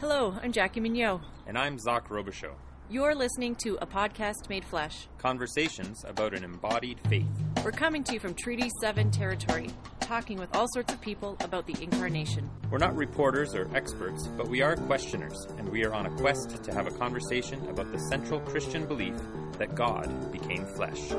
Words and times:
Hello, 0.00 0.32
I'm 0.40 0.52
Jacqui 0.52 0.80
Mignot. 0.80 1.20
And 1.48 1.58
I'm 1.58 1.76
Zaak 1.76 2.06
Robichaux. 2.06 2.54
You're 2.88 3.16
listening 3.16 3.56
to 3.64 3.76
a 3.82 3.86
podcast 3.86 4.48
made 4.48 4.64
flesh. 4.64 5.08
Conversations 5.18 6.04
about 6.06 6.34
an 6.34 6.44
embodied 6.44 7.00
faith. 7.08 7.26
We're 7.64 7.72
coming 7.72 8.04
to 8.04 8.12
you 8.14 8.20
from 8.20 8.34
Treaty 8.34 8.70
7 8.80 9.10
territory, 9.10 9.70
talking 9.98 10.38
with 10.38 10.54
all 10.54 10.66
sorts 10.72 10.92
of 10.94 11.00
people 11.00 11.36
about 11.40 11.66
the 11.66 11.74
incarnation. 11.82 12.48
We're 12.70 12.78
not 12.78 12.94
reporters 12.94 13.56
or 13.56 13.68
experts, 13.74 14.28
but 14.28 14.46
we 14.46 14.62
are 14.62 14.76
questioners, 14.76 15.48
and 15.58 15.68
we 15.68 15.84
are 15.84 15.92
on 15.92 16.06
a 16.06 16.16
quest 16.16 16.62
to 16.62 16.72
have 16.72 16.86
a 16.86 16.92
conversation 16.92 17.68
about 17.68 17.90
the 17.90 17.98
central 17.98 18.38
Christian 18.38 18.86
belief 18.86 19.16
that 19.58 19.74
God 19.74 20.30
became 20.30 20.64
flesh. 20.64 21.10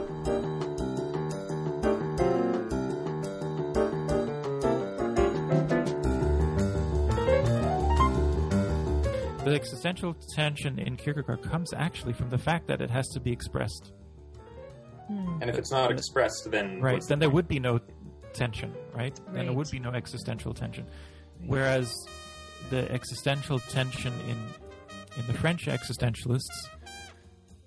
The 9.50 9.56
existential 9.56 10.14
tension 10.36 10.80
in 10.80 10.96
Kierkegaard 10.98 11.42
comes 11.44 11.74
actually 11.74 12.14
from 12.14 12.30
the 12.30 12.38
fact 12.38 12.68
that 12.68 12.82
it 12.82 12.90
has 12.90 13.08
to 13.10 13.20
be 13.20 13.32
expressed. 13.32 13.94
Hmm. 15.08 15.42
And 15.42 15.50
if 15.50 15.58
it's 15.58 15.72
not 15.72 15.92
expressed, 15.92 16.50
then 16.52 16.82
Right, 16.82 16.94
what's 16.94 17.08
the 17.08 17.12
then 17.12 17.20
there 17.20 17.30
point? 17.30 17.36
would 17.36 17.48
be 17.48 17.60
no 17.60 17.80
tension, 18.34 18.74
right? 18.94 19.20
Then 19.34 19.46
there 19.48 19.54
would 19.56 19.72
be 19.72 19.80
no 19.80 19.92
existential 19.92 20.54
tension. 20.54 20.86
Whereas 21.46 21.94
the 22.70 22.90
existential 22.92 23.60
tension 23.60 24.14
in 24.30 24.38
in 25.18 25.26
the 25.28 25.34
French 25.34 25.66
existentialists, 25.66 26.68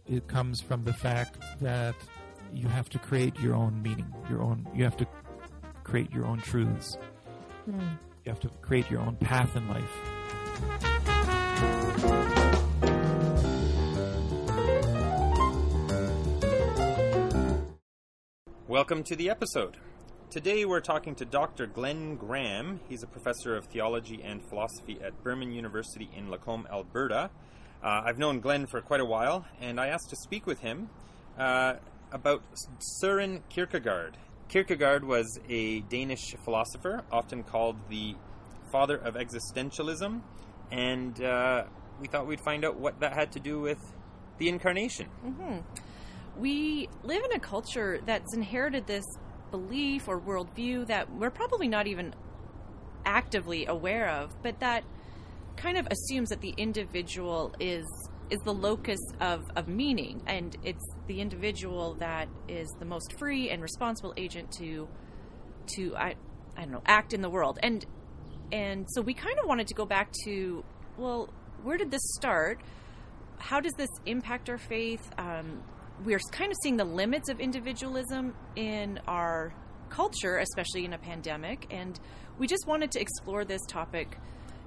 it 0.06 0.28
comes 0.28 0.60
from 0.60 0.84
the 0.84 0.92
fact 0.92 1.38
that 1.60 1.94
you 2.54 2.68
have 2.68 2.88
to 2.90 2.98
create 2.98 3.38
your 3.40 3.54
own 3.54 3.82
meaning, 3.82 4.12
your 4.30 4.42
own. 4.42 4.66
You 4.74 4.84
have 4.84 4.96
to 4.98 5.06
create 5.84 6.12
your 6.12 6.26
own 6.26 6.40
truths. 6.40 6.96
Hmm. 7.64 7.80
You 8.24 8.30
have 8.30 8.40
to 8.40 8.48
create 8.60 8.88
your 8.90 9.00
own 9.00 9.16
path 9.16 9.56
in 9.56 9.68
life. 9.68 11.11
Welcome 18.72 19.02
to 19.04 19.16
the 19.16 19.28
episode. 19.28 19.76
Today 20.30 20.64
we're 20.64 20.80
talking 20.80 21.14
to 21.16 21.26
Dr. 21.26 21.66
Glen 21.66 22.16
Graham. 22.16 22.80
He's 22.88 23.02
a 23.02 23.06
professor 23.06 23.54
of 23.54 23.66
theology 23.66 24.22
and 24.24 24.42
philosophy 24.42 24.98
at 25.04 25.22
Burman 25.22 25.52
University 25.52 26.08
in 26.16 26.30
Lacombe, 26.30 26.66
Alberta. 26.72 27.28
Uh, 27.84 28.00
I've 28.06 28.16
known 28.16 28.40
Glen 28.40 28.66
for 28.66 28.80
quite 28.80 29.00
a 29.00 29.04
while, 29.04 29.44
and 29.60 29.78
I 29.78 29.88
asked 29.88 30.08
to 30.08 30.16
speak 30.16 30.46
with 30.46 30.60
him 30.60 30.88
uh, 31.38 31.74
about 32.12 32.44
Søren 32.80 33.42
Kierkegaard. 33.50 34.16
Kierkegaard 34.48 35.04
was 35.04 35.38
a 35.50 35.80
Danish 35.80 36.34
philosopher, 36.42 37.02
often 37.12 37.42
called 37.42 37.76
the 37.90 38.14
father 38.72 38.96
of 38.96 39.16
existentialism, 39.16 40.22
and 40.70 41.22
uh, 41.22 41.64
we 42.00 42.08
thought 42.08 42.26
we'd 42.26 42.40
find 42.40 42.64
out 42.64 42.80
what 42.80 43.00
that 43.00 43.12
had 43.12 43.32
to 43.32 43.38
do 43.38 43.60
with 43.60 43.80
the 44.38 44.48
incarnation. 44.48 45.08
We 46.38 46.88
live 47.02 47.24
in 47.24 47.32
a 47.32 47.40
culture 47.40 48.00
that's 48.04 48.34
inherited 48.34 48.86
this 48.86 49.04
belief 49.50 50.08
or 50.08 50.20
worldview 50.20 50.86
that 50.86 51.12
we're 51.12 51.30
probably 51.30 51.68
not 51.68 51.86
even 51.86 52.14
actively 53.04 53.66
aware 53.66 54.08
of, 54.08 54.34
but 54.42 54.60
that 54.60 54.84
kind 55.56 55.76
of 55.76 55.86
assumes 55.90 56.30
that 56.30 56.40
the 56.40 56.54
individual 56.56 57.54
is 57.60 57.86
is 58.30 58.40
the 58.44 58.54
locus 58.54 59.00
of, 59.20 59.42
of 59.56 59.68
meaning. 59.68 60.22
And 60.26 60.56
it's 60.64 60.84
the 61.06 61.20
individual 61.20 61.94
that 61.94 62.28
is 62.48 62.66
the 62.78 62.86
most 62.86 63.18
free 63.18 63.50
and 63.50 63.62
responsible 63.62 64.14
agent 64.16 64.50
to 64.52 64.88
to 65.74 65.94
I, 65.96 66.14
I 66.56 66.62
don't 66.62 66.72
know 66.72 66.82
act 66.86 67.12
in 67.12 67.20
the 67.20 67.30
world. 67.30 67.58
And 67.62 67.84
and 68.50 68.86
so 68.90 69.02
we 69.02 69.14
kind 69.14 69.38
of 69.38 69.46
wanted 69.46 69.66
to 69.68 69.74
go 69.74 69.84
back 69.84 70.10
to 70.24 70.64
well 70.96 71.28
where 71.62 71.76
did 71.76 71.90
this 71.90 72.02
start? 72.14 72.60
How 73.38 73.60
does 73.60 73.72
this 73.74 73.90
impact 74.06 74.48
our 74.48 74.58
faith? 74.58 75.10
Um, 75.18 75.62
we're 76.04 76.20
kind 76.30 76.50
of 76.50 76.56
seeing 76.62 76.76
the 76.76 76.84
limits 76.84 77.28
of 77.28 77.40
individualism 77.40 78.34
in 78.56 79.00
our 79.06 79.54
culture 79.90 80.38
especially 80.38 80.84
in 80.84 80.92
a 80.92 80.98
pandemic 80.98 81.66
and 81.70 82.00
we 82.38 82.46
just 82.46 82.66
wanted 82.66 82.90
to 82.90 83.00
explore 83.00 83.44
this 83.44 83.60
topic 83.68 84.18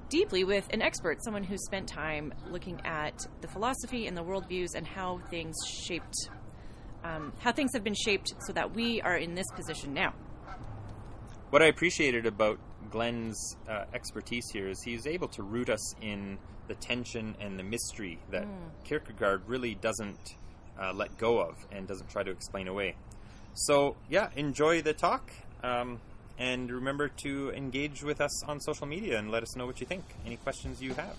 deeply 0.10 0.44
with 0.44 0.68
an 0.72 0.82
expert 0.82 1.24
someone 1.24 1.44
who 1.44 1.58
spent 1.58 1.88
time 1.88 2.32
looking 2.50 2.80
at 2.86 3.26
the 3.42 3.48
philosophy 3.48 4.06
and 4.06 4.16
the 4.16 4.24
worldviews 4.24 4.76
and 4.76 4.86
how 4.86 5.20
things 5.32 5.56
shaped 5.68 6.30
um, 7.06 7.34
how 7.40 7.52
things 7.52 7.72
have 7.74 7.84
been 7.84 7.96
shaped 7.96 8.34
so 8.48 8.54
that 8.54 8.74
we 8.74 9.02
are 9.02 9.16
in 9.16 9.36
this 9.36 9.46
position 9.54 9.94
now. 9.94 10.14
What 11.52 11.62
I 11.62 11.68
appreciated 11.68 12.26
about 12.26 12.60
Glen's 12.90 13.58
uh, 13.70 13.86
expertise 13.94 14.46
here 14.52 14.68
is 14.68 14.82
he's 14.84 15.06
able 15.06 15.28
to 15.30 15.44
root 15.44 15.70
us 15.70 15.96
in 16.02 16.38
the 16.68 16.76
tension 16.76 17.36
and 17.40 17.60
the 17.60 17.64
mystery 17.64 18.20
that 18.32 18.48
Kierkegaard 18.84 19.44
really 19.48 19.76
doesn't 19.76 20.36
uh, 20.80 20.94
let 20.94 21.18
go 21.18 21.40
of 21.40 21.56
and 21.72 21.88
doesn't 21.88 22.10
try 22.10 22.24
to 22.24 22.32
explain 22.32 22.68
away. 22.68 22.96
So, 23.54 23.96
yeah, 24.10 24.30
enjoy 24.36 24.82
the 24.82 24.94
talk. 24.94 25.32
Um, 25.64 26.00
and 26.38 26.70
remember 26.70 27.08
to 27.08 27.52
engage 27.52 28.04
with 28.04 28.20
us 28.20 28.44
on 28.44 28.60
social 28.60 28.86
media 28.86 29.18
and 29.18 29.32
let 29.32 29.42
us 29.42 29.56
know 29.56 29.66
what 29.66 29.80
you 29.80 29.88
think. 29.88 30.04
Any 30.26 30.36
questions 30.38 30.82
you 30.82 30.94
have. 30.94 31.16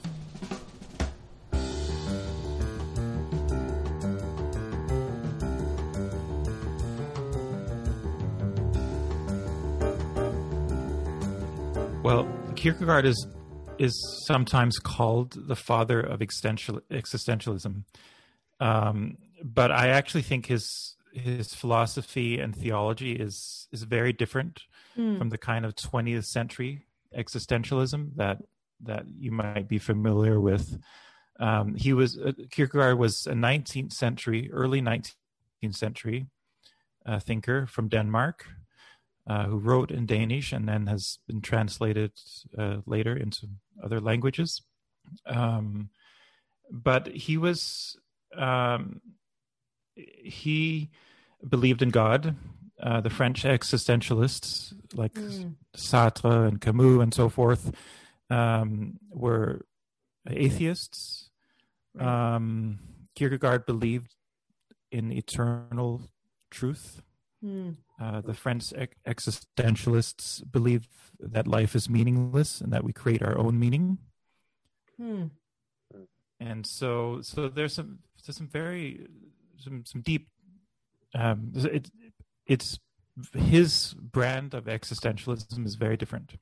Well, 12.03 12.29
Kierkegaard 12.55 13.05
is 13.05 13.27
is 13.79 14.25
sometimes 14.27 14.79
called 14.79 15.35
the 15.49 15.57
father 15.57 16.01
of 16.01 16.23
existential 16.23 16.81
existentialism, 16.91 17.83
um, 18.61 19.19
but 19.43 19.71
I 19.71 19.89
actually 19.89 20.23
think 20.23 20.47
his 20.47 20.97
his 21.13 21.55
philosophy 21.55 22.39
and 22.39 22.55
theology 22.55 23.13
is 23.13 23.69
is 23.73 23.83
very 23.83 24.13
different 24.13 24.63
from 25.19 25.29
the 25.29 25.39
kind 25.39 25.65
of 25.67 25.75
20th 25.75 26.25
century 26.25 26.87
existentialism 27.17 28.17
that 28.17 28.39
that 28.81 29.05
you 29.09 29.31
might 29.31 29.69
be 29.69 29.79
familiar 29.79 30.41
with. 30.41 30.79
Um, 31.39 31.75
he 31.75 31.93
was 31.93 32.19
uh, 32.19 32.33
Kierkegaard 32.51 32.99
was 32.99 33.27
a 33.27 33.33
19th 33.33 33.93
century, 33.93 34.51
early 34.53 34.81
19th 34.81 35.15
century 35.73 36.27
uh, 37.05 37.19
thinker 37.19 37.67
from 37.67 37.89
Denmark 37.89 38.47
uh, 39.27 39.45
who 39.47 39.59
wrote 39.59 39.91
in 39.91 40.07
Danish 40.07 40.53
and 40.53 40.69
then 40.69 40.87
has 40.87 41.19
been 41.27 41.41
translated 41.41 42.13
uh, 42.57 42.79
later 42.87 43.17
into 43.17 43.49
other 43.83 44.01
languages. 44.01 44.63
Um, 45.27 45.91
but 46.71 47.09
he 47.09 47.37
was 47.37 47.97
um, 48.37 49.01
he 49.97 50.91
believed 51.49 51.83
in 51.83 51.91
God. 51.91 52.37
Uh, 52.81 53.01
the 53.01 53.11
French 53.11 53.45
existentialists 53.45 54.75
like 54.95 55.15
Sartre 55.75 56.47
and 56.47 56.61
Camus 56.61 57.03
and 57.03 57.15
so 57.15 57.29
forth 57.31 57.73
um, 58.29 58.99
were 59.11 59.65
atheists. 60.29 61.31
Um, 61.99 62.79
Kierkegaard 63.15 63.65
believed 63.65 64.15
in 64.93 65.11
eternal 65.11 66.03
truth. 66.51 67.01
Uh, 68.01 68.21
the 68.21 68.35
French 68.35 68.75
ex- 68.77 68.97
existentialists 69.07 70.43
believe 70.51 70.87
that 71.19 71.47
life 71.47 71.75
is 71.75 71.89
meaningless 71.89 72.61
and 72.61 72.73
that 72.73 72.85
we 72.85 72.93
create 72.93 73.23
our 73.23 73.39
own 73.39 73.59
meaning. 73.59 73.99
And 76.41 76.67
so, 76.67 77.21
so 77.23 77.49
there's 77.49 77.73
some 77.75 78.01
there's 78.27 78.37
some 78.37 78.49
very 78.49 79.07
some 79.59 79.85
some 79.85 80.03
deep. 80.03 80.29
Um, 81.15 81.53
it, 81.55 81.91
it's 82.47 82.79
his 83.35 83.95
brand 83.95 84.55
of 84.55 84.65
existentialism 84.65 85.65
is 85.65 85.75
very 85.77 85.97
different 85.97 86.35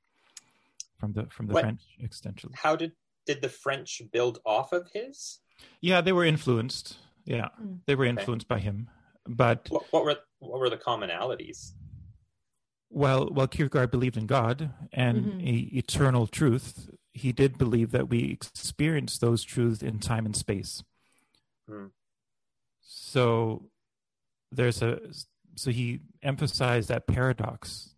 from 0.99 1.13
the 1.13 1.27
from 1.27 1.47
the 1.47 1.55
What- 1.55 1.63
French 1.63 1.83
existentialists. 2.03 2.57
How 2.57 2.77
did, 2.77 2.93
did 3.27 3.43
the 3.43 3.49
French 3.49 4.03
build 4.13 4.41
off 4.45 4.73
of 4.73 4.89
his? 4.93 5.39
Yeah, 5.81 6.01
they 6.01 6.13
were 6.13 6.25
influenced. 6.25 6.99
Yeah, 7.25 7.49
they 7.87 7.95
were 7.95 8.05
Okay. 8.05 8.11
influenced 8.21 8.49
by 8.49 8.59
him, 8.59 8.91
but 9.27 9.67
What, 9.71 9.85
what, 9.93 10.05
were, 10.05 10.17
what 10.41 10.59
were 10.61 10.69
the 10.69 10.77
commonalities? 10.77 11.73
Well, 12.91 13.29
well, 13.33 13.47
Kierkegaard 13.49 13.91
believed 13.91 14.17
in 14.17 14.27
God 14.27 14.71
and 14.93 15.41
e- 15.43 15.71
eternal 15.73 16.27
truth. 16.27 16.91
He 17.13 17.33
did 17.33 17.57
believe 17.57 17.93
that 17.93 18.09
we 18.09 18.31
experience 18.31 19.19
those 19.19 19.43
truths 19.43 19.83
in 19.83 20.01
time 20.01 20.27
and 20.27 20.37
space. 20.37 20.83
Hmm. 21.69 21.87
So 22.85 23.71
there's 24.53 24.83
a 24.83 25.01
so 25.57 25.71
he 25.71 26.01
emphasized 26.23 26.89
that 26.89 27.07
paradox 27.07 27.95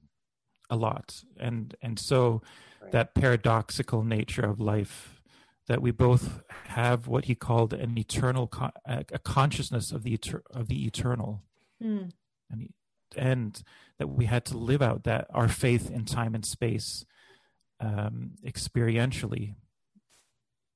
a 0.71 0.77
lot, 0.77 1.23
and 1.39 1.75
and 1.83 1.99
so 1.99 2.43
Right. 2.83 2.93
that 2.93 3.15
paradoxical 3.15 4.05
nature 4.05 4.45
of 4.45 4.61
life 4.61 5.21
that 5.67 5.81
we 5.83 5.91
both 5.91 6.43
have 6.67 7.09
what 7.09 7.25
he 7.25 7.35
called 7.35 7.73
an 7.73 7.97
eternal 7.99 8.47
con- 8.47 8.73
a 8.85 9.19
consciousness 9.19 9.91
of 9.93 10.03
the 10.03 10.17
eter- 10.17 10.43
of 10.51 10.69
the 10.69 10.87
eternal. 10.87 11.43
And 12.51 12.61
he, 12.63 12.71
and 13.17 13.61
that 13.99 14.09
we 14.09 14.27
had 14.27 14.45
to 14.47 14.59
live 14.59 14.83
out 14.83 15.05
that 15.05 15.27
our 15.31 15.49
faith 15.49 15.91
in 15.91 16.05
time 16.05 16.35
and 16.35 16.45
space 16.45 17.05
um, 17.81 18.33
experientially 18.45 19.55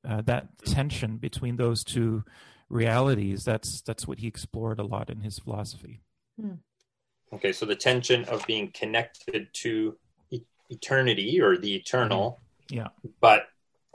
uh, 0.09 0.23
that 0.23 0.59
tension 0.65 1.19
between 1.19 1.57
those 1.57 1.85
two 1.85 2.25
realities. 2.71 3.45
That's 3.45 3.83
that's 3.83 4.07
what 4.09 4.19
he 4.21 4.27
explored 4.27 4.79
a 4.79 4.85
lot 4.85 5.11
in 5.11 5.21
his 5.21 5.39
philosophy. 5.39 6.01
Okay, 7.33 7.53
so 7.53 7.67
the 7.67 7.77
tension 7.77 8.25
of 8.25 8.47
being 8.47 8.71
connected 8.73 9.49
to 9.53 9.97
e- 10.31 10.43
eternity 10.71 11.41
or 11.41 11.57
the 11.59 11.75
eternal, 11.77 12.41
Yeah, 12.71 12.89
but 13.21 13.43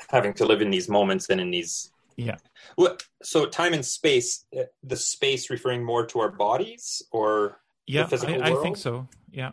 having 0.09 0.33
to 0.35 0.45
live 0.45 0.61
in 0.61 0.69
these 0.69 0.87
moments 0.87 1.29
and 1.29 1.41
in 1.41 1.49
these. 1.51 1.91
Yeah. 2.17 2.37
What? 2.75 3.03
So 3.23 3.45
time 3.47 3.73
and 3.73 3.85
space. 3.85 4.45
uh, 4.57 4.63
The 4.83 4.95
space 4.95 5.49
referring 5.49 5.83
more 5.83 6.05
to 6.07 6.19
our 6.19 6.31
bodies, 6.31 7.01
or 7.11 7.59
yeah, 7.87 8.05
physical 8.07 8.41
I, 8.41 8.51
I 8.51 8.55
think 8.61 8.77
so. 8.77 9.07
Yeah, 9.31 9.51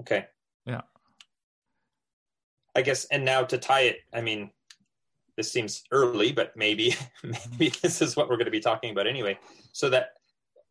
okay. 0.00 0.26
Yeah. 0.64 0.82
I 2.76 2.82
guess, 2.82 3.06
and 3.06 3.24
now 3.24 3.42
to 3.44 3.56
tie 3.58 3.82
it, 3.82 3.96
I 4.12 4.20
mean, 4.20 4.50
this 5.36 5.52
seems 5.52 5.82
early, 5.92 6.32
but 6.32 6.56
maybe 6.56 6.94
maybe 7.22 7.72
this 7.82 8.00
is 8.02 8.16
what 8.16 8.28
we're 8.28 8.36
going 8.36 8.46
to 8.46 8.50
be 8.50 8.60
talking 8.60 8.90
about 8.90 9.06
anyway. 9.06 9.38
So 9.72 9.90
that, 9.90 10.10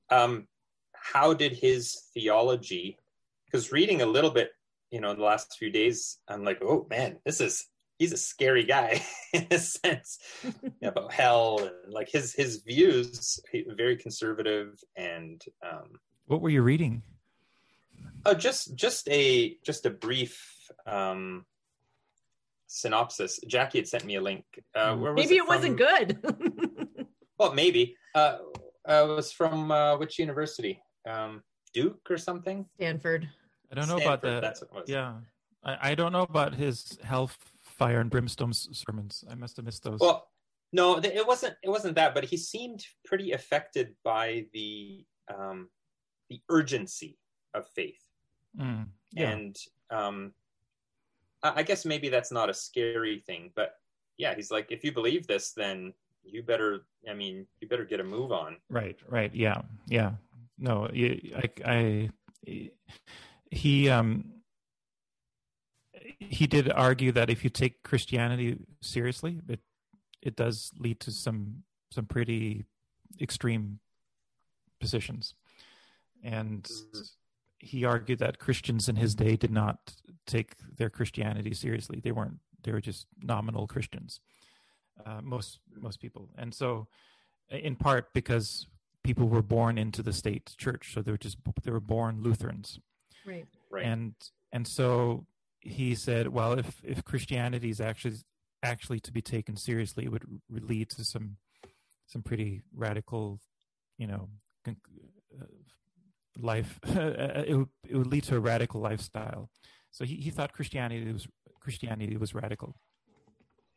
um, 0.10 0.48
how 0.94 1.34
did 1.34 1.54
his 1.54 2.10
theology? 2.14 2.98
Because 3.46 3.72
reading 3.72 4.02
a 4.02 4.06
little 4.06 4.32
bit, 4.32 4.52
you 4.92 5.02
know, 5.02 5.14
the 5.14 5.24
last 5.24 5.56
few 5.58 5.70
days, 5.70 6.18
I'm 6.28 6.44
like, 6.44 6.62
oh 6.64 6.88
man, 6.90 7.18
this 7.26 7.42
is 7.42 7.68
he's 8.00 8.12
a 8.12 8.18
scary 8.18 8.64
guy 8.64 9.02
in 9.34 9.48
a 9.52 9.60
sense 9.60 10.20
about 10.84 11.14
hell 11.14 11.60
and 11.60 11.94
like 11.94 12.10
his 12.10 12.34
his 12.34 12.64
views, 12.64 13.40
very 13.78 13.98
conservative 13.98 14.80
and 14.96 15.44
um, 15.66 16.00
what 16.28 16.42
were 16.42 16.50
you 16.50 16.64
reading? 16.64 17.04
Oh, 18.26 18.34
just 18.34 18.76
just 18.76 19.08
a 19.10 19.58
just 19.64 19.86
a 19.86 19.92
brief 19.92 20.42
um, 20.88 21.46
synopsis. 22.76 23.40
Jacqui 23.50 23.78
had 23.78 23.88
sent 23.88 24.06
me 24.06 24.16
a 24.16 24.22
link. 24.22 24.44
Uh, 24.76 24.94
Hmm. 24.94 25.02
where 25.02 25.14
was 25.14 25.24
Maybe 25.26 25.38
it, 25.38 25.48
wasn't 25.48 25.78
good. 25.78 26.20
Well, 27.38 27.54
maybe. 27.54 27.98
Uh, 28.16 28.38
uh, 28.88 29.08
it 29.10 29.16
was 29.16 29.30
from 29.34 29.70
uh, 29.70 29.98
which 29.98 30.18
university? 30.20 30.82
Um, 31.06 31.44
Duke 31.74 32.08
or 32.10 32.18
something? 32.18 32.66
Stanford. 32.78 33.28
I 33.70 33.76
don't 33.76 33.90
know 33.90 33.98
about 33.98 34.20
Stanford, 34.22 34.38
the. 34.38 34.42
That's 34.42 34.62
what 34.62 34.70
it 34.70 34.76
was. 34.76 34.90
Yeah, 34.90 35.16
I, 35.66 35.92
I 35.92 35.96
don't 35.96 36.14
know 36.14 36.22
about 36.22 36.56
his 36.56 36.98
hellfire 37.04 38.00
and 38.00 38.10
brimstone 38.10 38.54
sermons. 38.54 39.26
I 39.30 39.36
must 39.36 39.58
have 39.58 39.66
missed 39.66 39.84
those. 39.84 40.00
Well, 40.00 40.30
no, 40.72 40.98
it 41.00 41.28
wasn't. 41.28 41.56
It 41.62 41.70
wasn't 41.70 41.96
that. 41.96 42.14
But 42.16 42.24
he 42.24 42.38
seemed 42.38 42.86
pretty 43.04 43.34
affected 43.34 43.96
by 44.06 44.46
the 44.54 45.04
um, 45.38 45.68
the 46.30 46.40
urgency 46.50 47.18
of 47.54 47.68
faith. 47.76 48.00
Mm, 48.58 48.88
yeah, 49.12 49.30
and 49.32 49.56
um 49.92 50.32
I 51.56 51.64
guess 51.64 51.86
maybe 51.86 52.10
that's 52.10 52.32
not 52.32 52.50
a 52.50 52.54
scary 52.54 53.20
thing, 53.26 53.52
but 53.56 53.76
yeah, 54.18 54.34
he's 54.36 54.52
like, 54.52 54.72
if 54.72 54.84
you 54.84 54.92
believe 54.92 55.28
this, 55.28 55.52
then 55.52 55.94
you 56.24 56.42
better. 56.44 56.86
I 57.10 57.14
mean, 57.14 57.46
you 57.62 57.68
better 57.68 57.86
get 57.86 58.00
a 58.00 58.04
move 58.04 58.32
on. 58.32 58.58
right, 58.70 58.98
right. 59.08 59.34
Yeah, 59.34 59.62
yeah. 59.88 60.12
No, 60.58 60.88
I, 60.94 61.50
I, 61.66 62.10
he, 63.52 63.90
um, 63.90 64.26
he 66.20 66.48
did 66.48 66.72
argue 66.72 67.12
that 67.12 67.30
if 67.30 67.44
you 67.44 67.50
take 67.50 67.84
Christianity 67.84 68.58
seriously, 68.82 69.42
it 69.50 69.60
it 70.22 70.36
does 70.36 70.72
lead 70.80 71.00
to 71.02 71.12
some 71.12 71.64
some 71.92 72.06
pretty 72.06 72.66
extreme 73.22 73.80
positions, 74.80 75.34
and 76.24 76.64
Mhm. 76.64 77.12
He 77.66 77.84
argued 77.86 78.20
that 78.20 78.40
Christians 78.40 78.88
in 78.88 78.96
his 78.96 79.16
day 79.16 79.36
did 79.36 79.52
not 79.52 79.78
take 80.28 80.54
their 80.78 80.90
Christianity 80.90 81.54
seriously. 81.54 82.00
They 82.00 82.12
weren't. 82.12 82.40
They 82.64 82.72
were 82.72 82.82
just 82.82 83.08
nominal 83.22 83.68
Christians. 83.68 84.20
Uh, 85.06 85.20
most 85.22 85.60
most 85.76 86.00
people, 86.00 86.30
and 86.38 86.54
so 86.54 86.88
in 87.50 87.76
part 87.76 88.14
because 88.14 88.68
people 89.04 89.28
were 89.28 89.42
born 89.42 89.78
into 89.78 90.02
the 90.02 90.14
state 90.14 90.54
church, 90.58 90.94
so 90.94 91.02
they 91.02 91.12
were 91.12 91.18
just 91.18 91.38
they 91.64 91.72
were 91.72 91.80
born 91.82 92.22
Lutherans, 92.22 92.80
Right. 93.26 93.46
Right. 93.70 93.86
and 93.86 94.14
and 94.54 94.66
so 94.68 95.26
he 95.60 95.96
said, 95.96 96.28
well, 96.30 96.54
if 96.58 96.80
if 96.84 97.04
Christianity 97.04 97.70
is 97.70 97.82
actually 97.82 98.16
actually 98.64 99.00
to 99.02 99.12
be 99.12 99.22
taken 99.22 99.58
seriously, 99.58 100.06
it 100.06 100.12
would 100.12 100.24
r- 100.24 100.60
lead 100.62 100.90
to 100.92 101.04
some 101.04 101.38
some 102.08 102.22
pretty 102.24 102.62
radical, 102.74 103.40
you 103.98 104.08
know, 104.08 104.30
con- 104.64 104.78
uh, 105.42 105.46
life. 106.38 106.80
it 106.86 107.56
would 107.58 107.70
it 107.88 107.96
would 107.96 108.08
lead 108.08 108.24
to 108.26 108.36
a 108.36 108.40
radical 108.40 108.82
lifestyle. 108.82 109.50
So 109.92 110.04
he, 110.06 110.16
he 110.16 110.30
thought 110.30 110.52
Christianity 110.54 111.12
was 111.12 111.28
Christianity 111.60 112.18
was 112.18 112.34
radical. 112.36 112.76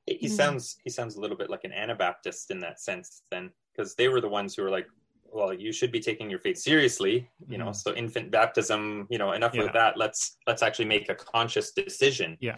he 0.06 0.14
he 0.14 0.26
Mhm. 0.26 0.36
sounds 0.40 0.76
he 0.84 0.90
sounds 0.90 1.16
a 1.16 1.20
little 1.20 1.36
bit 1.36 1.50
like 1.50 1.64
an 1.64 1.72
Anabaptist 1.72 2.50
in 2.50 2.58
that 2.60 2.80
sense, 2.80 3.22
then, 3.30 3.50
because 3.72 3.94
they 3.94 4.08
were 4.08 4.20
the 4.20 4.28
ones 4.28 4.54
who 4.54 4.62
were 4.62 4.70
like, 4.70 4.86
well, 5.30 5.52
you 5.52 5.72
should 5.72 5.92
be 5.92 6.00
taking 6.00 6.30
your 6.30 6.38
faith 6.40 6.58
seriously, 6.58 7.28
you 7.48 7.58
know. 7.58 7.66
Mhm. 7.70 7.76
So 7.76 7.94
infant 7.94 8.30
baptism, 8.30 9.06
you 9.10 9.18
know, 9.18 9.32
enough 9.32 9.54
Yeah. 9.54 9.64
of 9.64 9.72
that. 9.74 9.96
Let's 9.96 10.38
let's 10.46 10.62
actually 10.62 10.86
make 10.86 11.08
a 11.10 11.14
conscious 11.14 11.72
decision. 11.72 12.36
Yeah. 12.40 12.56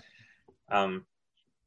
Um. 0.70 1.06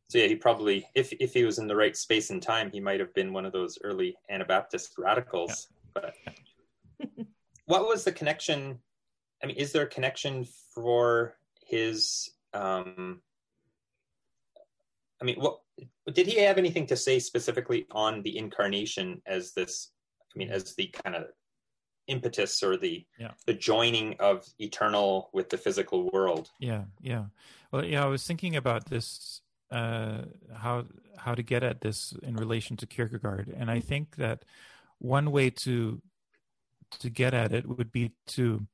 So 0.09 0.17
yeah, 0.19 0.27
he 0.27 0.35
probably, 0.35 0.87
if 0.95 1.11
if 1.13 1.33
he 1.33 1.43
was 1.43 1.57
in 1.59 1.67
the 1.67 1.75
right 1.75 1.95
space 1.97 2.29
and 2.29 2.41
time, 2.41 2.69
he 2.71 2.79
might 2.79 2.99
have 2.99 3.13
been 3.13 3.33
one 3.33 3.45
of 3.45 3.51
those 3.53 3.77
early 3.83 4.15
Anabaptist 4.29 4.97
radicals. 4.97 5.67
But 5.93 6.15
what 7.65 7.87
was 7.87 8.03
the 8.03 8.11
connection? 8.11 8.79
I 9.41 9.47
mean, 9.47 9.57
is 9.57 9.71
there 9.71 9.83
a 9.83 9.87
connection 9.87 10.45
for 10.73 11.35
his? 11.65 12.31
Um, 12.53 13.21
I 15.21 15.25
mean, 15.25 15.39
what 15.39 15.59
did 16.13 16.27
he 16.27 16.39
have 16.39 16.57
anything 16.57 16.85
to 16.87 16.97
say 16.97 17.19
specifically 17.19 17.85
on 17.91 18.21
the 18.23 18.37
incarnation 18.37 19.21
as 19.25 19.53
this? 19.53 19.91
I 20.35 20.37
mean, 20.37 20.49
as 20.49 20.75
the 20.75 20.87
kind 20.87 21.15
of 21.15 21.27
impetus 22.07 22.61
or 22.63 22.75
the 22.77 23.05
Yeah. 23.17 23.31
the 23.45 23.53
joining 23.53 24.15
of 24.19 24.45
eternal 24.59 25.29
with 25.33 25.49
the 25.49 25.57
physical 25.57 26.09
world. 26.11 26.51
Yeah, 26.59 26.85
yeah. 27.01 27.25
Well, 27.71 27.85
yeah, 27.85 28.03
I 28.03 28.07
was 28.07 28.25
thinking 28.27 28.55
about 28.55 28.85
this 28.85 29.41
uh, 29.71 30.25
how 30.55 30.85
how 31.17 31.33
to 31.33 31.43
get 31.43 31.63
at 31.63 31.81
this 31.81 32.13
in 32.21 32.35
relation 32.35 32.77
to 32.77 32.85
Kierkegaard, 32.85 33.47
and 33.55 33.71
I 33.71 33.79
think 33.79 34.17
that 34.17 34.45
one 34.99 35.31
way 35.31 35.49
to 35.49 36.01
to 36.99 37.09
get 37.09 37.33
at 37.33 37.51
it 37.53 37.67
would 37.67 37.91
be 37.91 38.11
to 38.27 38.67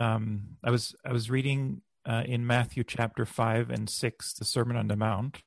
um, 0.00 0.56
I 0.62 0.70
was 0.70 0.94
I 1.04 1.12
was 1.12 1.30
reading 1.30 1.82
uh, 2.06 2.22
in 2.24 2.46
Matthew 2.46 2.84
chapter 2.84 3.24
five 3.26 3.70
and 3.70 3.90
six, 3.90 4.32
the 4.32 4.44
Sermon 4.44 4.76
on 4.76 4.88
the 4.88 4.96
Mount, 4.96 5.42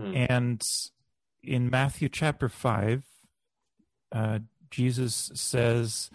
Mm. 0.00 0.28
And 0.28 0.62
in 1.42 1.70
Matthew 1.70 2.08
chapter 2.08 2.48
5, 2.48 3.04
uh, 4.12 4.38
Jesus 4.70 5.30
says 5.34 6.10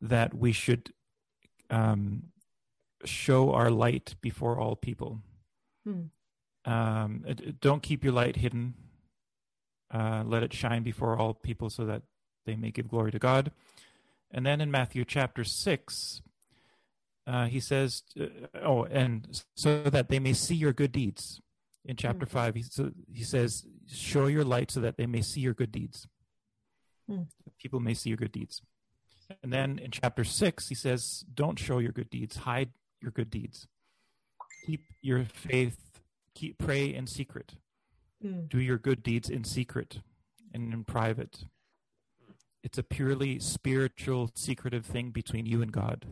that 0.00 0.34
we 0.34 0.52
should 0.52 0.92
um, 1.70 2.24
show 3.04 3.52
our 3.52 3.70
light 3.70 4.14
before 4.20 4.58
all 4.58 4.76
people. 4.76 5.20
Hmm. 5.84 6.02
Um, 6.64 7.24
uh, 7.28 7.34
don't 7.60 7.82
keep 7.82 8.04
your 8.04 8.12
light 8.12 8.36
hidden. 8.36 8.74
Uh, 9.92 10.22
let 10.26 10.42
it 10.42 10.52
shine 10.52 10.82
before 10.82 11.16
all 11.16 11.34
people 11.34 11.70
so 11.70 11.84
that 11.84 12.02
they 12.46 12.56
may 12.56 12.70
give 12.70 12.88
glory 12.88 13.12
to 13.12 13.18
God. 13.18 13.50
And 14.34 14.44
then 14.44 14.60
in 14.60 14.70
Matthew 14.70 15.04
chapter 15.04 15.44
6, 15.44 16.20
uh, 17.26 17.46
he 17.46 17.60
says, 17.60 18.02
uh, 18.20 18.26
oh, 18.62 18.82
and 18.84 19.42
so 19.54 19.84
that 19.84 20.08
they 20.08 20.18
may 20.18 20.32
see 20.32 20.56
your 20.56 20.72
good 20.72 20.90
deeds. 20.92 21.40
In 21.84 21.96
chapter 21.96 22.26
Mm. 22.26 22.30
5, 22.30 22.54
he, 22.56 22.62
so 22.62 22.90
he 23.12 23.22
says, 23.22 23.64
show 23.86 24.26
your 24.26 24.42
light 24.44 24.70
so 24.72 24.80
that 24.80 24.96
they 24.96 25.06
may 25.06 25.20
see 25.22 25.40
your 25.40 25.54
good 25.54 25.70
deeds. 25.70 26.08
Mm. 27.08 27.28
People 27.58 27.78
may 27.78 27.94
see 27.94 28.10
your 28.10 28.16
good 28.16 28.32
deeds. 28.32 28.60
And 29.42 29.52
then 29.52 29.78
in 29.78 29.90
chapter 29.92 30.24
6, 30.24 30.68
he 30.68 30.74
says, 30.74 31.24
don't 31.32 31.58
show 31.58 31.78
your 31.78 31.92
good 31.92 32.10
deeds, 32.10 32.38
hide 32.38 32.70
your 33.00 33.12
good 33.12 33.30
deeds. 33.30 33.68
Keep 34.66 34.84
your 35.00 35.24
faith, 35.24 36.00
keep 36.34 36.58
pray 36.58 36.92
in 36.92 37.06
secret 37.06 37.54
Mm. 38.24 38.48
do 38.48 38.58
your 38.58 38.78
good 38.78 39.02
deeds 39.02 39.28
in 39.28 39.44
secret 39.44 40.00
and 40.54 40.72
in 40.72 40.82
private. 40.84 41.44
It's 42.64 42.78
a 42.78 42.82
purely 42.82 43.38
spiritual, 43.40 44.30
secretive 44.34 44.86
thing 44.86 45.10
between 45.10 45.44
you 45.44 45.60
and 45.60 45.70
God. 45.70 46.06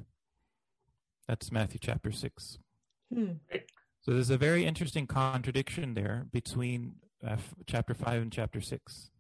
That's 1.27 1.51
Matthew 1.51 1.81
chapter 1.83 2.13
6. 2.13 2.59
Mm. 3.13 3.39
So 4.03 4.13
there's 4.13 4.29
a 4.29 4.37
very 4.37 4.67
interesting 4.67 5.07
contradiction 5.07 5.95
there 5.95 6.27
between 6.31 6.97
uh, 7.27 7.33
f- 7.33 7.55
chapter 7.67 7.95
5 7.95 8.21
and 8.21 8.31
chapter 8.31 8.61
6 8.61 9.11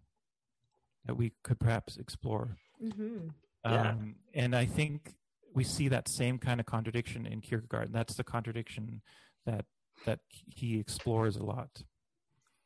that 1.07 1.17
we 1.17 1.33
could 1.43 1.59
perhaps 1.59 1.97
explore. 1.97 2.59
Mhm. 2.85 3.31
Yeah. 3.65 3.91
Um, 3.93 4.17
and 4.35 4.55
I 4.55 4.67
think 4.67 5.15
we 5.55 5.65
see 5.65 5.89
that 5.89 6.09
same 6.09 6.37
kind 6.39 6.61
of 6.61 6.67
contradiction 6.67 7.25
in 7.25 7.41
Kierkegaard. 7.41 7.87
And 7.87 7.95
that's 7.95 8.15
the 8.15 8.25
contradiction 8.25 9.01
that 9.47 9.65
that 10.05 10.21
he 10.29 10.79
explores 10.81 11.37
a 11.37 11.45
lot. 11.45 11.83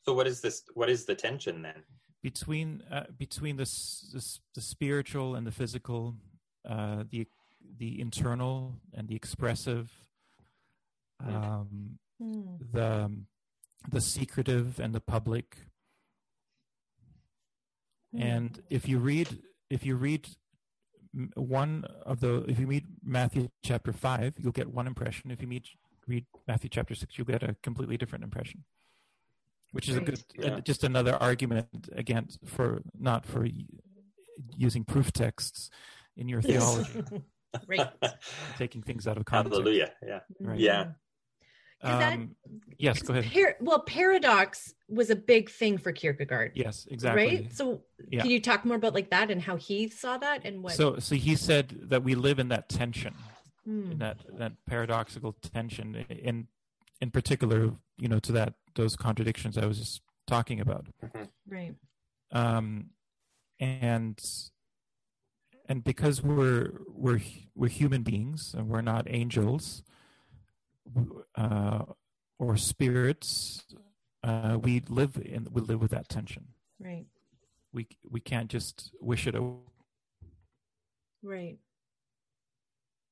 So 0.04 0.14
what 0.14 0.26
is 0.26 0.40
this? 0.40 0.64
What 0.74 0.88
is 0.88 1.04
the 1.04 1.14
tension 1.14 1.62
then? 1.62 1.84
Between 2.22 2.82
uh, 2.90 3.04
between 3.16 3.56
the, 3.56 3.64
the 4.12 4.38
the 4.54 4.60
spiritual 4.60 5.34
and 5.34 5.46
the 5.46 5.52
physical, 5.52 6.16
uh, 6.68 7.04
the 7.10 7.26
the 7.78 8.00
internal 8.00 8.80
and 8.94 9.08
the 9.08 9.16
expressive, 9.16 9.90
um, 11.20 11.98
Mm. 12.22 12.72
the 12.72 13.10
the 13.90 14.00
secretive 14.00 14.80
and 14.80 14.94
the 14.94 15.00
public, 15.00 15.58
And 18.18 18.62
if 18.70 18.88
you 18.88 18.98
read, 18.98 19.42
if 19.68 19.84
you 19.84 19.96
read 19.96 20.28
one 21.34 21.84
of 22.04 22.20
the, 22.20 22.44
if 22.48 22.58
you 22.58 22.66
read 22.66 22.86
Matthew 23.04 23.50
chapter 23.62 23.92
five, 23.92 24.34
you'll 24.38 24.52
get 24.52 24.72
one 24.72 24.86
impression. 24.86 25.30
If 25.30 25.40
you 25.40 25.46
meet, 25.48 25.68
read 26.06 26.26
Matthew 26.46 26.70
chapter 26.70 26.94
six, 26.94 27.18
you'll 27.18 27.26
get 27.26 27.42
a 27.42 27.56
completely 27.62 27.96
different 27.96 28.24
impression. 28.24 28.64
Which 29.76 29.88
is 29.88 29.96
a 29.96 30.00
good, 30.00 30.22
Yeah. 30.38 30.46
uh, 30.56 30.60
just 30.60 30.82
another 30.84 31.14
argument 31.14 31.88
against 31.92 32.38
for 32.46 32.82
not 32.98 33.24
for 33.26 33.40
y- 33.42 33.52
using 34.56 34.84
proof 34.84 35.12
texts 35.12 35.70
in 36.16 36.28
your 36.28 36.42
theology, 36.42 37.02
right. 37.68 37.88
taking 38.58 38.82
things 38.82 39.06
out 39.06 39.16
of 39.16 39.24
context. 39.24 39.52
Hallelujah. 39.58 39.92
Yeah. 40.06 40.20
Right. 40.40 40.58
Yeah. 40.58 40.82
Is 41.82 41.90
that- 41.90 42.12
Um, 42.14 42.36
yes, 42.78 43.02
go 43.02 43.12
ahead. 43.14 43.30
Par- 43.32 43.56
well, 43.60 43.80
paradox 43.80 44.72
was 44.88 45.10
a 45.10 45.16
big 45.16 45.50
thing 45.50 45.76
for 45.78 45.92
Kierkegaard. 45.92 46.52
Yes, 46.54 46.86
exactly. 46.90 47.26
Right. 47.26 47.52
So, 47.54 47.82
Yeah. 48.10 48.22
can 48.22 48.30
you 48.30 48.40
talk 48.40 48.64
more 48.64 48.76
about 48.76 48.94
like 48.94 49.10
that 49.10 49.30
and 49.30 49.42
how 49.42 49.56
he 49.56 49.88
saw 49.90 50.16
that 50.16 50.46
and 50.46 50.62
what? 50.62 50.72
So, 50.72 50.98
so 50.98 51.14
he 51.16 51.36
said 51.36 51.68
that 51.90 52.02
we 52.02 52.14
live 52.14 52.38
in 52.38 52.48
that 52.48 52.68
tension, 52.70 53.14
Hmm. 53.64 53.92
in 53.92 53.98
that 53.98 54.18
that 54.38 54.52
paradoxical 54.66 55.34
tension, 55.34 55.94
in 56.08 56.48
in 57.00 57.10
particular, 57.10 57.72
you 57.98 58.08
know, 58.08 58.18
to 58.20 58.32
that 58.32 58.54
those 58.74 58.96
contradictions 58.96 59.56
I 59.56 59.66
was 59.66 59.78
just 59.78 60.02
talking 60.26 60.60
about, 60.60 60.86
right. 61.48 61.74
um, 62.32 62.90
and 63.58 64.18
and 65.68 65.84
because 65.84 66.22
we're 66.22 66.72
we're 66.88 67.20
we're 67.54 67.68
human 67.68 68.02
beings 68.02 68.54
and 68.56 68.68
we're 68.68 68.82
not 68.82 69.06
angels, 69.08 69.82
uh, 71.34 71.84
or 72.38 72.56
spirits, 72.56 73.64
uh, 74.22 74.58
we 74.60 74.82
live 74.88 75.20
in 75.24 75.48
we 75.52 75.62
live 75.62 75.80
with 75.80 75.90
that 75.90 76.08
tension. 76.08 76.48
Right. 76.78 77.06
We 77.72 77.88
we 78.08 78.20
can't 78.20 78.50
just 78.50 78.92
wish 79.00 79.26
it 79.26 79.34
away. 79.34 79.56
Right. 81.22 81.58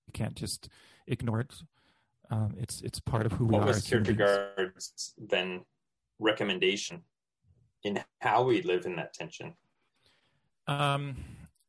We 0.06 0.12
can't 0.12 0.34
just 0.34 0.68
ignore 1.06 1.40
it. 1.40 1.54
Um, 2.30 2.54
it's 2.58 2.80
it's 2.82 3.00
part 3.00 3.26
of 3.26 3.32
who 3.32 3.46
we 3.46 3.54
are. 3.56 3.58
What 3.60 3.68
was. 3.68 3.82
Kierkegaard's 3.82 5.14
then 5.18 5.64
recommendation 6.18 7.02
in 7.84 8.02
how 8.20 8.42
we 8.44 8.62
live 8.62 8.86
in 8.86 8.96
that 8.96 9.12
tension? 9.14 9.54
Um, 10.66 11.16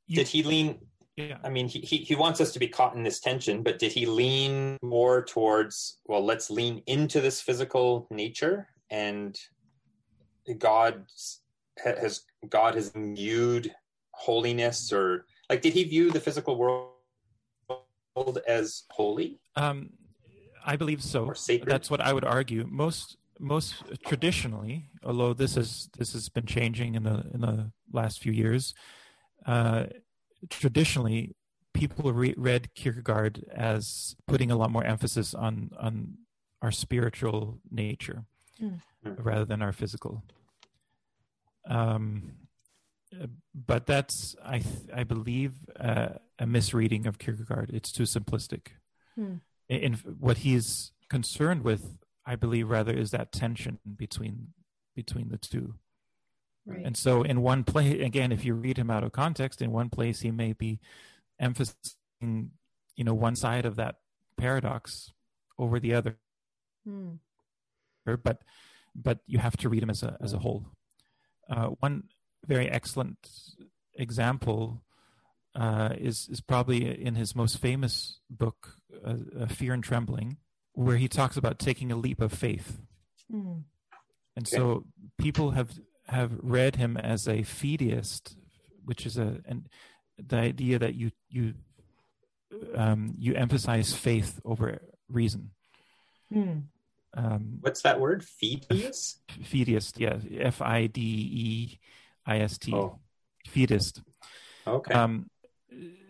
you- 0.07 0.17
Did 0.17 0.27
he 0.27 0.43
lean? 0.43 0.79
yeah. 1.17 1.37
I 1.43 1.49
mean, 1.49 1.67
he, 1.67 1.79
he 1.79 1.97
he 1.97 2.15
wants 2.15 2.39
us 2.41 2.51
to 2.53 2.59
be 2.59 2.67
caught 2.67 2.95
in 2.95 3.03
this 3.03 3.19
tension, 3.19 3.63
but 3.63 3.79
did 3.79 3.91
he 3.91 4.05
lean 4.05 4.77
more 4.81 5.23
towards 5.23 5.99
well, 6.05 6.23
let's 6.23 6.49
lean 6.49 6.81
into 6.87 7.21
this 7.21 7.41
physical 7.41 8.07
nature 8.09 8.67
and 8.89 9.37
God 10.57 11.05
has 11.83 12.21
God 12.49 12.75
has 12.75 12.89
imbued 12.89 13.73
holiness 14.11 14.93
or 14.93 15.25
like 15.49 15.61
did 15.61 15.73
he 15.73 15.83
view 15.83 16.11
the 16.11 16.19
physical 16.19 16.55
world 16.57 18.37
as 18.47 18.83
holy 18.91 19.39
Um, 19.55 19.89
I 20.65 20.75
believe 20.75 21.01
so. 21.03 21.25
That's 21.69 21.89
what 21.91 22.01
I 22.01 22.11
would 22.13 22.25
argue. 22.25 22.65
Most 22.69 23.17
most 23.39 23.83
traditionally, 24.05 24.89
although 25.03 25.33
this 25.33 25.55
has 25.55 25.89
this 25.97 26.13
has 26.13 26.29
been 26.29 26.45
changing 26.45 26.95
in 26.95 27.03
the 27.03 27.25
in 27.33 27.41
the 27.41 27.71
last 27.91 28.19
few 28.21 28.31
years, 28.31 28.73
uh, 29.45 29.85
traditionally 30.49 31.35
people 31.73 32.11
re- 32.13 32.33
read 32.37 32.73
Kierkegaard 32.73 33.43
as 33.53 34.15
putting 34.27 34.49
a 34.51 34.55
lot 34.55 34.71
more 34.71 34.83
emphasis 34.83 35.33
on 35.33 35.69
on 35.79 36.17
our 36.61 36.71
spiritual 36.71 37.59
nature 37.69 38.25
Hmm. 38.59 38.75
rather 39.03 39.43
than 39.45 39.61
our 39.61 39.73
physical. 39.73 40.23
Um, 41.69 42.31
but 43.53 43.85
that's 43.85 44.35
I 44.43 44.59
th- 44.59 44.89
I 44.93 45.03
believe 45.03 45.53
uh, 45.79 46.09
a 46.39 46.45
misreading 46.45 47.05
of 47.07 47.17
Kierkegaard. 47.17 47.69
It's 47.73 47.91
too 47.91 48.03
simplistic. 48.03 48.67
Hmm. 49.15 49.35
In, 49.67 49.93
what 49.93 50.37
he's 50.37 50.91
concerned 51.09 51.63
with, 51.63 51.97
I 52.25 52.35
believe, 52.35 52.69
rather 52.69 52.93
is 52.93 53.11
that 53.11 53.31
tension 53.31 53.79
between 53.97 54.53
between 54.95 55.29
the 55.29 55.37
two. 55.37 55.75
Right. 56.65 56.85
And 56.85 56.97
so, 56.97 57.21
in 57.23 57.41
one 57.41 57.63
place, 57.63 58.01
again, 58.03 58.31
if 58.31 58.45
you 58.45 58.53
read 58.53 58.77
him 58.77 58.89
out 58.89 59.03
of 59.03 59.11
context, 59.11 59.61
in 59.61 59.71
one 59.71 59.89
place 59.89 60.21
he 60.21 60.31
may 60.31 60.53
be 60.53 60.79
emphasizing, 61.39 62.51
you 62.95 63.03
know, 63.03 63.13
one 63.13 63.35
side 63.35 63.65
of 63.65 63.75
that 63.75 63.95
paradox 64.37 65.11
over 65.57 65.79
the 65.79 65.93
other, 65.93 66.17
Hmm. 66.85 67.15
but 68.05 68.43
but 68.95 69.19
you 69.25 69.39
have 69.39 69.57
to 69.57 69.69
read 69.69 69.83
him 69.83 69.89
as 69.89 70.03
a 70.03 70.17
as 70.21 70.33
a 70.33 70.39
whole. 70.39 70.67
Uh, 71.49 71.67
one 71.79 72.03
very 72.47 72.69
excellent 72.69 73.17
example 73.95 74.83
uh, 75.55 75.93
is 75.97 76.27
is 76.29 76.41
probably 76.41 77.01
in 77.01 77.15
his 77.15 77.35
most 77.35 77.57
famous 77.57 78.19
book, 78.29 78.77
uh, 79.03 79.15
uh, 79.43 79.47
Fear 79.47 79.73
and 79.73 79.83
Trembling, 79.83 80.37
where 80.73 80.97
he 80.97 81.07
talks 81.07 81.37
about 81.37 81.59
taking 81.59 81.91
a 81.91 81.95
leap 81.95 82.21
of 82.21 82.31
faith. 82.33 82.79
Hmm. 83.29 83.59
And 84.35 84.47
Okay. 84.47 84.57
so 84.57 84.85
people 85.17 85.51
have 85.51 85.71
have 86.07 86.33
read 86.41 86.75
him 86.75 86.97
as 86.97 87.27
a 87.27 87.37
fideist, 87.39 88.35
which 88.83 89.05
is 89.05 89.17
a 89.17 89.41
and 89.45 89.67
the 90.17 90.37
idea 90.37 90.77
that 90.79 90.93
you 90.95 91.11
you 91.29 91.53
um, 92.75 93.13
you 93.17 93.33
emphasize 93.33 93.93
faith 93.93 94.39
over 94.45 94.79
reason. 95.09 95.51
Hmm. 96.31 96.59
Um, 97.13 97.57
what's 97.61 97.81
that 97.83 97.99
word 97.99 98.23
Phoebus? 98.25 99.21
fideist, 99.43 99.99
yeah, 99.99 100.19
F 100.41 100.61
I 100.61 100.87
D 100.87 101.01
E 101.01 101.79
I 102.25 102.39
S 102.39 102.57
T, 102.57 102.73
Oh. 102.73 102.99
fideist. 103.47 104.01
okay 104.67 104.93
Um, 104.93 105.29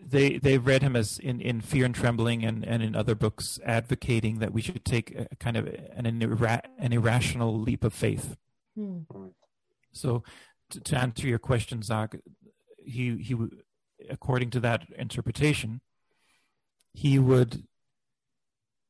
they 0.08 0.38
they 0.38 0.56
read 0.58 0.82
him 0.82 0.94
as 0.94 1.18
in, 1.18 1.40
in 1.40 1.60
Fear 1.60 1.86
and 1.86 1.94
Trembling 1.94 2.44
and, 2.44 2.64
and 2.64 2.82
in 2.82 2.94
other 2.94 3.14
books 3.14 3.58
advocating 3.64 4.38
that 4.38 4.52
we 4.52 4.62
should 4.62 4.84
take 4.84 5.14
a 5.18 5.36
kind 5.36 5.56
of 5.56 5.66
an 5.66 6.06
an, 6.06 6.22
ira- 6.22 6.62
an 6.78 6.92
irrational 6.92 7.58
leap 7.58 7.82
of 7.82 7.92
faith. 7.92 8.36
Hmm. 8.76 9.00
So, 9.92 10.22
to, 10.70 10.80
to 10.80 10.96
answer 10.98 11.26
your 11.26 11.38
question, 11.40 11.80
Zaak, 11.80 12.20
he 12.84 13.16
he, 13.16 13.34
according 14.08 14.50
to 14.50 14.60
that 14.60 14.82
interpretation, 14.96 15.80
he 16.92 17.18
would 17.18 17.64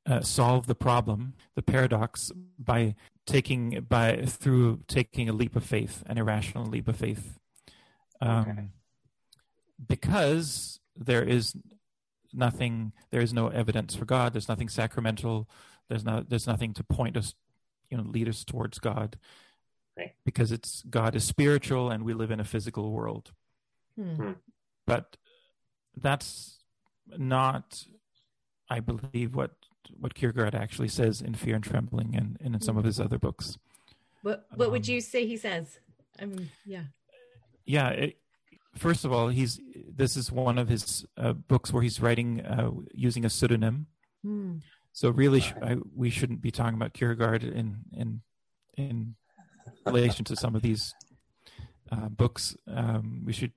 uh, 0.05 0.21
solve 0.21 0.67
the 0.67 0.75
problem, 0.75 1.35
the 1.55 1.63
paradox, 1.63 2.31
by 2.59 2.95
taking 3.27 3.87
by 3.89 4.25
through 4.27 4.81
taking 4.87 5.29
a 5.29 5.33
leap 5.33 5.57
of 5.57 5.65
faith, 5.65 6.03
an 6.07 6.19
irrational 6.19 6.67
leap 6.67 6.89
of 6.89 6.97
faith, 6.97 7.39
um, 8.21 8.41
Okay. 8.41 8.69
because 9.89 10.81
there 10.97 11.23
is 11.23 11.55
nothing, 12.33 12.93
there 13.11 13.21
is 13.21 13.33
no 13.33 13.49
evidence 13.49 13.95
for 13.95 14.05
God. 14.05 14.33
There's 14.33 14.49
nothing 14.49 14.69
sacramental. 14.69 15.49
There's 15.89 16.05
not. 16.05 16.29
There's 16.29 16.47
nothing 16.47 16.75
to 16.75 16.85
point 16.85 17.17
us, 17.17 17.35
you 17.91 17.97
know, 17.97 18.03
lead 18.05 18.29
us 18.29 18.45
towards 18.45 18.79
God 18.79 19.17
Right. 19.97 20.15
because 20.25 20.53
it's 20.53 20.83
God 20.91 21.15
is 21.15 21.25
spiritual 21.25 21.91
and 21.91 22.05
we 22.05 22.13
live 22.13 22.31
in 22.31 22.41
a 22.41 22.45
physical 22.45 22.91
world. 22.91 23.33
Hmm. 23.97 24.33
But 24.87 25.17
that's 25.97 26.59
not, 27.17 27.85
I 28.69 28.81
believe, 28.81 29.35
what 29.35 29.53
what 30.01 30.15
Kierkegaard 30.15 30.55
actually 30.55 30.89
says 30.89 31.23
in 31.23 31.35
Fear 31.35 31.55
and 31.57 31.65
Trembling 31.65 32.17
and, 32.17 32.37
and 32.45 32.55
in 32.57 32.61
some 32.61 32.77
of 32.77 32.85
his 32.85 32.99
other 32.99 33.19
books. 33.19 33.57
What 34.23 34.47
What 34.55 34.71
would 34.73 34.89
Um, 34.89 34.95
you 34.95 35.01
say 35.01 35.27
he 35.27 35.37
says? 35.37 35.79
Um. 36.19 36.51
Yeah. 36.65 36.85
Yeah. 37.65 37.89
It, 37.91 38.19
first 38.77 39.05
of 39.05 39.13
all, 39.13 39.29
he's 39.29 39.61
this 39.89 40.17
is 40.17 40.31
one 40.33 40.59
of 40.59 40.69
his 40.69 41.07
uh, 41.17 41.33
books 41.33 41.73
where 41.73 41.83
he's 41.83 42.01
writing 42.01 42.45
uh, 42.45 42.71
using 42.93 43.25
a 43.25 43.31
pseudonym. 43.31 43.87
Hmm. 44.23 44.57
So 44.93 45.11
really, 45.11 45.41
sh- 45.41 45.55
I, 45.63 45.77
we 45.95 46.11
shouldn't 46.11 46.41
be 46.41 46.51
talking 46.51 46.75
about 46.75 46.93
Kierkegaard 46.95 47.45
in 47.45 47.79
in 47.93 48.23
in 48.77 49.15
relation 49.85 50.25
to 50.27 50.37
some 50.37 50.55
of 50.57 50.63
these 50.63 50.95
uh, 51.93 52.09
books. 52.09 52.57
Um, 52.67 53.23
we 53.25 53.33
should, 53.33 53.53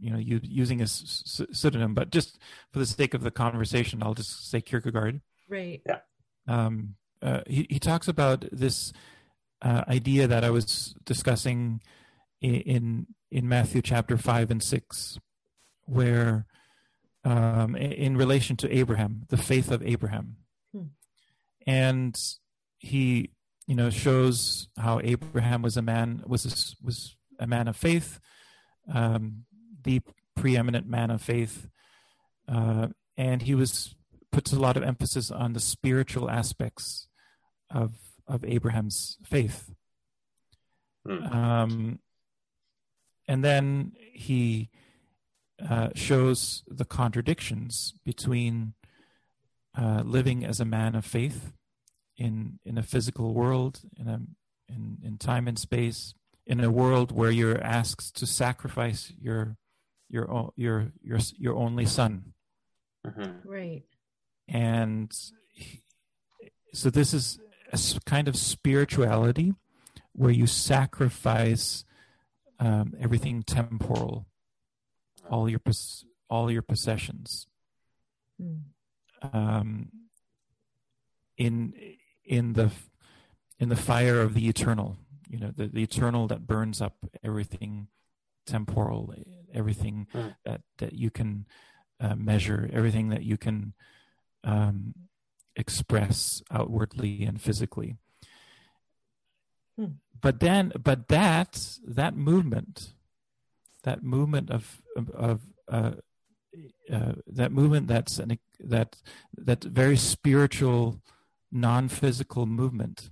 you 0.00 0.10
know, 0.10 0.18
u- 0.18 0.40
using 0.42 0.80
a 0.80 0.84
s- 0.84 1.22
s- 1.40 1.46
pseudonym. 1.58 1.94
But 1.94 2.10
just 2.10 2.38
for 2.72 2.78
the 2.78 2.86
sake 2.86 3.14
of 3.14 3.22
the 3.22 3.30
conversation, 3.30 4.02
I'll 4.02 4.14
just 4.14 4.48
say 4.50 4.60
Kierkegaard. 4.60 5.20
Right. 5.48 5.82
Um, 6.46 6.94
uh, 7.22 7.40
he 7.46 7.66
he 7.68 7.78
talks 7.78 8.08
about 8.08 8.44
this 8.52 8.92
uh, 9.62 9.84
idea 9.88 10.26
that 10.28 10.44
I 10.44 10.50
was 10.50 10.94
discussing 11.04 11.82
i- 12.42 12.46
in 12.46 13.06
in 13.30 13.48
Matthew 13.48 13.82
chapter 13.82 14.16
five 14.16 14.50
and 14.50 14.62
six, 14.62 15.18
where 15.84 16.46
um, 17.24 17.76
in 17.76 18.16
relation 18.16 18.56
to 18.56 18.74
Abraham, 18.74 19.22
the 19.28 19.36
faith 19.36 19.70
of 19.70 19.82
Abraham, 19.82 20.36
Hmm. 20.72 20.84
and 21.66 22.18
he 22.78 23.30
you 23.66 23.74
know 23.74 23.90
shows 23.90 24.68
how 24.78 25.00
Abraham 25.02 25.62
was 25.62 25.76
a 25.76 25.82
man 25.82 26.22
was 26.26 26.44
a, 26.46 26.50
s- 26.50 26.76
was 26.82 27.16
a 27.38 27.46
man 27.46 27.68
of 27.68 27.76
faith, 27.76 28.18
um, 28.92 29.44
the 29.82 30.00
preeminent 30.36 30.86
man 30.88 31.10
of 31.10 31.20
faith, 31.20 31.68
uh, 32.48 32.88
and 33.16 33.42
he 33.42 33.54
was 33.54 33.94
puts 34.30 34.52
a 34.52 34.58
lot 34.58 34.76
of 34.76 34.82
emphasis 34.82 35.30
on 35.30 35.52
the 35.54 35.60
spiritual 35.60 36.30
aspects 36.30 37.08
of 37.70 37.92
of 38.26 38.44
Abraham's 38.44 39.18
faith. 39.24 39.74
Hmm. 41.06 41.22
Um, 41.26 41.98
and 43.28 43.44
then 43.44 43.92
he 44.12 44.70
uh, 45.68 45.90
shows 45.94 46.64
the 46.66 46.84
contradictions 46.84 47.94
between 48.04 48.72
uh, 49.78 50.02
living 50.04 50.44
as 50.44 50.60
a 50.60 50.64
man 50.64 50.94
of 50.94 51.04
faith 51.04 51.52
in 52.16 52.58
in 52.64 52.78
a 52.78 52.82
physical 52.82 53.34
world, 53.34 53.80
in 53.96 54.08
a 54.08 54.20
in, 54.68 54.98
in 55.04 55.18
time 55.18 55.46
and 55.46 55.58
space, 55.58 56.14
in 56.46 56.64
a 56.64 56.70
world 56.70 57.12
where 57.12 57.30
you're 57.30 57.62
asked 57.62 58.16
to 58.16 58.26
sacrifice 58.26 59.12
your 59.20 59.56
your 60.08 60.52
your 60.56 60.92
your 61.02 61.18
your 61.36 61.56
only 61.56 61.86
son. 61.86 62.32
Mm-hmm. 63.06 63.48
Right. 63.48 63.82
And 64.48 65.12
he, 65.52 65.82
so 66.72 66.90
this 66.90 67.12
is 67.12 67.38
a 67.72 68.00
kind 68.06 68.28
of 68.28 68.36
spirituality 68.36 69.54
where 70.12 70.30
you 70.30 70.46
sacrifice 70.46 71.84
um, 72.58 72.94
everything 73.00 73.42
temporal, 73.42 74.26
all 75.30 75.48
your 75.48 75.60
all 76.28 76.50
your 76.50 76.62
possessions. 76.62 77.46
Mm. 78.40 78.60
Um, 79.32 79.90
in 81.36 81.74
in 82.24 82.52
the 82.54 82.70
in 83.58 83.68
the 83.68 83.76
fire 83.76 84.20
of 84.20 84.34
the 84.34 84.48
eternal, 84.48 84.96
you 85.28 85.38
know, 85.38 85.52
the, 85.54 85.66
the 85.66 85.82
eternal 85.82 86.26
that 86.28 86.46
burns 86.46 86.80
up 86.80 86.96
everything 87.24 87.88
temporal, 88.46 89.14
everything 89.52 90.06
mm. 90.14 90.34
that 90.44 90.62
that 90.78 90.92
you 90.92 91.10
can 91.10 91.46
uh, 92.00 92.14
measure, 92.14 92.68
everything 92.72 93.08
that 93.08 93.22
you 93.22 93.36
can 93.36 93.74
um, 94.44 94.94
express 95.56 96.42
outwardly 96.50 97.24
and 97.24 97.40
physically. 97.40 97.96
Hmm. 99.78 99.92
But 100.20 100.40
then, 100.40 100.72
but 100.82 101.08
that 101.08 101.78
that 101.86 102.16
movement, 102.16 102.94
that 103.84 104.02
movement 104.02 104.50
of 104.50 104.82
of 104.96 105.40
uh, 105.68 105.92
uh, 106.92 107.12
that 107.26 107.52
movement 107.52 107.86
that's 107.86 108.18
an 108.18 108.38
that 108.58 108.96
that 109.36 109.62
very 109.62 109.96
spiritual, 109.96 111.00
non-physical 111.52 112.46
movement, 112.46 113.10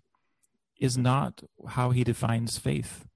is 0.80 0.98
not 0.98 1.42
how 1.68 1.90
he 1.90 2.02
defines 2.02 2.58
faith. 2.58 3.06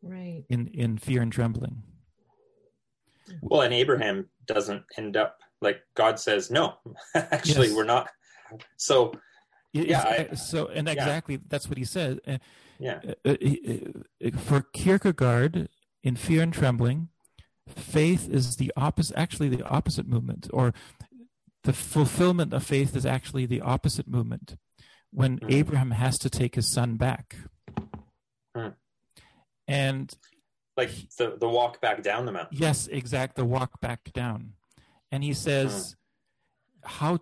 Right. 0.00 0.44
In 0.48 0.68
in 0.68 0.96
fear 0.96 1.20
and 1.20 1.32
trembling. 1.32 1.82
Well, 3.42 3.60
and 3.60 3.74
Abraham 3.74 4.28
doesn't 4.46 4.84
end 4.96 5.16
up 5.16 5.42
like 5.62 5.80
God 5.94 6.18
says, 6.18 6.50
no, 6.50 6.74
actually, 7.14 7.68
yes. 7.68 7.76
we're 7.76 7.84
not. 7.84 8.10
So 8.76 9.12
yeah. 9.72 10.26
I, 10.30 10.34
so 10.34 10.66
and 10.68 10.88
exactly 10.88 11.34
yeah. 11.34 11.40
that's 11.48 11.68
what 11.68 11.78
he 11.78 11.84
said. 11.84 12.20
Uh, 12.26 12.38
yeah. 12.78 13.00
Uh, 13.24 13.30
uh, 13.30 14.30
for 14.38 14.62
Kierkegaard, 14.72 15.68
in 16.02 16.16
Fear 16.16 16.42
and 16.42 16.52
Trembling, 16.52 17.08
faith 17.68 18.28
is 18.28 18.56
the 18.56 18.72
opposite. 18.76 19.16
Actually, 19.16 19.48
the 19.48 19.62
opposite 19.64 20.06
movement, 20.06 20.48
or 20.52 20.74
the 21.64 21.72
fulfillment 21.72 22.52
of 22.52 22.64
faith 22.64 22.96
is 22.96 23.06
actually 23.06 23.46
the 23.46 23.60
opposite 23.60 24.08
movement. 24.08 24.56
When 25.12 25.38
mm. 25.38 25.52
Abraham 25.52 25.92
has 25.92 26.18
to 26.20 26.30
take 26.30 26.54
his 26.54 26.66
son 26.66 26.96
back, 26.96 27.36
mm. 28.56 28.74
and 29.68 30.12
like 30.76 30.90
the 31.18 31.36
the 31.38 31.48
walk 31.48 31.80
back 31.80 32.02
down 32.02 32.26
the 32.26 32.32
mountain. 32.32 32.58
Yes, 32.58 32.86
exact. 32.88 33.36
The 33.36 33.44
walk 33.44 33.80
back 33.80 34.12
down, 34.12 34.54
and 35.10 35.22
he 35.22 35.34
says, 35.34 35.94
mm. 36.82 36.88
"How 36.88 37.18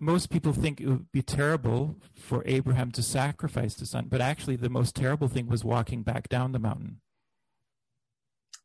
most 0.00 0.30
people 0.30 0.52
think 0.52 0.80
it 0.80 0.88
would 0.88 1.12
be 1.12 1.22
terrible 1.22 1.96
for 2.14 2.42
Abraham 2.46 2.90
to 2.92 3.02
sacrifice 3.02 3.74
the 3.74 3.86
son, 3.86 4.06
but 4.08 4.20
actually, 4.20 4.56
the 4.56 4.70
most 4.70 4.96
terrible 4.96 5.28
thing 5.28 5.46
was 5.46 5.64
walking 5.64 6.02
back 6.02 6.28
down 6.28 6.52
the 6.52 6.58
mountain. 6.58 7.00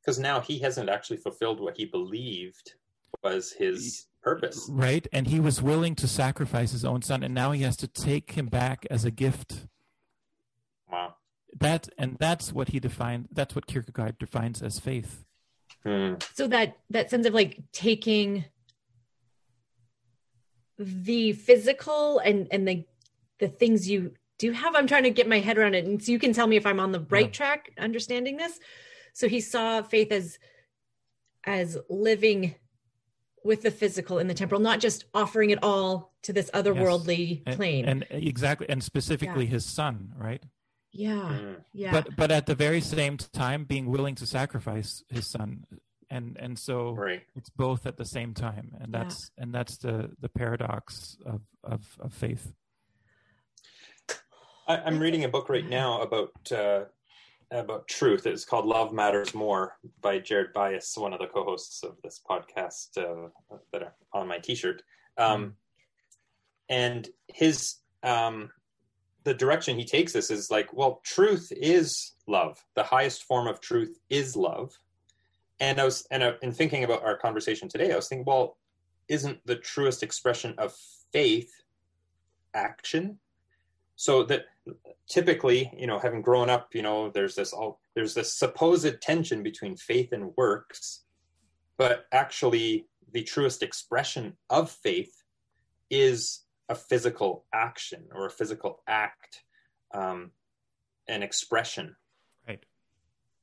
Because 0.02 0.18
now 0.18 0.40
he 0.40 0.60
hasn't 0.60 0.90
actually 0.90 1.18
fulfilled 1.18 1.60
what 1.60 1.78
he 1.78 1.86
believed 1.86 2.76
was 3.24 3.52
his 3.52 4.06
purpose. 4.22 4.68
Right. 4.72 5.08
And 5.12 5.28
he 5.28 5.40
was 5.40 5.62
willing 5.62 5.96
to 5.96 6.08
sacrifice 6.08 6.72
his 6.72 6.86
own 6.86 7.02
son, 7.02 7.24
and 7.24 7.34
now 7.34 7.52
he 7.52 7.64
has 7.64 7.76
to 7.78 7.88
take 7.88 8.32
him 8.32 8.48
back 8.48 8.86
as 8.90 9.04
a 9.04 9.12
gift. 9.12 9.68
Wow. 10.90 11.16
That 11.60 11.90
and 11.98 12.18
that's 12.20 12.52
what 12.52 12.70
he 12.70 12.80
defined 12.80 13.30
that's 13.32 13.56
what 13.56 13.68
Kierkegaard 13.68 14.18
defines 14.18 14.62
as 14.62 14.80
faith. 14.80 15.26
Hmm. 15.84 16.16
So 16.34 16.48
that 16.48 16.78
that 16.90 17.10
sense 17.10 17.26
of 17.26 17.34
like 17.34 17.62
taking 17.72 18.46
the 20.78 21.34
physical 21.34 22.20
and 22.20 22.48
and 22.52 22.68
the 22.68 22.86
the 23.40 23.48
things 23.48 23.90
you 23.90 24.12
do 24.38 24.52
have 24.52 24.76
i'm 24.76 24.88
trying 24.88 25.04
to 25.04 25.10
get 25.10 25.28
my 25.28 25.40
head 25.40 25.58
around 25.58 25.76
it 25.76 25.86
and 25.86 26.04
so 26.04 26.12
you 26.12 26.20
can 26.20 26.34
tell 26.34 26.48
me 26.48 26.56
if 26.56 26.66
i'm 26.66 26.80
on 26.80 26.92
the 26.92 27.06
right 27.10 27.28
yeah. 27.28 27.32
track 27.32 27.72
understanding 27.78 28.38
this 28.38 28.60
so 29.14 29.28
he 29.28 29.40
saw 29.40 29.82
faith 29.82 30.12
as 30.12 30.38
as 31.46 31.78
living 31.90 32.56
with 33.44 33.62
the 33.62 33.72
physical 33.72 34.18
and 34.18 34.30
the 34.30 34.34
temporal 34.34 34.60
not 34.60 34.80
just 34.80 35.06
offering 35.14 35.52
it 35.52 35.60
all 35.64 36.14
to 36.24 36.34
this 36.34 36.50
otherworldly 36.54 37.44
yes. 37.46 37.56
plane 37.56 37.86
and, 37.86 38.06
and, 38.10 38.24
exactly 38.24 38.68
and 38.70 38.84
specifically 38.84 39.46
yeah. 39.46 39.52
his 39.52 39.66
son 39.66 40.12
right 40.18 40.44
yeah 40.92 41.38
mm. 41.40 41.56
yeah 41.74 41.92
but 41.92 42.16
but 42.18 42.32
at 42.32 42.48
the 42.48 42.56
very 42.56 42.82
same 42.82 43.18
time 43.18 43.64
being 43.64 43.86
willing 43.86 44.16
to 44.16 44.26
sacrifice 44.26 45.04
his 45.10 45.28
son 45.28 45.64
and 46.10 46.38
and 46.40 46.58
so 46.58 46.92
right. 46.92 47.24
it's 47.36 47.50
both 47.50 47.86
at 47.86 47.98
the 47.98 48.06
same 48.06 48.34
time 48.34 48.72
and 48.80 48.94
that's 48.94 49.32
yeah. 49.38 49.44
and 49.44 49.54
that's 49.54 49.78
the 49.78 50.12
the 50.20 50.30
paradox 50.30 51.18
of 51.26 51.42
of, 51.64 51.82
of 52.00 52.14
faith 52.14 52.54
I, 54.68 54.88
am 54.88 55.00
reading 55.00 55.24
a 55.24 55.30
book 55.30 55.50
right 55.50 55.68
now 55.68 56.02
about 56.02 56.32
uh, 56.52 56.86
about 57.52 57.88
truth. 57.88 58.26
It's 58.26 58.46
called 58.46 58.66
"Love 58.66 58.94
Matters 58.94 59.36
More" 59.36 59.78
by 60.02 60.20
Jared 60.20 60.54
Byas 60.54 60.98
one 60.98 61.14
of 61.14 61.20
the 61.20 61.28
co-hosts 61.28 61.84
of 61.84 61.98
this 62.04 62.20
podcast 62.28 62.98
uh, 62.98 63.30
that 63.72 63.84
are 63.84 63.94
on 64.14 64.28
my 64.28 64.40
T-shirt. 64.40 64.82
Um, 65.18 65.46
mm. 65.46 65.52
And 66.70 67.10
his 67.28 67.76
um, 68.02 68.50
the 69.24 69.34
direction 69.34 69.78
he 69.78 69.86
takes 69.86 70.14
this 70.14 70.32
is 70.32 70.50
like, 70.50 70.74
well, 70.74 71.02
truth 71.04 71.52
is 71.56 72.14
love. 72.28 72.58
The 72.76 72.84
highest 72.84 73.24
form 73.24 73.48
of 73.48 73.62
truth 73.62 73.98
is 74.10 74.36
love, 74.36 74.72
and 75.60 75.80
I 75.80 75.86
was 75.86 76.06
and 76.12 76.24
uh, 76.24 76.34
in 76.42 76.52
thinking 76.52 76.84
about 76.84 77.04
our 77.04 77.18
conversation 77.18 77.70
today, 77.70 77.92
I 77.92 77.96
was 77.96 78.08
thinking, 78.08 78.26
well, 78.26 78.58
isn't 79.08 79.46
the 79.46 79.56
truest 79.56 80.04
expression 80.04 80.56
of 80.58 80.76
faith 81.12 81.52
action? 82.54 83.20
So 83.96 84.24
that 84.24 84.46
typically, 85.08 85.72
you 85.78 85.88
know, 85.88 86.00
having 86.00 86.22
grown 86.22 86.50
up, 86.50 86.76
you 86.76 86.82
know, 86.82 87.10
there's 87.10 87.36
this 87.36 87.54
all 87.54 87.80
there's 87.94 88.14
this 88.14 88.34
supposed 88.34 89.02
tension 89.02 89.44
between 89.44 89.78
faith 89.78 90.12
and 90.12 90.34
works, 90.36 91.04
but 91.78 92.06
actually, 92.12 92.88
the 93.14 93.24
truest 93.24 93.64
expression 93.64 94.36
of 94.50 94.70
faith 94.70 95.24
is 95.90 96.42
a 96.68 96.76
physical 96.76 97.46
action 97.54 98.06
or 98.14 98.26
a 98.26 98.32
physical 98.32 98.82
act, 98.88 99.44
um, 99.94 100.32
an 101.08 101.24
expression. 101.24 101.96
Right. 102.48 102.64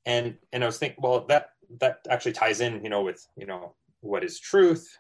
And 0.05 0.37
and 0.53 0.62
I 0.62 0.66
was 0.66 0.79
thinking, 0.79 0.98
well, 1.03 1.25
that 1.29 1.52
that 1.81 2.01
actually 2.11 2.33
ties 2.33 2.61
in, 2.61 2.83
you 2.83 2.91
know, 2.91 3.03
with 3.03 3.27
you 3.37 3.47
know 3.47 3.75
what 4.01 4.25
is 4.25 4.39
truth, 4.39 4.99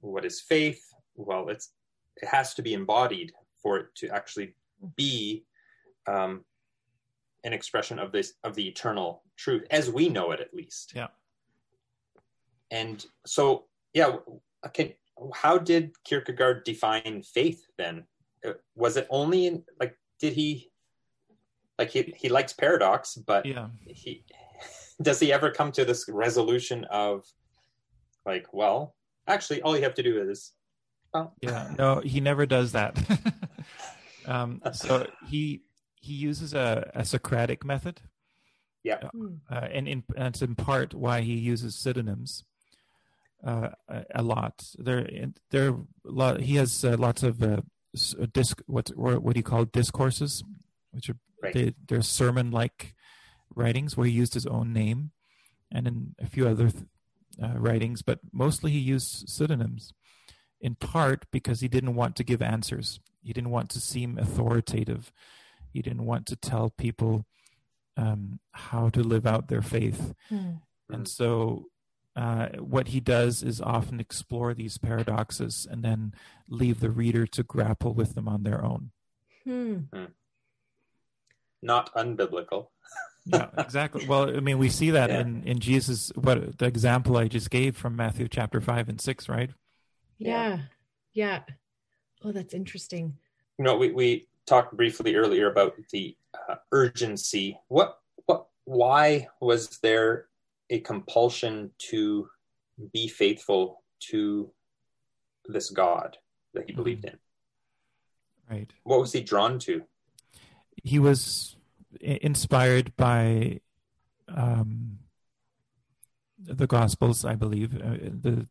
what 0.00 0.24
is 0.24 0.40
faith. 0.40 0.82
Well, 1.16 1.48
it's 1.48 1.72
it 2.16 2.28
has 2.28 2.54
to 2.54 2.62
be 2.62 2.74
embodied 2.74 3.32
for 3.62 3.78
it 3.78 3.86
to 3.96 4.08
actually 4.08 4.54
be 4.96 5.44
um, 6.06 6.44
an 7.44 7.52
expression 7.52 7.98
of 7.98 8.12
this 8.12 8.34
of 8.44 8.54
the 8.54 8.66
eternal 8.66 9.22
truth 9.36 9.66
as 9.70 9.90
we 9.90 10.08
know 10.08 10.30
it, 10.32 10.40
at 10.40 10.54
least. 10.54 10.92
Yeah. 10.94 11.08
And 12.70 13.04
so, 13.26 13.64
yeah, 13.92 14.16
okay. 14.66 14.96
How 15.34 15.58
did 15.58 15.92
Kierkegaard 16.04 16.64
define 16.64 17.22
faith 17.22 17.66
then? 17.76 18.04
Uh, 18.46 18.52
was 18.74 18.96
it 18.96 19.06
only 19.10 19.46
in 19.46 19.62
like? 19.78 19.96
Did 20.18 20.32
he 20.32 20.70
like 21.78 21.90
he 21.90 22.14
he 22.16 22.28
likes 22.28 22.52
paradox, 22.52 23.16
but 23.16 23.44
yeah. 23.44 23.68
he 23.84 24.24
does 25.02 25.20
he 25.20 25.32
ever 25.32 25.50
come 25.50 25.72
to 25.72 25.84
this 25.84 26.08
resolution 26.08 26.84
of 26.90 27.24
like, 28.24 28.52
well, 28.52 28.94
actually, 29.26 29.62
all 29.62 29.76
you 29.76 29.82
have 29.82 29.94
to 29.94 30.02
do 30.02 30.30
is, 30.30 30.52
well, 31.12 31.34
yeah, 31.40 31.74
no, 31.78 32.00
he 32.00 32.20
never 32.20 32.46
does 32.46 32.72
that. 32.72 32.98
um, 34.26 34.62
so 34.72 35.06
he 35.28 35.62
he 35.96 36.14
uses 36.14 36.54
a, 36.54 36.90
a 36.94 37.04
Socratic 37.04 37.64
method. 37.64 38.00
Yeah, 38.82 39.08
uh, 39.50 39.68
and 39.70 39.86
in 39.86 40.04
that's 40.08 40.42
in 40.42 40.54
part 40.56 40.94
why 40.94 41.20
he 41.20 41.34
uses 41.34 41.76
pseudonyms. 41.76 42.44
Uh, 43.44 43.70
a, 43.88 44.04
a, 44.16 44.22
lot. 44.22 44.64
There, 44.78 45.08
there. 45.50 45.70
A 45.70 45.76
lot, 46.04 46.40
he 46.40 46.56
has 46.56 46.84
uh, 46.84 46.96
lots 46.96 47.24
of 47.24 47.42
uh, 47.42 47.60
disc. 48.32 48.62
What 48.66 48.90
what 48.96 49.34
do 49.34 49.38
you 49.38 49.44
call 49.44 49.64
discourses, 49.64 50.44
which 50.92 51.10
are 51.10 51.16
right. 51.42 51.52
they, 51.52 51.74
they're 51.88 52.02
sermon-like 52.02 52.94
writings 53.54 53.96
where 53.96 54.06
he 54.06 54.12
used 54.12 54.34
his 54.34 54.46
own 54.46 54.72
name 54.72 55.10
and 55.70 55.86
in 55.86 56.14
a 56.20 56.26
few 56.26 56.46
other 56.46 56.70
uh, 57.42 57.54
writings, 57.56 58.02
but 58.02 58.20
mostly 58.32 58.70
he 58.70 58.78
used 58.78 59.28
pseudonyms, 59.28 59.92
in 60.60 60.74
part 60.74 61.24
because 61.30 61.60
he 61.60 61.68
didn't 61.68 61.94
want 61.94 62.16
to 62.16 62.24
give 62.24 62.42
answers. 62.42 63.00
He 63.22 63.32
didn't 63.32 63.50
want 63.50 63.70
to 63.70 63.80
seem 63.80 64.18
authoritative. 64.18 65.12
He 65.72 65.82
didn't 65.82 66.04
want 66.04 66.26
to 66.26 66.36
tell 66.36 66.70
people 66.70 67.24
um, 67.96 68.40
how 68.52 68.88
to 68.90 69.02
live 69.02 69.26
out 69.26 69.48
their 69.48 69.62
faith. 69.62 70.14
Hmm. 70.28 70.56
And 70.90 71.08
so, 71.08 71.66
uh, 72.14 72.48
what 72.58 72.88
he 72.88 73.00
does 73.00 73.42
is 73.42 73.60
often 73.60 73.98
explore 73.98 74.52
these 74.52 74.76
paradoxes 74.76 75.66
and 75.70 75.82
then 75.82 76.12
leave 76.46 76.80
the 76.80 76.90
reader 76.90 77.26
to 77.26 77.42
grapple 77.42 77.94
with 77.94 78.14
them 78.14 78.28
on 78.28 78.42
their 78.42 78.62
own. 78.62 78.90
Hmm. 79.44 79.78
Not 81.62 81.94
unbiblical. 81.94 82.68
yeah, 83.24 83.48
exactly. 83.58 84.06
Well, 84.06 84.36
I 84.36 84.40
mean, 84.40 84.58
we 84.58 84.68
see 84.68 84.90
that 84.90 85.10
Yeah. 85.10 85.20
in 85.20 85.42
in 85.44 85.58
Jesus. 85.60 86.10
What 86.14 86.58
the 86.58 86.66
example 86.66 87.16
I 87.16 87.28
just 87.28 87.50
gave 87.50 87.76
from 87.76 87.96
Matthew 87.96 88.28
chapter 88.28 88.60
five 88.60 88.88
and 88.88 89.00
six, 89.00 89.28
right? 89.28 89.50
Yeah. 90.18 90.60
Yeah. 91.12 91.42
Oh, 92.24 92.32
that's 92.32 92.54
interesting. 92.54 93.16
You 93.58 93.64
know, 93.64 93.76
we, 93.76 93.90
we 93.92 94.28
talked 94.46 94.76
briefly 94.76 95.14
earlier 95.16 95.50
about 95.50 95.74
the 95.90 96.16
uh, 96.48 96.56
urgency. 96.70 97.58
What, 97.68 97.98
what, 98.26 98.46
why 98.64 99.28
was 99.40 99.78
there 99.82 100.26
a 100.70 100.80
compulsion 100.80 101.70
to 101.90 102.28
be 102.92 103.08
faithful 103.08 103.82
to 104.10 104.50
this 105.46 105.70
God 105.70 106.16
that 106.54 106.64
he 106.66 106.72
believed 106.72 107.04
in? 107.04 107.18
Right. 108.50 108.72
What 108.84 109.00
was 109.00 109.12
he 109.12 109.20
drawn 109.20 109.58
to? 109.60 109.82
He 110.82 110.98
was 110.98 111.56
i- 111.56 111.61
inspired 112.00 112.96
by 112.96 113.60
um, 114.28 114.98
the 116.38 116.66
Gospels, 116.66 117.24
I 117.24 117.34
believe. 117.34 117.74
Uh, 117.74 117.96
the 118.02 118.46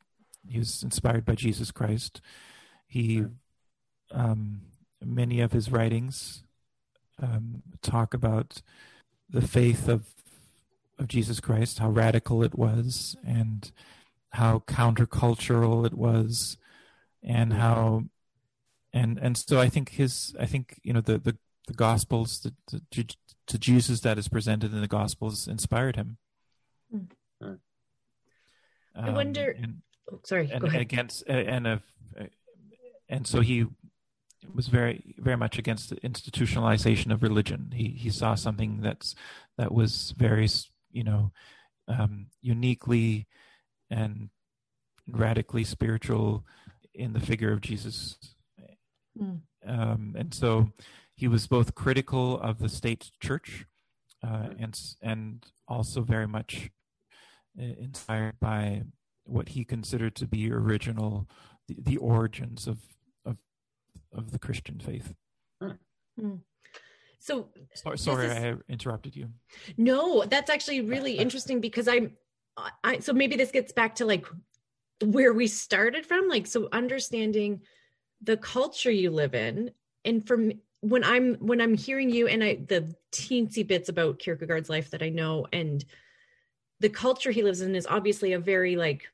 he 0.47 0.59
was 0.59 0.83
inspired 0.83 1.25
by 1.25 1.35
Jesus 1.35 1.71
Christ. 1.71 2.21
He 2.87 3.25
um, 4.11 4.61
many 5.03 5.39
of 5.39 5.51
his 5.51 5.71
writings 5.71 6.43
um, 7.21 7.61
talk 7.81 8.13
about 8.13 8.61
the 9.29 9.41
faith 9.41 9.87
of 9.87 10.07
of 10.99 11.07
Jesus 11.07 11.39
Christ, 11.39 11.79
how 11.79 11.89
radical 11.89 12.43
it 12.43 12.55
was, 12.55 13.15
and 13.25 13.71
how 14.33 14.59
countercultural 14.67 15.85
it 15.85 15.93
was, 15.93 16.57
and 17.23 17.53
how 17.53 18.03
and 18.93 19.17
and 19.17 19.37
so 19.37 19.59
I 19.59 19.69
think 19.69 19.91
his 19.91 20.35
I 20.39 20.45
think 20.45 20.79
you 20.83 20.93
know 20.93 21.01
the 21.01 21.17
the, 21.17 21.37
the 21.67 21.73
Gospels 21.73 22.39
the, 22.39 22.53
the, 22.71 22.81
to, 23.47 23.53
to 23.53 23.59
Jesus 23.59 24.01
that 24.01 24.17
is 24.17 24.27
presented 24.27 24.73
in 24.73 24.81
the 24.81 24.87
Gospels 24.87 25.47
inspired 25.47 25.95
him. 25.95 26.17
Hmm. 26.91 27.05
I 28.95 29.07
Um, 29.07 29.15
wonder- 29.15 29.51
and, 29.51 29.81
Oh, 30.11 30.19
sorry. 30.25 30.51
and 30.51 30.61
Go 30.61 30.67
ahead. 30.67 30.81
against 30.81 31.23
and 31.27 31.65
of 31.67 31.83
and 33.07 33.25
so 33.27 33.39
he 33.41 33.65
was 34.53 34.67
very 34.67 35.15
very 35.17 35.37
much 35.37 35.57
against 35.57 35.89
the 35.89 35.95
institutionalization 35.97 37.11
of 37.13 37.23
religion. 37.23 37.71
He 37.73 37.89
he 37.91 38.09
saw 38.09 38.35
something 38.35 38.81
that's 38.81 39.15
that 39.57 39.71
was 39.71 40.11
very 40.17 40.49
you 40.91 41.03
know 41.05 41.31
um, 41.87 42.27
uniquely 42.41 43.27
and 43.89 44.29
radically 45.07 45.63
spiritual 45.63 46.45
in 46.93 47.13
the 47.13 47.19
figure 47.21 47.51
of 47.53 47.61
Jesus. 47.61 48.17
Hmm. 49.17 49.35
Um, 49.65 50.15
and 50.17 50.33
so 50.33 50.71
he 51.21 51.27
was 51.27 51.45
both 51.45 51.75
critical 51.75 52.39
of 52.39 52.57
the 52.57 52.67
state 52.67 53.11
church 53.19 53.67
uh, 54.23 54.47
and 54.57 54.73
and 55.03 55.45
also 55.67 56.01
very 56.01 56.27
much 56.27 56.71
uh, 57.59 57.75
inspired 57.77 58.39
by 58.39 58.81
what 59.25 59.49
he 59.49 59.63
considered 59.63 60.15
to 60.15 60.25
be 60.25 60.51
original 60.51 61.29
the, 61.67 61.77
the 61.79 61.97
origins 61.97 62.65
of 62.65 62.79
of 63.23 63.37
of 64.11 64.31
the 64.31 64.39
Christian 64.39 64.79
faith. 64.79 65.13
So 67.19 67.49
Sorry, 67.75 67.99
sorry 67.99 68.25
is- 68.25 68.31
I 68.31 68.55
interrupted 68.67 69.15
you. 69.15 69.29
No, 69.77 70.25
that's 70.25 70.49
actually 70.49 70.81
really 70.81 71.19
interesting 71.19 71.61
because 71.61 71.87
I'm 71.87 72.17
I 72.83 72.97
so 72.97 73.13
maybe 73.13 73.35
this 73.35 73.51
gets 73.51 73.71
back 73.71 73.93
to 73.97 74.05
like 74.07 74.25
where 75.03 75.33
we 75.33 75.45
started 75.45 76.03
from 76.03 76.27
like 76.27 76.47
so 76.47 76.67
understanding 76.71 77.61
the 78.23 78.37
culture 78.37 78.89
you 78.89 79.11
live 79.11 79.35
in 79.35 79.69
and 80.03 80.27
from 80.27 80.53
when 80.81 81.03
I'm 81.03 81.35
when 81.35 81.61
I'm 81.61 81.75
hearing 81.75 82.09
you 82.09 82.27
and 82.27 82.43
I 82.43 82.55
the 82.67 82.93
teensy 83.11 83.65
bits 83.65 83.89
about 83.89 84.19
Kierkegaard's 84.19 84.69
life 84.69 84.89
that 84.91 85.03
I 85.03 85.09
know 85.09 85.45
and 85.53 85.83
the 86.79 86.89
culture 86.89 87.31
he 87.31 87.43
lives 87.43 87.61
in 87.61 87.75
is 87.75 87.85
obviously 87.87 88.33
a 88.33 88.39
very 88.39 88.75
like 88.75 89.07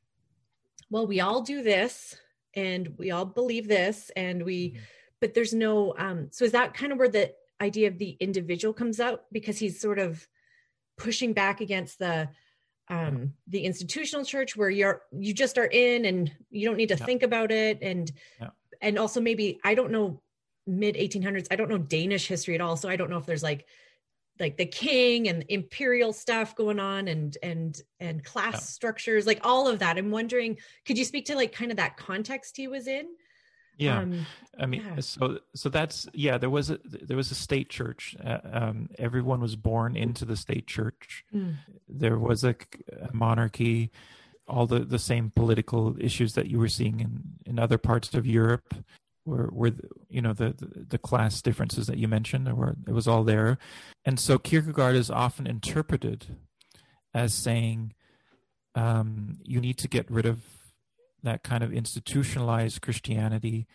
well 0.90 1.06
we 1.06 1.20
all 1.20 1.42
do 1.42 1.62
this 1.62 2.16
and 2.56 2.98
we 2.98 3.12
all 3.12 3.26
believe 3.26 3.68
this 3.68 4.10
and 4.16 4.44
we 4.44 4.72
Mhm. 4.72 4.80
but 5.20 5.34
there's 5.34 5.54
no 5.54 5.94
um 5.98 6.30
so 6.32 6.46
is 6.46 6.54
that 6.54 6.74
kind 6.74 6.92
of 6.94 6.98
where 6.98 7.10
the 7.10 7.34
idea 7.60 7.88
of 7.90 7.98
the 7.98 8.12
individual 8.20 8.74
comes 8.74 9.00
out 9.00 9.26
because 9.32 9.58
he's 9.58 9.82
sort 9.82 10.00
of 10.00 10.26
pushing 10.98 11.34
back 11.34 11.60
against 11.60 12.00
the 12.00 12.30
um 12.90 13.34
the 13.48 13.66
institutional 13.66 14.24
church 14.24 14.56
where 14.56 14.70
you're 14.70 15.02
you 15.12 15.34
just 15.34 15.58
are 15.58 15.66
in 15.66 16.06
and 16.06 16.32
you 16.50 16.66
don't 16.66 16.78
need 16.78 16.88
to 16.90 16.96
Yeah. 16.98 17.06
think 17.06 17.24
about 17.24 17.52
it 17.52 17.80
and 17.82 18.10
Yeah. 18.40 18.52
and 18.82 18.98
also 18.98 19.20
maybe 19.20 19.60
i 19.66 19.76
don't 19.76 19.92
know 19.92 20.22
mid 20.68 20.96
1800s 20.96 21.48
i 21.52 21.56
don't 21.56 21.70
know 21.70 21.78
danish 21.78 22.28
history 22.28 22.56
at 22.56 22.62
all 22.62 22.76
so 22.78 22.90
i 22.90 22.96
don't 22.96 23.10
know 23.10 23.18
if 23.18 23.26
there's 23.26 23.44
like 23.44 23.66
like 24.40 24.58
the 24.58 24.66
king 24.66 25.28
and 25.30 25.46
imperial 25.50 26.14
stuff 26.14 26.56
going 26.56 26.80
on 26.80 27.08
and 27.08 27.38
and 27.42 27.82
and 28.00 28.24
class 28.24 28.54
Yeah. 28.54 28.60
structures 28.60 29.26
like 29.26 29.40
all 29.44 29.68
of 29.68 29.80
that 29.80 29.98
i'm 29.98 30.12
wondering 30.12 30.58
could 30.86 30.98
you 30.98 31.06
speak 31.06 31.26
to 31.26 31.36
like 31.36 31.52
kind 31.52 31.72
of 31.72 31.78
that 31.78 31.98
context 31.98 32.58
he 32.58 32.68
was 32.68 32.88
in 32.88 33.08
Yeah. 33.78 34.00
um 34.00 34.26
I 34.60 34.66
mean, 34.66 34.82
Yeah. 34.82 35.00
so 35.02 35.40
so 35.54 35.70
that's 35.70 36.08
yeah. 36.14 36.40
There 36.40 36.50
was 36.50 36.72
a 36.72 36.80
there 36.84 37.16
was 37.18 37.30
a 37.30 37.36
state 37.36 37.70
church. 37.70 38.16
Uh, 38.24 38.40
um, 38.52 38.90
everyone 38.98 39.40
was 39.40 39.56
born 39.56 39.96
into 39.96 40.26
the 40.26 40.36
state 40.36 40.66
church. 40.66 41.24
Mm. 41.32 41.58
There 41.88 42.18
was 42.18 42.44
a 42.44 42.56
monarchy. 43.14 43.92
All 44.48 44.66
the, 44.66 44.80
the 44.80 44.98
same 44.98 45.32
political 45.36 45.96
issues 46.00 46.34
that 46.34 46.48
you 46.48 46.58
were 46.58 46.70
seeing 46.70 47.02
in, 47.02 47.22
in 47.46 47.60
other 47.60 47.78
parts 47.78 48.16
of 48.16 48.26
Europe 48.26 48.74
were 49.28 49.50
were 49.52 49.70
the, 49.70 49.88
you 50.10 50.22
know 50.22 50.34
the, 50.34 50.56
the 50.58 50.86
the 50.90 50.98
class 50.98 51.42
differences 51.42 51.86
that 51.88 51.98
you 51.98 52.08
mentioned. 52.08 52.52
Were 52.58 52.76
it 52.88 52.94
was 52.94 53.08
all 53.08 53.24
there, 53.24 53.58
and 54.06 54.20
so 54.20 54.40
Kierkegaard 54.40 54.96
is 54.96 55.12
often 55.12 55.46
interpreted 55.46 56.26
as 57.14 57.34
saying 57.34 57.94
um, 58.74 59.38
you 59.44 59.60
need 59.60 59.78
to 59.80 59.88
get 59.88 60.10
rid 60.10 60.26
of 60.26 60.40
that 61.24 61.44
kind 61.44 61.64
of 61.64 61.74
institutionalized 61.74 62.82
Christianity, 62.82 63.68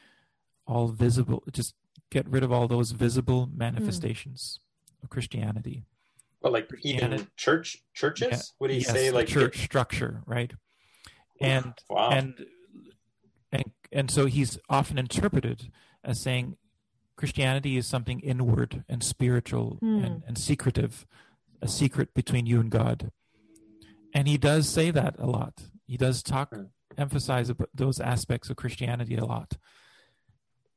all 0.66 0.88
visible, 0.88 1.42
just 1.52 1.74
get 2.10 2.26
rid 2.28 2.42
of 2.42 2.52
all 2.52 2.68
those 2.68 2.92
visible 2.92 3.48
manifestations 3.54 4.58
of 5.02 5.10
Christianity. 5.10 5.84
Well, 6.40 6.52
like 6.52 6.68
Christianity. 6.68 7.14
even 7.14 7.28
church 7.36 7.78
churches? 7.94 8.28
Yeah. 8.30 8.40
Would 8.60 8.70
he 8.70 8.78
Yes, 8.78 8.92
say 8.92 9.10
like 9.10 9.26
church 9.26 9.62
structure, 9.62 10.22
right? 10.26 10.52
And 11.40 11.74
Wow. 11.90 12.10
and 12.10 12.46
and 13.92 14.00
and 14.00 14.10
so 14.10 14.26
he's 14.26 14.58
often 14.68 14.98
interpreted 14.98 15.70
as 16.02 16.20
saying 16.22 16.56
Christianity 17.16 17.76
is 17.76 17.86
something 17.86 18.20
inward 18.20 18.84
and 18.88 19.04
spiritual 19.04 19.76
Hmm. 19.80 20.04
and, 20.04 20.22
and 20.26 20.38
secretive, 20.38 21.06
a 21.60 21.68
secret 21.68 22.14
between 22.14 22.46
you 22.46 22.58
and 22.58 22.70
God. 22.70 23.10
And 24.14 24.26
he 24.26 24.38
does 24.38 24.68
say 24.68 24.90
that 24.90 25.14
a 25.18 25.26
lot. 25.26 25.64
He 25.86 25.96
does 25.96 26.22
talk, 26.22 26.54
Hmm. 26.54 26.64
emphasize 26.98 27.48
about 27.50 27.68
those 27.74 28.00
aspects 28.00 28.50
of 28.50 28.56
Christianity 28.56 29.16
a 29.16 29.24
lot. 29.24 29.56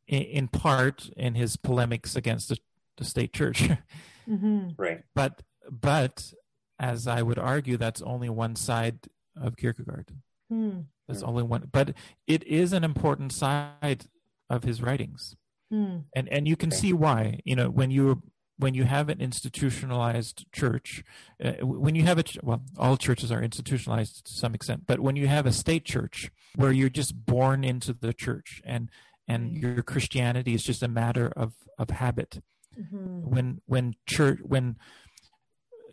In, 0.07 0.21
in 0.21 0.47
part, 0.49 1.09
in 1.17 1.33
his 1.35 1.57
polemics 1.57 2.15
against 2.15 2.49
the, 2.49 2.57
the 2.97 3.05
state 3.05 3.33
church, 3.33 3.69
mhm. 4.29 4.75
right. 4.77 5.03
but 5.15 5.41
but 5.71 6.31
as 6.79 7.07
I 7.07 7.21
would 7.23 7.39
argue, 7.39 7.77
that's 7.77 8.01
only 8.03 8.29
one 8.29 8.55
side 8.55 8.99
of 9.35 9.55
Kierkegaard. 9.57 10.11
Hmm. 10.49 10.81
That's 11.07 11.21
Hmm. 11.21 11.29
only 11.29 11.43
one, 11.43 11.69
but 11.71 11.95
it 12.27 12.43
is 12.45 12.73
an 12.73 12.83
important 12.83 13.31
side 13.31 14.05
of 14.49 14.63
his 14.63 14.81
writings, 14.81 15.35
Hmm. 15.71 15.99
and 16.15 16.27
and 16.29 16.47
you 16.47 16.55
can 16.55 16.69
Okay. 16.69 16.77
see 16.77 16.93
why. 16.93 17.39
You 17.45 17.55
know, 17.55 17.69
when 17.69 17.91
you 17.91 18.23
when 18.57 18.73
you 18.73 18.85
have 18.85 19.09
an 19.09 19.19
institutionalized 19.19 20.45
church, 20.53 21.03
uh, 21.43 21.55
when 21.65 21.93
you 21.93 22.03
have 22.03 22.17
a 22.17 22.23
ch- 22.23 22.37
well, 22.41 22.63
all 22.77 22.95
churches 22.95 23.29
are 23.29 23.43
institutionalized 23.43 24.25
to 24.25 24.33
some 24.33 24.55
extent, 24.55 24.85
but 24.87 25.01
when 25.01 25.17
you 25.17 25.27
have 25.27 25.45
a 25.45 25.51
state 25.51 25.83
church 25.83 26.31
where 26.55 26.71
you're 26.71 26.87
just 26.89 27.25
born 27.25 27.63
into 27.65 27.91
the 27.93 28.13
church 28.13 28.61
and 28.65 28.89
and 29.27 29.51
Right. 29.53 29.61
your 29.75 29.83
Christianity 29.83 30.53
is 30.53 30.63
just 30.63 30.81
a 30.83 30.87
matter 30.87 31.27
of 31.35 31.53
of 31.77 31.89
habit, 31.89 32.41
Mhm. 32.79 33.23
when 33.23 33.61
when 33.65 33.95
church 34.07 34.39
when 34.43 34.77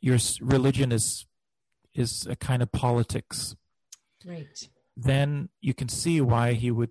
your 0.00 0.18
religion 0.40 0.92
is 0.92 1.26
is 1.94 2.26
a 2.26 2.36
kind 2.36 2.62
of 2.62 2.70
politics 2.72 3.54
Right. 4.26 4.68
then 4.96 5.48
you 5.61 5.74
can 5.74 5.88
see 5.88 6.20
why 6.20 6.52
he 6.54 6.70
would 6.70 6.90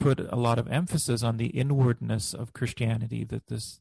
put 0.00 0.18
a 0.20 0.36
lot 0.36 0.58
of 0.58 0.68
emphasis 0.68 1.22
on 1.22 1.36
the 1.36 1.46
inwardness 1.48 2.34
of 2.34 2.52
christianity 2.52 3.24
that 3.24 3.46
this 3.46 3.80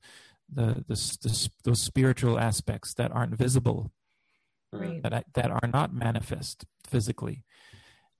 the 0.53 0.83
this, 0.87 1.17
this 1.17 1.49
those 1.63 1.81
spiritual 1.81 2.37
aspects 2.39 2.93
that 2.95 3.11
aren't 3.11 3.35
visible 3.35 3.91
Right. 4.73 5.01
that 5.03 5.25
that 5.33 5.51
are 5.51 5.67
not 5.71 5.93
manifest 5.93 6.65
physically 6.87 7.43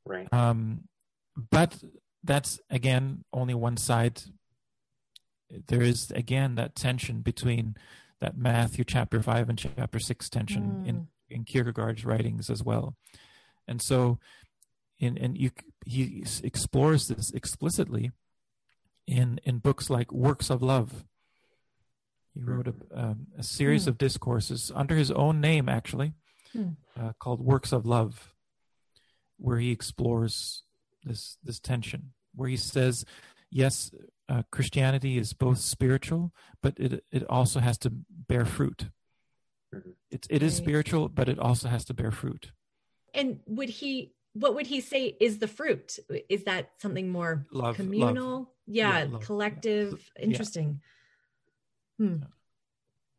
Right. 0.06 0.32
um 0.34 0.88
but 1.36 1.78
that's 2.24 2.60
again 2.70 3.24
only 3.34 3.54
one 3.54 3.78
side 3.78 4.22
there 5.68 5.82
is 5.82 6.12
again 6.12 6.56
that 6.56 6.76
tension 6.76 7.22
between 7.22 7.76
that 8.22 8.38
Matthew 8.38 8.84
chapter 8.86 9.22
five 9.22 9.50
and 9.50 9.58
chapter 9.58 10.00
six 10.00 10.30
tension 10.30 10.64
Mm. 10.84 10.88
in 10.88 11.08
in 11.30 11.44
Kierkegaard's 11.46 12.04
writings 12.06 12.50
as 12.50 12.62
well, 12.64 12.96
and 13.68 13.82
so 13.82 14.20
in 15.02 15.18
and 15.18 15.38
you 15.38 15.52
he 15.86 16.24
explores 16.44 17.08
this 17.08 17.32
explicitly 17.32 18.12
in 19.08 19.40
in 19.44 19.58
books 19.58 19.90
like 19.90 20.12
Works 20.14 20.50
of 20.50 20.62
Love. 20.62 21.06
He 22.34 22.40
wrote 22.40 22.68
a, 22.68 22.76
um, 22.94 23.28
a 23.38 23.44
series 23.44 23.84
Hmm. 23.84 23.90
of 23.90 23.98
discourses 23.98 24.72
under 24.74 24.96
his 24.96 25.12
own 25.12 25.42
name, 25.42 25.68
actually, 25.68 26.14
Hmm. 26.54 26.70
uh, 26.96 27.12
called 27.20 27.42
Works 27.42 27.74
of 27.74 27.86
Love, 27.86 28.34
where 29.38 29.58
he 29.60 29.72
explores 29.72 30.64
this 31.04 31.38
this 31.44 31.60
tension, 31.60 32.14
where 32.36 32.48
he 32.48 32.56
says, 32.58 33.04
yes, 33.50 33.92
uh, 34.30 34.44
Christianity 34.52 35.18
is 35.18 35.34
both 35.34 35.58
spiritual, 35.58 36.32
but 36.62 36.80
it 36.80 37.04
it 37.12 37.24
also 37.28 37.60
has 37.60 37.78
to 37.80 37.90
bear 38.30 38.46
fruit. 38.46 38.90
Mhm. 39.74 39.96
It's 40.12 40.28
it 40.30 40.44
is 40.44 40.56
spiritual, 40.56 41.10
but 41.10 41.28
it 41.28 41.40
also 41.40 41.68
has 41.70 41.84
to 41.86 41.94
bear 41.94 42.12
fruit. 42.12 42.52
And 43.14 43.42
would 43.48 43.70
he? 43.70 44.14
What 44.34 44.56
would 44.56 44.68
he 44.68 44.80
say 44.82 45.16
is 45.20 45.40
the 45.40 45.48
fruit? 45.48 46.00
Is 46.30 46.44
that 46.46 46.70
something 46.78 47.10
more 47.10 47.46
Love, 47.52 47.76
communal? 47.76 48.38
love. 48.40 48.48
Yeah, 48.66 49.00
Yeah, 49.00 49.06
love. 49.12 49.26
collective. 49.26 50.10
Yeah. 50.18 50.24
Interesting. 50.26 50.82
Hmm. 51.98 52.18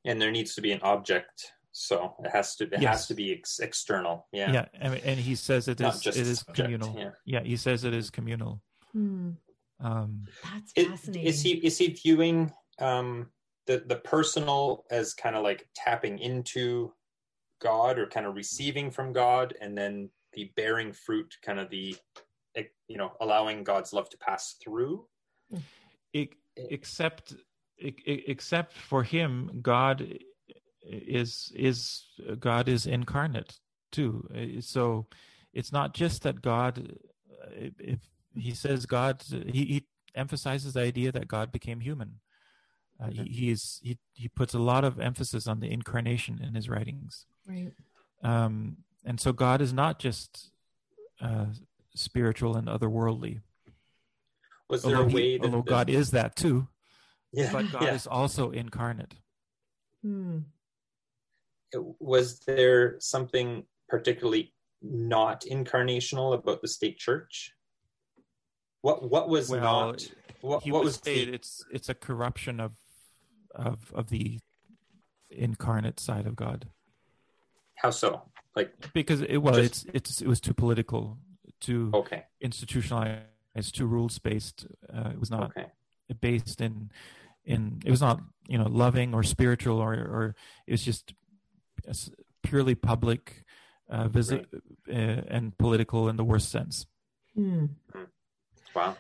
And 0.05 0.21
there 0.21 0.31
needs 0.31 0.55
to 0.55 0.61
be 0.63 0.73
an 0.73 0.81
object, 0.83 1.53
so 1.71 2.17
it 2.25 2.31
has 2.31 2.57
to 2.57 2.65
it 2.65 2.81
Yes. 2.81 2.93
has 2.93 3.07
to 3.09 3.15
be 3.15 3.33
ex- 3.33 3.61
external. 3.61 4.27
Yeah, 4.33 4.53
Yeah, 4.53 4.65
and, 4.75 4.95
and 4.95 5.21
he 5.21 5.35
says 5.35 5.69
it 5.69 5.79
Not 5.81 5.95
is 5.97 6.01
just 6.01 6.19
it 6.19 6.27
a 6.27 6.31
is 6.31 6.39
subject, 6.41 6.57
communal. 6.57 6.99
yeah. 6.99 7.11
Yeah. 7.25 7.43
he 7.43 7.57
says 7.57 7.85
it 7.85 7.95
is 7.95 8.11
communal. 8.11 8.63
Hmm. 8.93 9.33
Um, 9.81 10.25
That's 10.45 10.73
It- 10.77 10.89
fascinating. 10.89 11.27
is 11.27 11.43
he 11.43 11.53
is 11.53 11.77
he 11.79 11.89
viewing 11.89 12.53
um, 12.79 13.31
the 13.67 13.85
the 13.87 13.97
personal 13.97 14.85
as 14.91 15.13
kind 15.15 15.37
of 15.37 15.43
like 15.43 15.69
tapping 15.75 16.19
into 16.19 16.93
God 17.61 17.99
or 17.99 18.07
kind 18.09 18.27
of 18.27 18.35
receiving 18.35 18.91
from 18.91 19.13
God, 19.13 19.55
and 19.61 19.77
then 19.79 20.11
the 20.33 20.51
bearing 20.57 20.93
fruit, 20.93 21.35
kind 21.45 21.59
of 21.61 21.71
the 21.71 21.97
eh, 22.57 22.65
you 22.89 22.97
know 22.97 23.13
allowing 23.21 23.65
God's 23.65 23.93
love 23.93 24.09
to 24.11 24.19
pass 24.19 24.57
through. 24.63 25.07
e- 26.13 26.29
except 26.57 27.35
e- 27.79 27.95
e- 28.07 28.25
except 28.27 28.73
for 28.75 29.03
him 29.03 29.59
god 29.63 30.19
is 30.83 31.53
is 31.55 32.05
god 32.39 32.69
is 32.69 32.87
incarnate 32.87 33.59
too 33.91 34.27
Uh, 34.35 34.61
so 34.61 35.07
it's 35.53 35.73
not 35.73 35.95
just 35.95 36.23
that 36.23 36.43
god 36.43 36.97
uh, 37.43 37.47
if 37.57 37.75
if 37.81 38.01
he 38.35 38.53
says 38.53 38.87
god 38.87 39.23
he, 39.47 39.65
he 39.65 39.87
emphasizes 40.15 40.73
the 40.75 40.81
idea 40.81 41.13
that 41.13 41.29
god 41.29 41.51
became 41.53 41.81
human 41.81 42.21
uh, 43.01 43.11
he, 43.11 43.23
he 43.25 43.51
is 43.51 43.81
he, 43.83 43.99
he 44.13 44.29
puts 44.29 44.55
a 44.55 44.59
lot 44.59 44.85
of 44.85 45.01
emphasis 45.01 45.47
on 45.47 45.61
the 45.61 45.71
incarnation 45.71 46.41
in 46.43 46.55
his 46.55 46.69
writings 46.69 47.27
right. 47.47 47.73
um, 48.23 48.77
and 49.05 49.21
so 49.21 49.33
god 49.33 49.61
is 49.61 49.73
not 49.73 49.99
just 49.99 50.51
uh, 51.21 51.47
spiritual 51.95 52.57
and 52.57 52.69
otherworldly 52.69 53.41
Was 54.69 54.83
there 54.83 54.97
although, 54.97 55.07
a 55.07 55.11
he- 55.11 55.15
way 55.15 55.39
that 55.39 55.45
although 55.47 55.63
god 55.63 55.91
is 55.91 56.11
that 56.11 56.37
too 56.37 56.69
yeah, 57.35 57.51
but 57.51 57.71
God 57.73 57.85
yeah. 57.85 57.95
is 57.95 58.07
also 58.07 58.51
incarnate. 58.51 59.15
Hmm. 60.03 60.41
was 61.99 62.41
there 62.41 62.97
something 63.01 63.65
particularly 63.89 64.53
not 64.83 65.43
incarnational 65.51 66.35
about 66.35 66.61
the 66.61 66.69
state 66.69 66.99
church? 66.99 67.55
What 68.83 69.09
what 69.11 69.29
was 69.29 69.49
Well, 69.49 69.61
not 69.63 70.07
what, 70.43 70.63
he 70.63 70.73
what 70.73 70.85
was 70.85 70.97
say 70.97 71.25
the, 71.25 71.33
it's 71.33 71.65
it's 71.73 71.89
a 71.89 71.95
corruption 71.95 72.61
of 72.61 72.73
of 73.55 73.93
of 73.95 74.11
the 74.11 74.41
incarnate 75.31 75.99
side 76.01 76.27
of 76.27 76.37
God 76.37 76.69
how 77.77 77.91
so? 77.91 78.23
Like 78.55 78.93
because 78.93 79.23
it 79.23 79.39
well 79.39 79.55
Just- 79.55 79.87
it's 79.87 79.95
it's 79.95 80.21
it 80.23 80.29
was 80.29 80.41
too 80.41 80.53
political, 80.55 81.19
too 81.61 81.91
okay, 81.95 82.25
institutionalized, 82.41 83.75
too 83.75 83.87
rules 83.87 84.19
based. 84.19 84.67
Uh, 84.93 85.11
it 85.11 85.19
was 85.21 85.31
not 85.31 85.51
okay, 85.51 85.67
based 86.21 86.61
in 86.61 86.91
in 87.45 87.81
it 87.85 87.91
was 87.91 88.01
not 88.01 88.21
you 88.49 88.59
know 88.59 88.69
loving 88.69 89.15
or 89.15 89.23
spiritual 89.23 89.79
or 89.81 89.93
or 89.95 90.35
it 90.67 90.73
was 90.73 90.83
just 90.85 91.15
s- 91.89 92.11
purely 92.43 92.75
public, 92.75 93.45
uh, 93.89 94.09
visi- 94.09 94.45
uh, 94.89 94.93
and 95.29 95.57
political 95.57 96.09
in 96.11 96.17
the 96.17 96.25
worst 96.25 96.51
sense. 96.51 96.87
Hmm. 97.35 97.67
wow. 98.75 98.97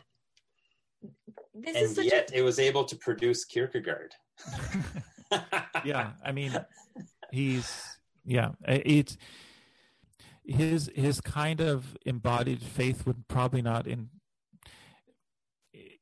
This 1.54 1.76
is 1.76 1.82
And 1.88 1.96
such 1.96 2.04
yet 2.06 2.30
a 2.32 2.38
it 2.38 2.42
was 2.42 2.58
able 2.58 2.84
to 2.84 2.96
produce 2.96 3.44
Kierkegaard. 3.44 4.14
yeah 5.84 6.12
i 6.24 6.32
mean 6.32 6.52
he's 7.30 7.91
yeah 8.24 8.50
i- 8.66 8.82
it's 8.84 9.16
his 10.44 10.90
his 10.94 11.20
kind 11.20 11.60
of 11.60 11.96
embodied 12.06 12.62
faith 12.62 13.06
would 13.06 13.26
probably 13.28 13.62
not 13.62 13.86
in 13.86 14.08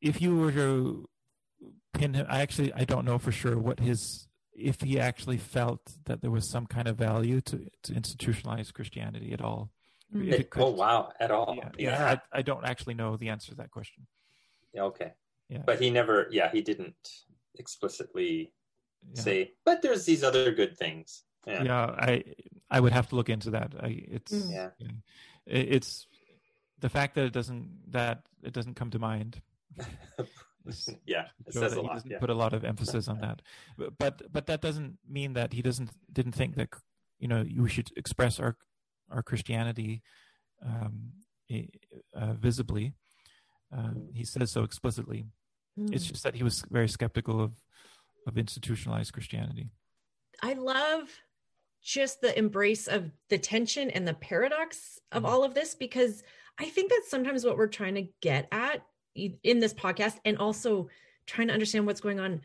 if 0.00 0.20
you 0.22 0.36
were 0.36 0.52
to 0.52 1.08
pin 1.92 2.14
him 2.14 2.26
i 2.28 2.40
actually 2.40 2.72
i 2.74 2.84
don't 2.84 3.04
know 3.04 3.18
for 3.18 3.32
sure 3.32 3.58
what 3.58 3.80
his 3.80 4.28
if 4.54 4.80
he 4.80 4.98
actually 5.00 5.36
felt 5.38 5.80
that 6.04 6.20
there 6.20 6.30
was 6.30 6.48
some 6.48 6.66
kind 6.66 6.88
of 6.88 6.96
value 6.96 7.40
to 7.40 7.66
to 7.82 7.92
institutionalize 7.92 8.72
christianity 8.72 9.32
at 9.32 9.40
all 9.42 9.70
Mm. 10.12 10.26
It 10.32 10.40
It- 10.40 10.48
oh 10.56 10.70
wow, 10.70 11.12
at 11.20 11.30
all. 11.30 11.54
yeah, 11.56 11.70
Yeah. 11.78 11.90
yeah, 11.90 12.18
I, 12.32 12.38
I 12.40 12.42
don't 12.42 12.64
actually 12.66 12.94
know 12.94 13.16
the 13.16 13.28
answer 13.28 13.50
to 13.52 13.56
that 13.58 13.70
question 13.70 14.08
Yeah, 14.74 14.82
okay. 14.90 15.12
Yeah. 15.48 15.62
But 15.64 15.80
he 15.80 15.88
never 15.88 16.26
yeah, 16.32 16.50
he 16.50 16.62
didn't 16.62 16.96
explicitly 17.54 18.52
yeah. 19.14 19.22
say, 19.22 19.52
but 19.64 19.82
there's 19.82 20.04
these 20.06 20.24
other 20.24 20.50
good 20.50 20.76
things. 20.76 21.22
Yeah. 21.46 21.62
yeah 21.62 21.84
i 21.98 22.22
i 22.70 22.78
would 22.80 22.92
have 22.92 23.08
to 23.08 23.16
look 23.16 23.28
into 23.28 23.50
that 23.50 23.74
i 23.80 23.88
it's 24.16 24.32
Mm. 24.32 24.50
Yeah. 24.52 24.70
It- 25.46 25.68
it's 25.76 26.06
the 26.78 26.88
fact 26.88 27.14
that 27.14 27.24
it 27.24 27.32
doesn't 27.32 27.92
that 27.92 28.22
it 28.42 28.52
doesn't 28.52 28.74
come 28.74 28.90
to 28.90 28.98
mind 28.98 29.40
Yeah, 31.06 31.26
it 31.46 31.54
says 31.54 31.72
that 31.72 31.78
a 31.78 31.80
he 31.80 31.86
lot. 31.86 31.94
doesn't 31.94 32.10
Yeah. 32.10 32.18
put 32.20 32.30
a 32.30 32.34
lot 32.34 32.52
of 32.52 32.64
emphasis 32.64 33.08
on 33.08 33.18
that 33.20 33.40
but, 33.78 33.96
but 33.98 34.32
but 34.32 34.46
that 34.46 34.60
doesn't 34.60 34.98
mean 35.08 35.32
that 35.32 35.52
he 35.52 35.62
doesn't 35.62 35.90
didn't 36.12 36.32
think 36.40 36.54
that 36.56 36.68
you 37.18 37.28
know 37.28 37.40
you 37.42 37.66
should 37.68 37.90
express 37.96 38.38
our 38.38 38.56
our 39.10 39.22
christianity 39.22 40.02
um 40.62 41.12
uh, 42.14 42.34
visibly 42.34 42.92
um, 43.72 44.08
he 44.12 44.24
says 44.24 44.50
so 44.52 44.62
explicitly 44.62 45.24
Hmm. 45.76 45.92
it's 45.94 46.04
just 46.04 46.22
that 46.24 46.34
he 46.34 46.42
was 46.42 46.62
very 46.70 46.88
skeptical 46.88 47.40
of 47.40 47.52
of 48.26 48.36
institutionalized 48.36 49.12
christianity 49.12 49.70
I 50.42 50.52
love 50.54 51.08
just 51.82 52.20
the 52.20 52.36
embrace 52.38 52.86
of 52.86 53.10
the 53.28 53.38
tension 53.38 53.90
and 53.90 54.06
the 54.06 54.14
paradox 54.14 54.98
of 55.12 55.22
Mhm. 55.22 55.28
all 55.28 55.44
of 55.44 55.54
this 55.54 55.74
because 55.74 56.22
I 56.58 56.66
think 56.66 56.90
that's 56.90 57.08
sometimes 57.08 57.44
what 57.44 57.56
we're 57.56 57.68
trying 57.68 57.94
to 57.94 58.08
get 58.20 58.48
at 58.52 58.86
in 59.14 59.60
this 59.60 59.74
podcast 59.74 60.18
and 60.24 60.38
also 60.38 60.88
trying 61.26 61.48
to 61.48 61.54
understand 61.54 61.86
what's 61.86 62.00
going 62.00 62.20
on 62.20 62.42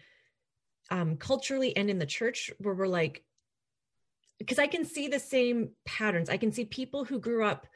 um, 0.90 1.18
culturally 1.18 1.76
and 1.76 1.90
in 1.90 2.00
the 2.00 2.06
church 2.06 2.52
where 2.60 2.74
we're 2.74 2.88
like, 2.88 3.24
because 4.38 4.60
I 4.60 4.68
can 4.68 4.86
see 4.86 5.08
the 5.08 5.20
same 5.20 5.72
patterns. 5.86 6.30
I 6.30 6.38
can 6.38 6.52
see 6.52 6.66
people 6.66 7.06
who 7.06 7.20
grew 7.20 7.44
up 7.44 7.68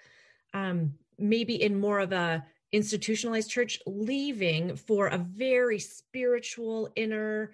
um, 0.54 0.94
maybe 1.18 1.62
in 1.62 1.80
more 1.80 2.00
of 2.00 2.12
a 2.12 2.46
institutionalized 2.72 3.50
church 3.50 3.80
leaving 3.86 4.76
for 4.76 5.08
a 5.08 5.18
very 5.18 5.80
spiritual 5.80 6.92
inner 6.96 7.52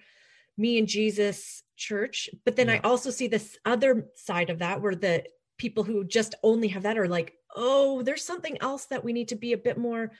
me 0.57 0.77
and 0.77 0.87
Jesus 0.87 1.63
church. 1.75 2.29
But 2.45 2.55
then 2.55 2.69
I 2.69 2.79
also 2.79 3.09
see 3.11 3.27
this 3.27 3.57
other 3.65 4.07
side 4.15 4.49
of 4.49 4.59
that 4.59 4.81
where 4.81 4.95
the 4.95 5.23
people 5.57 5.83
who 5.83 6.03
just 6.03 6.35
only 6.43 6.67
have 6.69 6.83
that 6.83 6.97
are 6.97 7.07
like, 7.07 7.33
oh, 7.55 8.01
there's 8.01 8.23
something 8.23 8.57
else 8.61 8.85
that 8.87 9.03
we 9.03 9.13
need 9.13 9.29
to 9.29 9.35
be 9.35 9.53
a 9.53 9.57
bit 9.57 9.77
more 9.77 10.11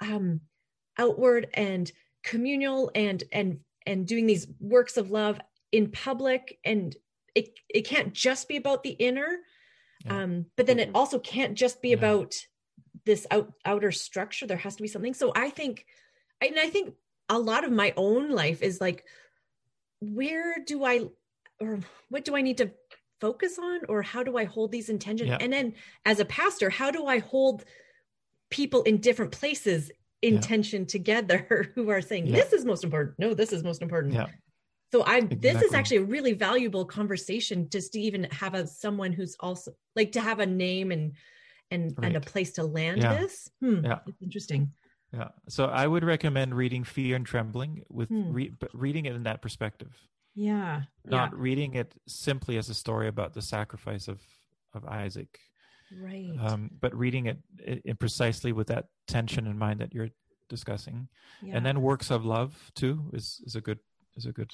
um 0.00 0.40
outward 0.98 1.48
and 1.54 1.90
communal 2.24 2.90
and 2.94 3.22
and 3.32 3.60
and 3.86 4.06
doing 4.06 4.26
these 4.26 4.46
works 4.58 4.96
of 4.96 5.10
love 5.10 5.40
in 5.72 5.90
public 5.90 6.58
and 6.64 6.96
it 7.34 7.50
it 7.68 7.82
can't 7.82 8.12
just 8.12 8.48
be 8.48 8.56
about 8.56 8.82
the 8.82 8.90
inner 8.90 9.38
Yeah. 10.04 10.22
um 10.22 10.46
but 10.56 10.66
then 10.66 10.80
it 10.80 10.88
Mhm. 10.90 10.96
also 10.96 11.18
can't 11.20 11.54
just 11.54 11.80
be 11.80 11.90
Yeah. 11.90 11.96
about 11.98 12.34
this 13.04 13.26
out, 13.30 13.52
outer 13.64 13.92
structure 13.92 14.46
there 14.46 14.56
has 14.56 14.74
to 14.76 14.82
be 14.82 14.88
something 14.88 15.14
so 15.14 15.32
i 15.36 15.48
think 15.50 15.86
and 16.40 16.58
i 16.58 16.68
think 16.68 16.94
a 17.28 17.38
lot 17.38 17.64
of 17.64 17.70
my 17.72 17.92
own 17.96 18.30
life 18.30 18.62
is 18.62 18.80
like 18.80 19.04
where 20.12 20.56
do 20.66 20.84
i 20.84 21.04
or 21.60 21.78
what 22.08 22.24
do 22.24 22.36
i 22.36 22.42
need 22.42 22.58
to 22.58 22.70
focus 23.20 23.58
on 23.58 23.80
or 23.88 24.02
how 24.02 24.22
do 24.22 24.36
i 24.36 24.44
hold 24.44 24.70
these 24.72 24.88
intentions 24.88 25.28
Yeah. 25.30 25.38
and 25.40 25.52
then 25.52 25.74
as 26.04 26.20
a 26.20 26.24
pastor 26.24 26.68
how 26.70 26.90
do 26.90 27.06
i 27.06 27.18
hold 27.18 27.64
people 28.50 28.82
in 28.82 28.98
different 28.98 29.32
places 29.32 29.90
intention 30.22 30.82
Yeah. 30.82 30.86
together 30.88 31.70
who 31.74 31.90
are 31.90 32.00
saying 32.02 32.26
Yeah. 32.26 32.36
this 32.36 32.52
is 32.52 32.64
most 32.64 32.84
important 32.84 33.18
no 33.18 33.34
this 33.34 33.52
is 33.52 33.62
most 33.62 33.82
important 33.82 34.14
Yeah. 34.14 34.26
so 34.92 35.04
i 35.04 35.20
this 35.20 35.62
is 35.62 35.74
actually 35.74 35.98
a 35.98 36.04
really 36.04 36.32
valuable 36.32 36.84
conversation 36.84 37.68
just 37.70 37.92
to 37.92 38.00
even 38.00 38.24
have 38.30 38.54
a 38.54 38.66
someone 38.66 39.12
who's 39.12 39.36
also 39.40 39.72
like 39.96 40.12
to 40.12 40.20
have 40.20 40.40
a 40.40 40.46
name 40.46 40.92
and 40.92 41.12
and 41.70 41.94
and 42.02 42.16
a 42.16 42.20
place 42.20 42.52
to 42.54 42.64
land 42.64 43.02
Yeah. 43.02 43.20
this 43.20 43.50
hmm, 43.60 43.84
Yeah. 43.84 43.98
it's 44.06 44.22
interesting 44.22 44.72
Yeah. 45.14 45.28
So 45.48 45.66
I 45.66 45.86
would 45.86 46.02
recommend 46.04 46.54
reading 46.56 46.82
Fear 46.84 47.16
and 47.16 47.26
Trembling 47.26 47.82
with 47.88 48.08
Hmm. 48.08 48.32
re- 48.32 48.48
but 48.58 48.70
reading 48.74 49.06
it 49.06 49.14
in 49.14 49.22
that 49.24 49.40
perspective. 49.42 49.92
Yeah. 50.34 50.82
not 51.04 51.38
reading 51.38 51.74
it 51.76 51.94
simply 52.08 52.56
as 52.58 52.68
a 52.68 52.74
story 52.74 53.06
about 53.08 53.34
the 53.34 53.42
sacrifice 53.42 54.08
of 54.08 54.20
of 54.72 54.84
Isaac. 54.86 55.38
Right. 56.02 56.34
um, 56.40 56.70
but 56.80 56.92
reading 56.94 57.26
it 57.26 57.38
i- 57.60 57.80
in 57.84 57.96
precisely 57.96 58.50
with 58.52 58.66
that 58.68 58.86
tension 59.06 59.46
in 59.46 59.56
mind 59.58 59.80
that 59.80 59.94
you're 59.94 60.10
discussing, 60.48 61.08
yeah. 61.42 61.56
and 61.56 61.64
then 61.64 61.80
works 61.82 62.10
of 62.10 62.24
love 62.24 62.72
too 62.74 63.10
is 63.12 63.40
is 63.46 63.54
a 63.54 63.60
good 63.60 63.78
is 64.16 64.26
a 64.26 64.32
good 64.32 64.52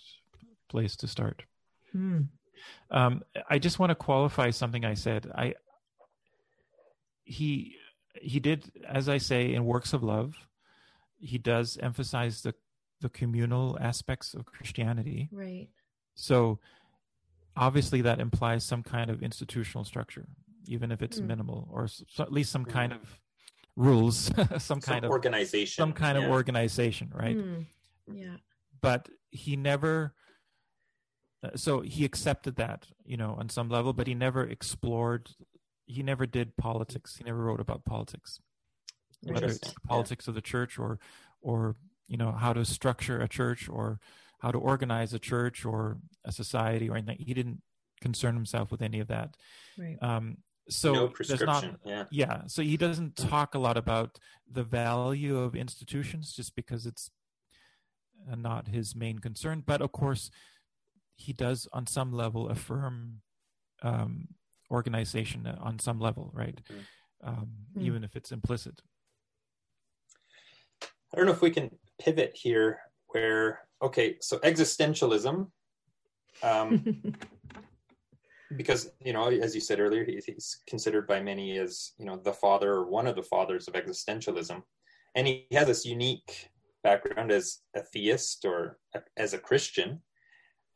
place 0.69 0.97
to 0.97 1.07
start. 1.09 1.45
Hmm. 1.93 2.23
Um, 2.91 3.23
I 3.49 3.59
just 3.59 3.79
want 3.79 3.91
to 3.91 3.95
qualify 3.95 4.51
something 4.51 4.85
I 4.85 4.95
said. 4.95 5.31
I 5.35 5.55
he 7.25 7.77
he 8.21 8.41
did, 8.41 8.71
as 8.87 9.09
I 9.09 9.19
say, 9.19 9.55
in 9.55 9.65
works 9.65 9.93
of 9.95 10.03
love, 10.03 10.35
he 11.21 11.39
does 11.39 11.79
emphasize 11.83 12.43
the 12.43 12.55
the 13.01 13.09
communal 13.09 13.79
aspects 13.81 14.35
of 14.35 14.45
Christianity. 14.45 15.29
Right. 15.33 15.69
So 16.15 16.59
obviously 17.57 18.03
that 18.03 18.21
implies 18.21 18.65
some 18.65 18.83
kind 18.83 19.11
of 19.11 19.23
institutional 19.23 19.85
structure, 19.85 20.27
even 20.67 20.93
if 20.93 21.01
it's 21.03 21.19
Hmm. 21.19 21.29
minimal, 21.29 21.69
or 21.73 21.89
so 21.89 22.23
at 22.23 22.33
least 22.33 22.51
some 22.53 22.65
kind 22.67 22.93
of 22.93 23.19
rules, 23.77 24.31
some 24.59 24.81
kind 24.81 25.05
of 25.05 25.11
organization. 25.11 25.81
some 25.83 25.93
kind 25.95 26.19
of 26.19 26.25
organization, 26.25 27.11
right? 27.15 27.37
Hmm. 27.37 27.63
Yeah. 28.13 28.37
but 28.81 29.09
he 29.31 29.57
never 29.57 30.15
uh, 31.45 31.51
so 31.55 31.81
he 31.81 32.05
accepted 32.05 32.57
that 32.57 32.89
you 33.05 33.17
know 33.17 33.35
on 33.39 33.49
some 33.49 33.69
level 33.69 33.93
but 33.93 34.07
he 34.09 34.15
never 34.15 34.45
explored 34.45 35.31
he 35.87 36.03
never 36.03 36.27
did 36.27 36.57
politics 36.57 37.17
he 37.17 37.25
never 37.25 37.39
wrote 37.45 37.61
about 37.61 37.85
politics 37.85 38.41
whether 39.23 39.47
it's 39.47 39.57
Interesting, 39.57 39.75
the 39.75 39.81
yeah. 39.85 39.89
politics 39.89 40.29
of 40.29 40.35
the 40.35 40.41
church 40.41 40.79
or 40.79 40.99
or 41.43 41.77
you 42.09 42.17
know 42.17 42.33
how 42.33 42.53
to 42.53 42.65
structure 42.65 43.21
a 43.21 43.29
church 43.29 43.69
or 43.69 44.01
how 44.41 44.51
to 44.51 44.59
organize 44.59 45.13
a 45.15 45.19
church 45.19 45.65
or 45.65 45.99
a 46.25 46.33
society 46.33 46.89
or 46.89 46.97
anything 46.97 47.19
he 47.19 47.35
didn't 47.35 47.63
concern 48.01 48.35
himself 48.35 48.71
with 48.71 48.83
any 48.83 48.99
of 49.01 49.09
that 49.09 49.37
Right. 49.79 49.99
um 50.03 50.39
so 50.69 50.93
no 50.93 51.13
there's 51.27 51.41
not 51.43 51.65
yeah. 51.85 52.05
yeah 52.11 52.43
so 52.47 52.63
he 52.63 52.77
doesn't 52.77 53.17
talk 53.17 53.55
a 53.55 53.59
lot 53.59 53.77
about 53.77 54.19
the 54.51 54.63
value 54.65 55.39
of 55.39 55.55
institutions 55.55 56.33
just 56.33 56.55
because 56.55 56.87
it's 56.87 57.11
uh, 58.31 58.35
not 58.37 58.69
his 58.69 58.95
main 58.97 59.19
concern 59.19 59.63
but 59.67 59.81
of 59.83 59.93
course 59.93 60.31
he 61.17 61.33
does 61.35 61.69
on 61.73 61.87
some 61.87 62.13
level 62.13 62.49
affirm 62.49 63.21
um, 63.83 64.29
organization 64.71 65.47
on 65.47 65.79
some 65.79 65.99
level 66.01 66.31
right 66.35 66.61
Mhm. 66.71 66.85
um, 67.29 67.49
Mm. 67.77 67.83
even 67.83 68.05
if 68.05 68.17
it's 68.17 68.33
implicit 68.33 68.81
I 71.13 71.17
don't 71.17 71.27
know 71.27 71.33
if 71.33 71.43
we 71.43 71.51
can 71.51 71.71
pivot 72.01 72.33
here 72.35 72.81
where, 73.09 73.61
okay, 73.83 74.17
so 74.21 74.39
existentialism, 74.39 75.49
um, 76.43 77.15
because, 78.57 78.93
you 79.05 79.13
know, 79.13 79.29
as 79.29 79.55
you 79.55 79.61
said 79.61 79.81
earlier, 79.81 80.05
he, 80.05 80.21
he's 80.25 80.59
considered 80.67 81.07
by 81.07 81.21
many 81.21 81.59
as, 81.59 81.93
you 81.99 82.05
know, 82.05 82.17
the 82.17 82.33
father 82.33 82.73
or 82.73 82.87
one 82.87 83.07
of 83.07 83.17
the 83.17 83.23
fathers 83.23 83.69
of 83.69 83.75
existentialism. 83.75 84.63
And 85.15 85.27
he 85.27 85.47
has 85.53 85.67
this 85.67 85.85
unique 85.85 86.51
background 86.83 87.33
as 87.33 87.59
a 87.75 87.81
theist 87.81 88.45
or 88.45 88.79
a, 88.95 89.01
as 89.17 89.35
a 89.35 89.39
Christian. 89.39 90.01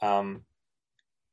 Um, 0.02 0.42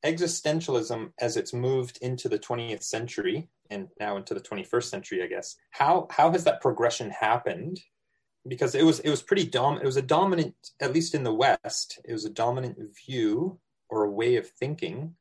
existentialism, 0.06 1.12
as 1.20 1.38
it's 1.38 1.54
moved 1.54 1.98
into 2.02 2.30
the 2.30 2.40
20th 2.40 2.84
century 2.84 3.50
and 3.70 3.88
now 4.00 4.18
into 4.18 4.34
the 4.34 4.42
21st 4.42 4.84
century, 4.84 5.24
I 5.24 5.28
guess, 5.28 5.56
how, 5.72 6.08
how 6.12 6.32
has 6.32 6.44
that 6.44 6.62
progression 6.62 7.10
happened? 7.10 7.80
Because 8.48 8.76
it 8.76 8.84
was 8.84 9.00
it 9.00 9.10
was 9.10 9.22
pretty 9.22 9.46
dom 9.46 9.78
it 9.78 9.86
was 9.86 9.98
a 9.98 10.02
dominant 10.02 10.56
at 10.80 10.94
least 10.94 11.14
in 11.14 11.24
the 11.24 11.34
west 11.34 12.00
it 12.06 12.12
was 12.12 12.26
a 12.26 12.30
dominant 12.30 12.78
view 13.06 13.60
or 13.90 14.06
a 14.06 14.10
way 14.10 14.38
of 14.38 14.50
thinking 14.50 15.14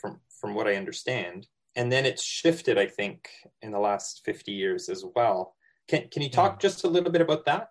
from 0.00 0.20
from 0.40 0.54
what 0.54 0.66
i 0.66 0.74
understand. 0.74 1.46
And 1.76 1.90
then 1.90 2.04
it's 2.06 2.24
shifted 2.24 2.78
i 2.78 2.86
think 2.86 3.28
in 3.62 3.70
the 3.70 3.78
last 3.78 4.22
50 4.24 4.52
years 4.52 4.88
as 4.88 5.04
well. 5.14 5.54
Can 5.86 6.08
can 6.08 6.22
you 6.22 6.30
talk 6.30 6.60
just 6.60 6.84
a 6.84 6.88
little 6.88 7.12
bit 7.12 7.22
about 7.22 7.44
that? 7.44 7.70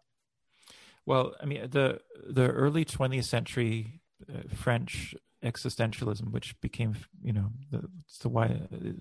Well 1.06 1.34
i 1.42 1.46
mean 1.46 1.70
the 1.70 2.00
the 2.28 2.48
early 2.48 2.86
20th 2.86 3.26
century 3.26 4.02
uh, 4.30 4.44
french 4.56 5.16
existentialism 5.44 6.32
which 6.32 6.60
became 6.62 6.96
you 7.22 7.34
know 7.34 7.52
the, 7.70 7.89
the 8.22 8.30
why 8.30 8.46
uh, 8.46 8.94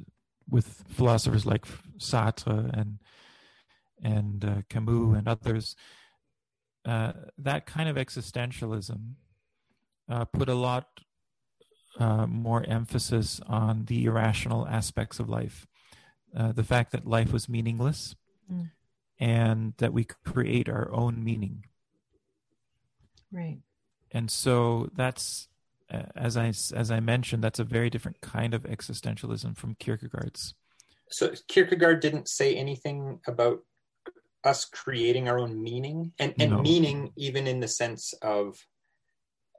with 0.50 0.84
philosophers 0.88 1.46
like 1.46 1.64
sartre 1.98 2.68
and 2.76 2.98
and 4.02 4.44
uh, 4.44 4.62
Camus 4.68 5.16
and 5.18 5.28
others, 5.28 5.76
uh, 6.84 7.12
that 7.38 7.66
kind 7.66 7.88
of 7.88 7.96
existentialism 7.96 9.14
uh, 10.08 10.24
put 10.26 10.48
a 10.48 10.54
lot 10.54 11.00
uh, 11.98 12.26
more 12.26 12.64
emphasis 12.68 13.40
on 13.46 13.84
the 13.84 14.04
irrational 14.04 14.66
aspects 14.66 15.20
of 15.20 15.28
life. 15.28 15.66
Uh, 16.36 16.50
the 16.50 16.64
fact 16.64 16.92
that 16.92 17.06
life 17.06 17.32
was 17.32 17.48
meaningless 17.48 18.16
Mm. 18.50 18.70
and 19.20 19.74
that 19.78 19.92
we 19.92 20.04
create 20.04 20.68
our 20.68 20.90
own 20.92 21.22
meaning. 21.22 21.64
Right. 23.30 23.60
And 24.10 24.30
so 24.30 24.90
that's, 24.96 25.48
uh, 25.90 26.02
as 26.16 26.36
I, 26.36 26.48
as 26.48 26.90
I 26.90 27.00
mentioned, 27.00 27.42
that's 27.42 27.60
a 27.60 27.64
very 27.64 27.88
different 27.88 28.20
kind 28.20 28.52
of 28.52 28.64
existentialism 28.64 29.56
from 29.56 29.76
Kierkegaard's. 29.76 30.54
so 31.08 31.32
kierkegaard 31.46 32.00
didn't 32.00 32.28
say 32.28 32.56
anything 32.56 33.20
about 33.26 33.60
us 34.44 34.64
creating 34.64 35.28
our 35.28 35.38
own 35.38 35.62
meaning 35.62 36.12
and, 36.18 36.34
and 36.38 36.50
No. 36.52 36.62
meaning 36.62 37.12
even 37.16 37.46
in 37.46 37.60
the 37.60 37.68
sense 37.68 38.12
of 38.22 38.66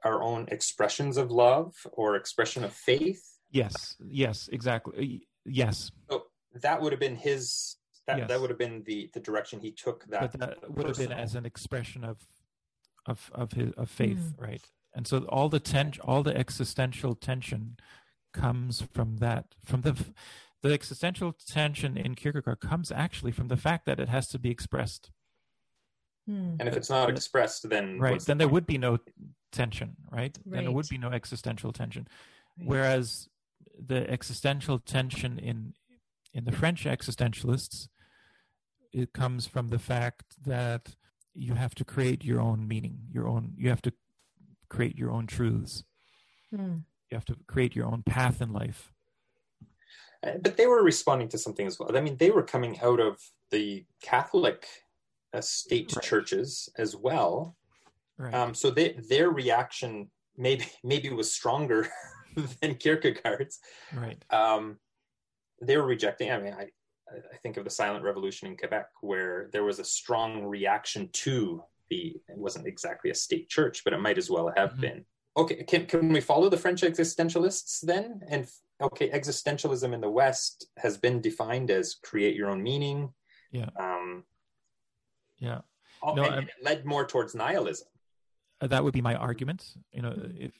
our 0.04 0.22
own 0.22 0.46
expressions 0.50 1.16
of 1.16 1.30
love 1.30 1.74
or 1.92 2.16
expression 2.16 2.64
of 2.64 2.72
faith 2.72 3.22
Yes, 3.50 3.94
yes, 4.04 4.48
exactly. 4.50 5.28
Yes, 5.44 5.92
So 6.10 6.24
that 6.60 6.80
would 6.82 6.90
have 6.92 6.98
been 6.98 7.14
his. 7.14 7.76
That, 8.08 8.18
Yes. 8.18 8.28
that 8.28 8.40
would 8.40 8.50
have 8.50 8.58
been 8.58 8.82
the 8.84 9.10
the 9.14 9.20
direction 9.20 9.60
he 9.60 9.70
took 9.70 10.04
that. 10.06 10.32
but 10.32 10.40
that 10.40 10.70
would 10.70 10.86
have 10.88 10.98
been 10.98 11.12
as 11.12 11.36
an 11.36 11.46
expression 11.46 12.02
of 12.02 12.18
of 13.06 13.30
of 13.32 13.52
his 13.52 13.70
of 13.76 13.88
faith 13.88 14.18
Mm. 14.36 14.40
right 14.48 14.64
and 14.92 15.06
so 15.06 15.18
all 15.28 15.48
the 15.48 15.60
ten 15.60 15.92
all 16.02 16.24
the 16.24 16.36
existential 16.36 17.14
tension 17.14 17.76
comes 18.32 18.82
from 18.92 19.18
that 19.18 19.54
from 19.64 19.82
the 19.82 19.90
f- 19.90 20.12
the 20.64 20.72
existential 20.72 21.34
tension 21.46 21.98
in 21.98 22.14
kierkegaard 22.14 22.58
comes 22.58 22.90
actually 22.90 23.32
from 23.32 23.48
the 23.48 23.56
fact 23.56 23.84
that 23.84 24.00
it 24.00 24.08
has 24.08 24.28
to 24.28 24.38
be 24.38 24.50
expressed. 24.50 25.10
Hmm. 26.26 26.56
and 26.58 26.66
if 26.66 26.74
it's 26.74 26.88
not 26.88 27.10
expressed, 27.10 27.68
then 27.68 27.98
right 28.00 28.12
what's 28.12 28.24
the 28.24 28.30
then 28.30 28.38
there 28.38 28.48
would 28.48 28.66
be 28.66 28.78
no 28.78 28.98
tension 29.52 29.94
right, 30.10 30.36
then 30.46 30.64
there 30.64 30.72
would 30.72 30.88
be 30.88 30.96
no 30.96 31.10
existential 31.10 31.70
tension. 31.70 32.08
Right. 32.58 32.68
whereas 32.68 33.28
the 33.78 34.10
existential 34.10 34.78
tension 34.78 35.38
in 35.38 35.74
in 36.32 36.44
the 36.46 36.52
french 36.52 36.84
existentialists 36.84 37.88
it 38.92 39.12
comes 39.12 39.46
from 39.46 39.68
the 39.68 39.78
fact 39.78 40.36
that 40.46 40.96
you 41.34 41.54
have 41.54 41.74
to 41.74 41.84
create 41.84 42.24
your 42.24 42.40
own 42.40 42.66
meaning 42.66 43.00
your 43.12 43.28
own 43.28 43.52
you 43.58 43.68
have 43.68 43.82
to 43.82 43.92
create 44.70 44.96
your 44.96 45.10
own 45.10 45.26
truths. 45.26 45.84
Hmm. 46.50 46.76
you 47.10 47.16
have 47.18 47.26
to 47.26 47.36
create 47.46 47.76
your 47.76 47.84
own 47.84 48.02
path 48.02 48.40
in 48.40 48.50
life 48.50 48.93
But 50.42 50.56
they 50.56 50.66
were 50.66 50.82
responding 50.82 51.28
to 51.30 51.38
something 51.38 51.66
as 51.66 51.78
well. 51.78 51.96
I 51.96 52.00
mean, 52.00 52.16
they 52.16 52.30
were 52.30 52.42
coming 52.42 52.78
out 52.80 53.00
of 53.00 53.18
the 53.50 53.84
Catholic 54.00 54.66
uh, 55.32 55.40
state 55.40 55.92
Right. 55.94 56.04
churches 56.04 56.68
as 56.78 56.96
well. 56.96 57.56
right 58.18 58.34
Um, 58.34 58.54
so 58.54 58.70
they, 58.70 58.92
their 59.08 59.30
reaction 59.30 60.10
maybe 60.36 60.64
maybe 60.84 61.10
was 61.10 61.30
stronger 61.32 61.88
than 62.60 62.74
Kierkegaard's. 62.76 63.58
right 63.92 64.22
um, 64.30 64.78
they 65.60 65.76
were 65.76 65.86
rejecting. 65.86 66.30
I 66.30 66.38
mean, 66.40 66.54
I 66.54 66.66
I 67.34 67.36
think 67.42 67.56
of 67.58 67.64
the 67.64 67.70
silent 67.70 68.02
revolution 68.04 68.48
in 68.48 68.56
Quebec, 68.56 68.86
where 69.02 69.48
there 69.52 69.62
was 69.64 69.78
a 69.78 69.84
strong 69.84 70.44
reaction 70.44 71.08
to 71.24 71.62
the. 71.90 72.16
It 72.28 72.36
wasn't 72.36 72.66
exactly 72.66 73.10
a 73.10 73.14
state 73.14 73.48
church, 73.48 73.84
but 73.84 73.92
it 73.92 74.00
might 74.00 74.18
as 74.18 74.30
well 74.30 74.50
have 74.56 74.72
Mhm. 74.74 74.80
been. 74.80 75.04
Okay, 75.36 75.62
can 75.64 75.86
can 75.86 76.12
we 76.12 76.20
follow 76.20 76.48
the 76.48 76.56
French 76.56 76.82
existentialists 76.82 77.80
then? 77.82 78.22
And 78.28 78.48
okay, 78.80 79.10
existentialism 79.10 79.92
in 79.92 80.00
the 80.00 80.10
West 80.10 80.66
has 80.78 80.98
been 80.98 81.20
defined 81.20 81.70
as 81.70 81.94
create 82.02 82.36
your 82.36 82.50
own 82.50 82.62
meaning. 82.62 83.12
Yeah. 83.52 83.68
Um, 83.78 84.24
yeah 85.38 85.60
oh, 86.02 86.14
No, 86.14 86.24
and 86.24 86.48
it 86.48 86.54
led 86.62 86.84
more 86.84 87.06
towards 87.06 87.34
nihilism. 87.34 87.88
Uh, 88.60 88.66
that 88.68 88.84
would 88.84 88.94
be 88.94 89.02
my 89.02 89.16
argument 89.16 89.74
you 89.92 90.00
know 90.00 90.14
if 90.38 90.52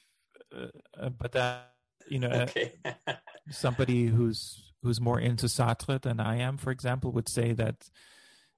uh, 0.54 0.66
uh, 1.00 1.08
but 1.10 1.32
that 1.32 1.74
you 2.08 2.18
know 2.18 2.28
uh, 2.28 2.42
Okay. 2.42 2.72
somebody 3.50 4.06
who's 4.06 4.72
who's 4.82 5.00
more 5.00 5.18
into 5.18 5.46
Sartre 5.46 6.00
than 6.00 6.20
I 6.20 6.36
am, 6.36 6.58
for 6.58 6.70
example, 6.70 7.10
would 7.12 7.28
say 7.28 7.52
that 7.52 7.88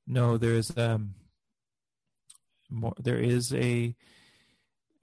no, 0.07 0.36
there 0.36 0.54
is 0.54 0.76
um 0.76 1.14
more 2.68 2.94
there 2.98 3.18
is 3.18 3.54
a 3.54 3.94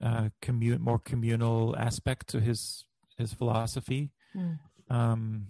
uh, 0.02 0.28
commun 0.42 0.80
more 0.80 0.98
communal 0.98 1.74
aspect 1.76 2.28
to 2.28 2.40
his 2.40 2.84
his 3.16 3.32
philosophy. 3.32 4.10
Mm. 4.36 4.58
Um, 4.90 5.46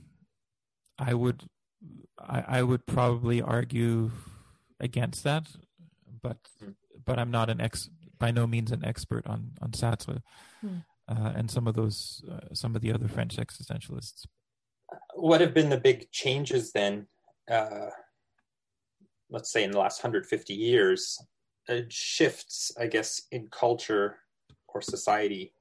I 0.98 1.14
would 1.14 1.44
I, 2.18 2.44
I 2.58 2.62
would 2.62 2.86
probably 2.86 3.42
argue 3.42 4.10
against 4.80 5.24
that, 5.24 5.46
but 6.22 6.38
Mm. 6.62 6.74
but 7.04 7.18
I'm 7.18 7.30
not 7.30 7.50
an 7.50 7.60
ex 7.60 7.90
by 8.18 8.30
no 8.30 8.46
means 8.46 8.72
an 8.72 8.84
expert 8.84 9.26
on 9.26 9.52
on 9.60 9.72
Sartre. 9.72 10.22
Mm. 10.64 10.84
uh, 11.08 11.32
and 11.36 11.50
some 11.50 11.66
of 11.66 11.74
those 11.74 12.22
uh, 12.30 12.54
some 12.54 12.74
of 12.76 12.82
the 12.82 12.92
other 12.92 13.08
French 13.08 13.36
existentialists. 13.36 14.26
What 15.14 15.40
have 15.40 15.52
been 15.54 15.70
the 15.70 15.80
big 15.80 16.10
changes 16.10 16.72
then? 16.72 17.06
Uh, 17.50 17.90
let's 19.30 19.50
say 19.50 19.64
in 19.64 19.70
the 19.70 19.78
last 19.78 20.02
150 20.02 20.54
years, 20.54 21.18
uh, 21.68 21.80
shifts, 21.88 22.72
I 22.78 22.86
guess, 22.86 23.22
in 23.32 23.48
culture 23.48 24.18
or 24.68 24.80
society. 24.80 25.52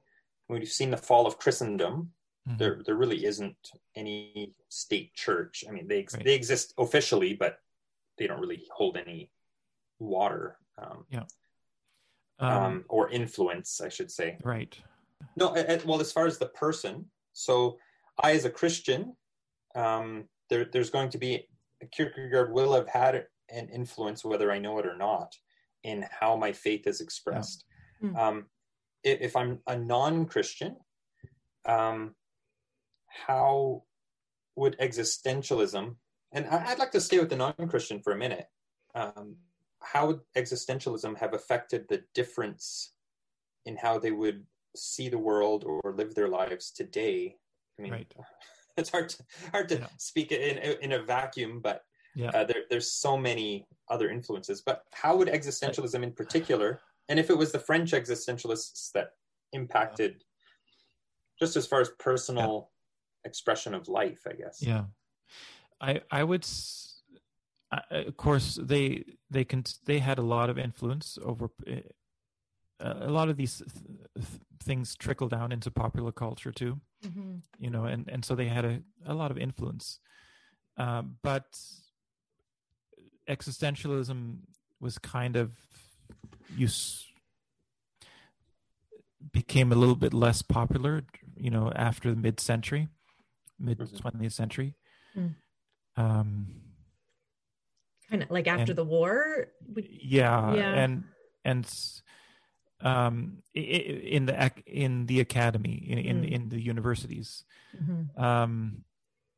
We've 0.48 0.68
seen 0.68 0.90
the 0.90 0.96
fall 0.96 1.26
of 1.26 1.38
Christendom. 1.38 2.12
Mm-hmm. 2.48 2.58
There, 2.58 2.82
there 2.84 2.94
really 2.94 3.24
isn't 3.24 3.56
any 3.96 4.54
state 4.68 5.14
church. 5.14 5.64
I 5.68 5.72
mean, 5.72 5.88
they 5.88 6.06
right. 6.12 6.24
they 6.24 6.34
exist 6.34 6.74
officially, 6.76 7.34
but 7.34 7.58
they 8.18 8.26
don't 8.26 8.40
really 8.40 8.64
hold 8.70 8.96
any 8.96 9.30
water. 9.98 10.58
Um, 10.78 11.04
yeah. 11.10 11.24
Um, 12.40 12.50
um, 12.50 12.84
or 12.88 13.10
influence, 13.10 13.80
I 13.80 13.88
should 13.88 14.10
say. 14.10 14.38
Right. 14.42 14.76
No, 15.36 15.54
well, 15.86 16.00
as 16.00 16.12
far 16.12 16.26
as 16.26 16.36
the 16.36 16.46
person, 16.46 17.06
so 17.32 17.78
I, 18.22 18.32
as 18.32 18.44
a 18.44 18.50
Christian, 18.50 19.16
um, 19.74 20.24
there, 20.50 20.66
there's 20.70 20.90
going 20.90 21.10
to 21.10 21.18
be 21.18 21.46
Kierkegaard 21.92 22.52
will 22.52 22.74
have 22.74 22.88
had 22.88 23.26
an 23.50 23.68
influence, 23.68 24.24
whether 24.24 24.50
I 24.50 24.58
know 24.58 24.78
it 24.78 24.86
or 24.86 24.96
not, 24.96 25.34
in 25.82 26.04
how 26.10 26.36
my 26.36 26.52
faith 26.52 26.86
is 26.86 27.00
expressed. 27.00 27.64
Yeah. 28.02 28.08
Mm. 28.08 28.18
Um, 28.18 28.46
if, 29.02 29.20
if, 29.20 29.36
I'm 29.36 29.60
a 29.66 29.76
non-Christian, 29.76 30.76
um, 31.66 32.14
how 33.26 33.84
would 34.56 34.78
existentialism? 34.78 35.94
And 36.32 36.46
I, 36.46 36.70
would 36.70 36.78
like 36.78 36.92
to 36.92 37.00
stay 37.00 37.18
with 37.18 37.30
the 37.30 37.36
non-Christian 37.36 38.00
for 38.00 38.12
a 38.12 38.16
minute. 38.16 38.46
Um, 38.94 39.36
how 39.80 40.08
would 40.08 40.20
existentialism 40.36 41.16
have 41.18 41.34
affected 41.34 41.86
the 41.88 42.02
difference 42.14 42.92
in 43.66 43.76
how 43.76 43.98
they 43.98 44.10
would 44.10 44.44
see 44.74 45.08
the 45.08 45.18
world 45.18 45.64
or 45.64 45.94
live 45.96 46.14
their 46.14 46.28
lives 46.28 46.70
today? 46.70 47.36
I 47.78 47.82
mean, 47.82 47.92
right. 47.92 48.14
it's 48.76 48.90
hard 48.90 49.08
to 49.10 49.24
hard 49.52 49.68
to 49.68 49.78
yeah. 49.78 49.86
speak 49.98 50.32
in 50.32 50.58
in 50.58 50.92
a 50.92 51.02
vacuum, 51.02 51.60
but 51.60 51.84
yeah. 52.14 52.30
Uh, 52.30 52.44
there, 52.44 52.62
there's 52.70 52.92
so 52.92 53.16
many 53.16 53.66
other 53.88 54.08
influences. 54.08 54.62
But 54.64 54.84
how 54.92 55.16
would 55.16 55.28
existentialism, 55.28 56.02
in 56.02 56.12
particular, 56.12 56.80
and 57.08 57.18
if 57.18 57.28
it 57.28 57.36
was 57.36 57.52
the 57.52 57.58
French 57.58 57.92
existentialists 57.92 58.92
that 58.92 59.10
impacted, 59.52 60.22
just 61.38 61.56
as 61.56 61.66
far 61.66 61.80
as 61.80 61.90
personal 61.98 62.70
yeah. 62.70 62.73
Expression 63.24 63.74
of 63.74 63.88
life, 63.88 64.22
I 64.26 64.34
guess. 64.34 64.58
Yeah, 64.60 64.84
I 65.80 66.00
I 66.10 66.24
would. 66.24 66.46
of 67.90 68.16
course, 68.16 68.58
they 68.62 69.04
they 69.30 69.44
can 69.44 69.64
they 69.84 69.98
had 69.98 70.18
a 70.18 70.22
lot 70.22 70.50
of 70.50 70.58
influence 70.58 71.18
over 71.22 71.50
eh, 71.66 71.80
a 72.80 73.10
lot 73.10 73.28
of 73.28 73.36
these 73.36 73.62
th- 74.14 74.26
things 74.62 74.96
trickle 74.96 75.28
down 75.28 75.52
into 75.52 75.70
popular 75.70 76.12
culture 76.12 76.52
too 76.52 76.80
mm-hmm. 77.04 77.36
you 77.58 77.70
know 77.70 77.84
and 77.84 78.08
and 78.08 78.24
so 78.24 78.34
they 78.34 78.48
had 78.48 78.64
a, 78.64 78.80
a 79.06 79.14
lot 79.14 79.30
of 79.30 79.38
influence 79.38 80.00
uh, 80.76 81.02
but 81.22 81.58
existentialism 83.28 84.36
was 84.80 84.98
kind 84.98 85.36
of 85.36 85.52
use 86.56 87.06
became 89.32 89.72
a 89.72 89.74
little 89.74 89.96
bit 89.96 90.12
less 90.12 90.42
popular 90.42 91.02
you 91.36 91.50
know 91.50 91.72
after 91.74 92.10
the 92.10 92.20
mid-century 92.20 92.88
mid 93.58 93.78
20th 93.78 94.12
mm-hmm. 94.12 94.28
century 94.28 94.74
mm. 95.16 95.34
um 95.96 96.46
kind 98.10 98.22
of 98.22 98.30
like 98.30 98.46
after 98.46 98.72
and, 98.72 98.78
the 98.78 98.84
war 98.84 99.46
yeah, 99.76 100.54
yeah 100.54 100.72
and 100.74 101.04
and 101.44 101.66
um, 102.84 103.38
in 103.54 104.26
the 104.26 104.52
in 104.66 105.06
the 105.06 105.20
academy 105.20 105.84
in 105.88 105.98
in, 105.98 106.22
mm. 106.22 106.30
in 106.30 106.48
the 106.50 106.60
universities, 106.60 107.44
mm-hmm. 107.74 108.22
um, 108.22 108.84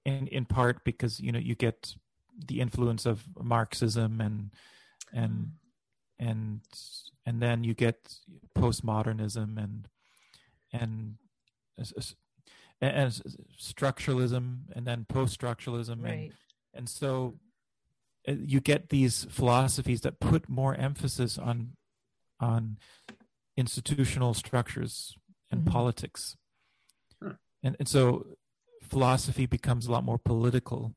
in 0.05 0.27
in 0.29 0.45
part 0.45 0.85
because 0.85 1.21
you 1.21 1.33
know 1.33 1.39
you 1.39 1.55
get 1.55 1.95
the 2.47 2.61
influence 2.61 3.07
of 3.07 3.25
Marxism 3.41 4.21
and 4.21 4.51
and 5.12 5.53
and 6.19 6.61
and 7.25 7.41
then 7.41 7.62
you 7.62 7.73
get 7.73 8.17
postmodernism 8.57 9.62
and 9.62 9.89
and 10.73 11.14
and 12.81 13.11
structuralism 13.59 14.59
and 14.74 14.87
then 14.87 15.07
post-structuralism 15.09 16.03
right. 16.03 16.12
and 16.12 16.33
and 16.74 16.89
so 16.89 17.39
uh, 18.29 18.33
you 18.33 18.61
get 18.61 18.91
these 18.91 19.27
philosophies 19.31 20.03
that 20.03 20.20
put 20.20 20.49
more 20.49 20.74
emphasis 20.74 21.39
on 21.39 21.72
on 22.41 22.77
institutional 23.57 24.35
structures 24.35 25.16
and 25.51 25.62
mm-hmm. 25.62 25.70
politics. 25.70 26.37
Huh. 27.22 27.35
And, 27.62 27.77
and 27.79 27.89
so 27.89 28.27
philosophy 28.83 29.47
becomes 29.47 29.87
a 29.87 29.93
lot 29.93 30.05
more 30.05 30.18
political. 30.18 30.95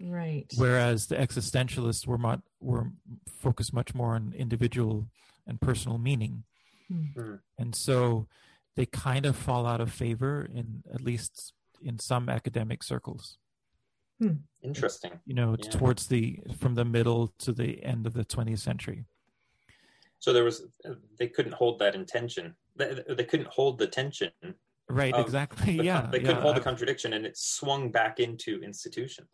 Right. 0.00 0.46
Whereas 0.56 1.06
the 1.06 1.16
existentialists 1.16 2.06
were 2.06 2.18
not, 2.18 2.42
were 2.60 2.92
focused 3.40 3.72
much 3.72 3.94
more 3.94 4.14
on 4.14 4.32
individual 4.36 5.08
and 5.46 5.60
personal 5.60 5.98
meaning. 5.98 6.44
Mm-hmm. 6.92 7.36
And 7.58 7.74
so 7.74 8.28
they 8.78 8.86
kind 8.86 9.26
of 9.26 9.36
fall 9.36 9.66
out 9.66 9.80
of 9.80 9.92
favor 9.92 10.48
in 10.54 10.82
at 10.94 11.02
least 11.02 11.52
in 11.82 11.98
some 11.98 12.28
academic 12.28 12.82
circles. 12.82 13.36
Hmm. 14.20 14.38
Interesting. 14.62 15.20
You 15.26 15.34
know, 15.34 15.56
yeah. 15.58 15.70
towards 15.70 16.06
the 16.06 16.40
from 16.58 16.74
the 16.74 16.84
middle 16.84 17.34
to 17.40 17.52
the 17.52 17.84
end 17.84 18.06
of 18.06 18.14
the 18.14 18.24
20th 18.24 18.60
century 18.60 19.04
so 20.18 20.32
there 20.32 20.44
was 20.44 20.66
they 21.18 21.28
couldn't 21.28 21.54
hold 21.54 21.78
that 21.78 21.94
intention 21.94 22.54
they, 22.76 23.02
they 23.08 23.24
couldn't 23.24 23.48
hold 23.48 23.78
the 23.78 23.86
tension 23.86 24.30
right 24.88 25.14
exactly 25.16 25.76
the, 25.76 25.84
yeah 25.90 26.08
they 26.10 26.18
couldn't 26.18 26.36
yeah. 26.36 26.42
hold 26.42 26.56
the 26.56 26.60
contradiction 26.60 27.12
and 27.12 27.24
it 27.24 27.36
swung 27.36 27.90
back 27.90 28.20
into 28.20 28.60
institution 28.62 29.26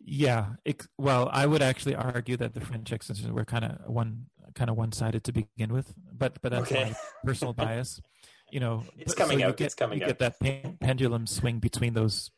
yeah 0.00 0.46
it, 0.64 0.86
well 0.98 1.28
i 1.32 1.46
would 1.46 1.62
actually 1.62 1.94
argue 1.94 2.36
that 2.36 2.54
the 2.54 2.60
french 2.60 2.92
extensions 2.92 3.30
were 3.30 3.44
kind 3.44 3.64
of 3.64 3.78
one 3.86 4.26
kind 4.54 4.68
of 4.68 4.76
one-sided 4.76 5.22
to 5.24 5.32
begin 5.32 5.72
with 5.72 5.94
but 6.12 6.38
but 6.42 6.50
that's 6.52 6.70
okay. 6.70 6.84
my 6.84 6.96
personal 7.24 7.52
bias 7.62 8.00
you 8.52 8.60
know 8.60 8.84
it's 8.98 9.14
coming 9.14 9.40
so 9.40 9.46
out 9.48 9.56
get, 9.56 9.64
it's 9.66 9.74
coming 9.74 9.98
you 9.98 10.04
out. 10.04 10.18
get 10.18 10.18
that 10.18 10.78
pendulum 10.80 11.26
swing 11.26 11.58
between 11.58 11.94
those 11.94 12.30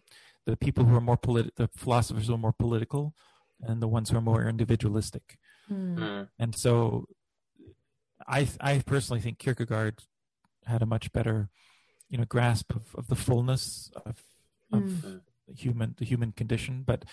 the 0.46 0.56
people 0.56 0.84
who 0.84 0.94
are 0.94 1.00
more 1.00 1.16
polit- 1.16 1.56
the 1.56 1.68
philosophers 1.74 2.28
who 2.28 2.34
are 2.34 2.38
more 2.38 2.52
political 2.52 3.14
and 3.60 3.82
the 3.82 3.88
ones 3.88 4.10
who 4.10 4.16
are 4.16 4.22
more 4.22 4.48
individualistic 4.48 5.38
mm. 5.70 6.28
and 6.38 6.54
so 6.54 7.06
I 8.26 8.48
I 8.60 8.78
personally 8.78 9.20
think 9.20 9.38
Kierkegaard 9.38 10.02
had 10.66 10.82
a 10.82 10.86
much 10.86 11.12
better, 11.12 11.50
you 12.08 12.18
know, 12.18 12.24
grasp 12.24 12.74
of, 12.74 12.94
of 12.94 13.08
the 13.08 13.16
fullness 13.16 13.90
of 14.06 14.22
of 14.72 14.82
mm. 14.82 15.20
human 15.54 15.94
the 15.98 16.04
human 16.04 16.32
condition. 16.32 16.84
But 16.86 17.04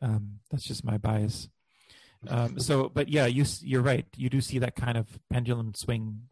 um, 0.00 0.40
that's 0.50 0.64
just 0.64 0.84
my 0.84 0.98
bias. 0.98 1.48
Um, 2.26 2.58
so, 2.58 2.88
but 2.88 3.08
yeah, 3.08 3.26
you 3.26 3.44
you're 3.60 3.82
right. 3.82 4.06
You 4.16 4.30
do 4.30 4.40
see 4.40 4.58
that 4.60 4.76
kind 4.76 4.96
of 4.96 5.18
pendulum 5.30 5.74
swing 5.74 6.22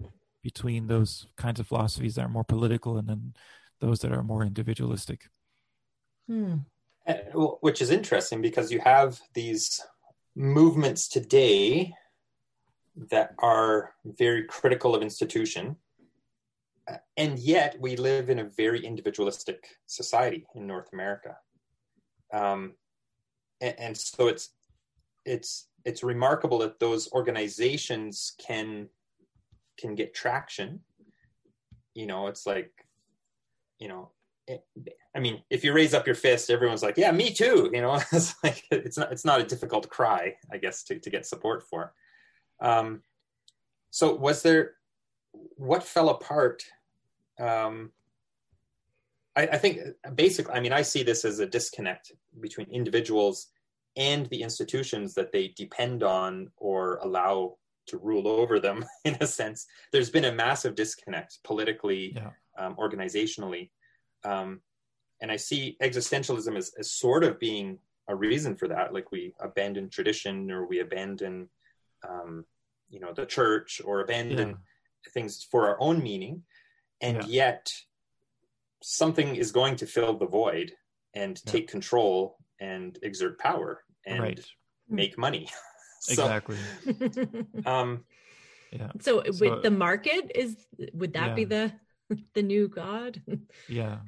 between 0.43 0.87
those 0.87 1.27
kinds 1.37 1.61
of 1.61 1.67
philosophies 1.67 2.17
that 2.17 2.25
are 2.25 2.29
more 2.29 2.45
political 2.45 2.99
and 2.99 3.09
then 3.09 3.35
those 3.81 4.01
that 4.01 4.13
are 4.13 4.23
more 4.23 4.43
individualistic. 4.43 5.29
Hmm. 6.29 6.57
Which 7.35 7.83
is 7.83 7.91
interesting 7.91 8.43
because 8.43 8.71
you 8.71 8.81
have 8.81 9.21
these 9.35 9.81
movements 10.37 11.09
today 11.09 11.93
that 13.11 13.35
are 13.39 13.95
very 14.05 14.45
critical 14.45 14.95
of 14.95 15.03
institution 15.03 15.77
and 17.17 17.39
yet 17.39 17.77
we 17.81 17.97
live 17.97 18.29
in 18.29 18.39
a 18.41 18.45
very 18.45 18.85
individualistic 18.85 19.77
society 19.87 20.47
in 20.55 20.67
north 20.67 20.89
america 20.93 21.37
um, 22.33 22.75
and, 23.61 23.75
and, 23.79 23.97
so 23.97 24.29
it's 24.29 24.51
it's 25.25 25.69
it's 25.85 26.03
remarkable 26.03 26.59
that 26.59 26.81
those 26.81 27.13
organizations 27.13 28.33
can 28.39 28.89
can 29.83 29.95
get 29.95 30.15
traction 30.15 30.81
you 31.95 32.07
know 32.07 32.29
it's 32.29 32.47
like 32.47 32.73
you 33.79 33.89
know 33.89 34.11
it, 34.47 34.65
i 35.15 35.21
mean 35.21 35.43
if 35.51 35.63
you 35.63 35.73
raise 35.73 35.95
up 35.95 36.07
your 36.07 36.17
fist 36.17 36.51
everyone's 36.51 36.83
like 36.83 36.97
yeah 36.97 37.13
me 37.13 37.33
too 37.33 37.71
you 37.73 37.81
know 37.81 37.95
it's 38.13 38.35
like 38.43 38.65
it's 38.71 38.97
not 38.97 39.13
it's 39.13 39.25
not 39.25 39.41
a 39.41 39.45
difficult 39.45 39.89
cry 39.91 40.35
i 40.51 40.57
guess 40.57 40.83
to, 40.85 40.99
to 40.99 41.11
get 41.11 41.27
support 41.27 41.63
for 41.69 41.93
um, 42.61 43.03
so 43.91 44.15
was 44.15 44.43
there 44.43 44.75
what 45.57 45.83
fell 45.83 46.09
apart? 46.11 46.65
Um, 47.39 47.93
I, 49.35 49.47
I 49.47 49.59
think 49.59 49.81
basically, 50.15 50.55
I 50.55 50.61
mean, 50.61 50.73
I 50.73 50.83
see 50.83 51.03
this 51.03 51.25
as 51.25 51.39
a 51.39 51.47
disconnect 51.47 52.13
between 52.41 52.69
individuals 52.71 53.49
and 53.97 54.27
the 54.27 54.43
institutions 54.43 55.15
that 55.15 55.33
they 55.33 55.49
depend 55.49 56.03
on 56.03 56.51
or 56.57 56.97
allow 57.03 57.57
to 57.93 57.99
rule 57.99 58.27
over 58.27 58.59
them 58.59 58.85
in 59.05 59.17
a 59.21 59.27
sense 59.27 59.67
there's 59.93 60.11
been 60.11 60.25
a 60.25 60.33
massive 60.33 60.75
disconnect 60.75 61.39
politically 61.45 62.13
yeah. 62.17 62.31
um, 62.59 62.75
organizationally 62.77 63.71
um, 64.25 64.61
and 65.21 65.31
i 65.31 65.37
see 65.37 65.77
existentialism 65.83 66.57
as, 66.57 66.73
as 66.79 66.91
sort 66.91 67.23
of 67.23 67.39
being 67.39 67.79
a 68.09 68.15
reason 68.15 68.57
for 68.57 68.67
that 68.67 68.93
like 68.93 69.13
we 69.13 69.33
abandon 69.41 69.89
tradition 69.89 70.51
or 70.51 70.67
we 70.67 70.81
abandon 70.81 71.49
um, 72.09 72.45
you 72.91 72.99
know 72.99 73.13
the 73.13 73.27
church 73.27 73.81
or 73.85 74.01
abandon 74.01 74.49
yeah. 74.49 75.13
things 75.13 75.47
for 75.51 75.69
our 75.69 75.81
own 75.81 76.03
meaning 76.03 76.43
and 77.01 77.25
yet 77.27 77.69
something 78.83 79.37
is 79.37 79.53
going 79.53 79.77
to 79.77 79.87
fill 79.87 80.17
the 80.17 80.27
void 80.27 80.73
and 81.15 81.41
Yeah. 81.45 81.53
take 81.53 81.69
control 81.69 82.39
and 82.61 82.99
exert 83.03 83.39
power 83.39 83.85
and 84.07 84.21
right. 84.21 84.41
make 84.89 85.19
money. 85.19 85.49
so, 86.03 86.13
Exactly. 86.13 86.59
um, 87.67 88.05
Yeah. 88.73 88.91
so, 89.01 89.23
So- 89.31 89.41
with 89.41 89.63
the 89.63 89.71
market 89.71 90.33
is 90.35 90.57
would 90.95 91.13
that 91.13 91.37
be 91.37 91.45
the 91.45 91.73
the 92.35 92.43
new 92.43 92.69
god? 92.69 93.23
Yeah. 93.69 94.01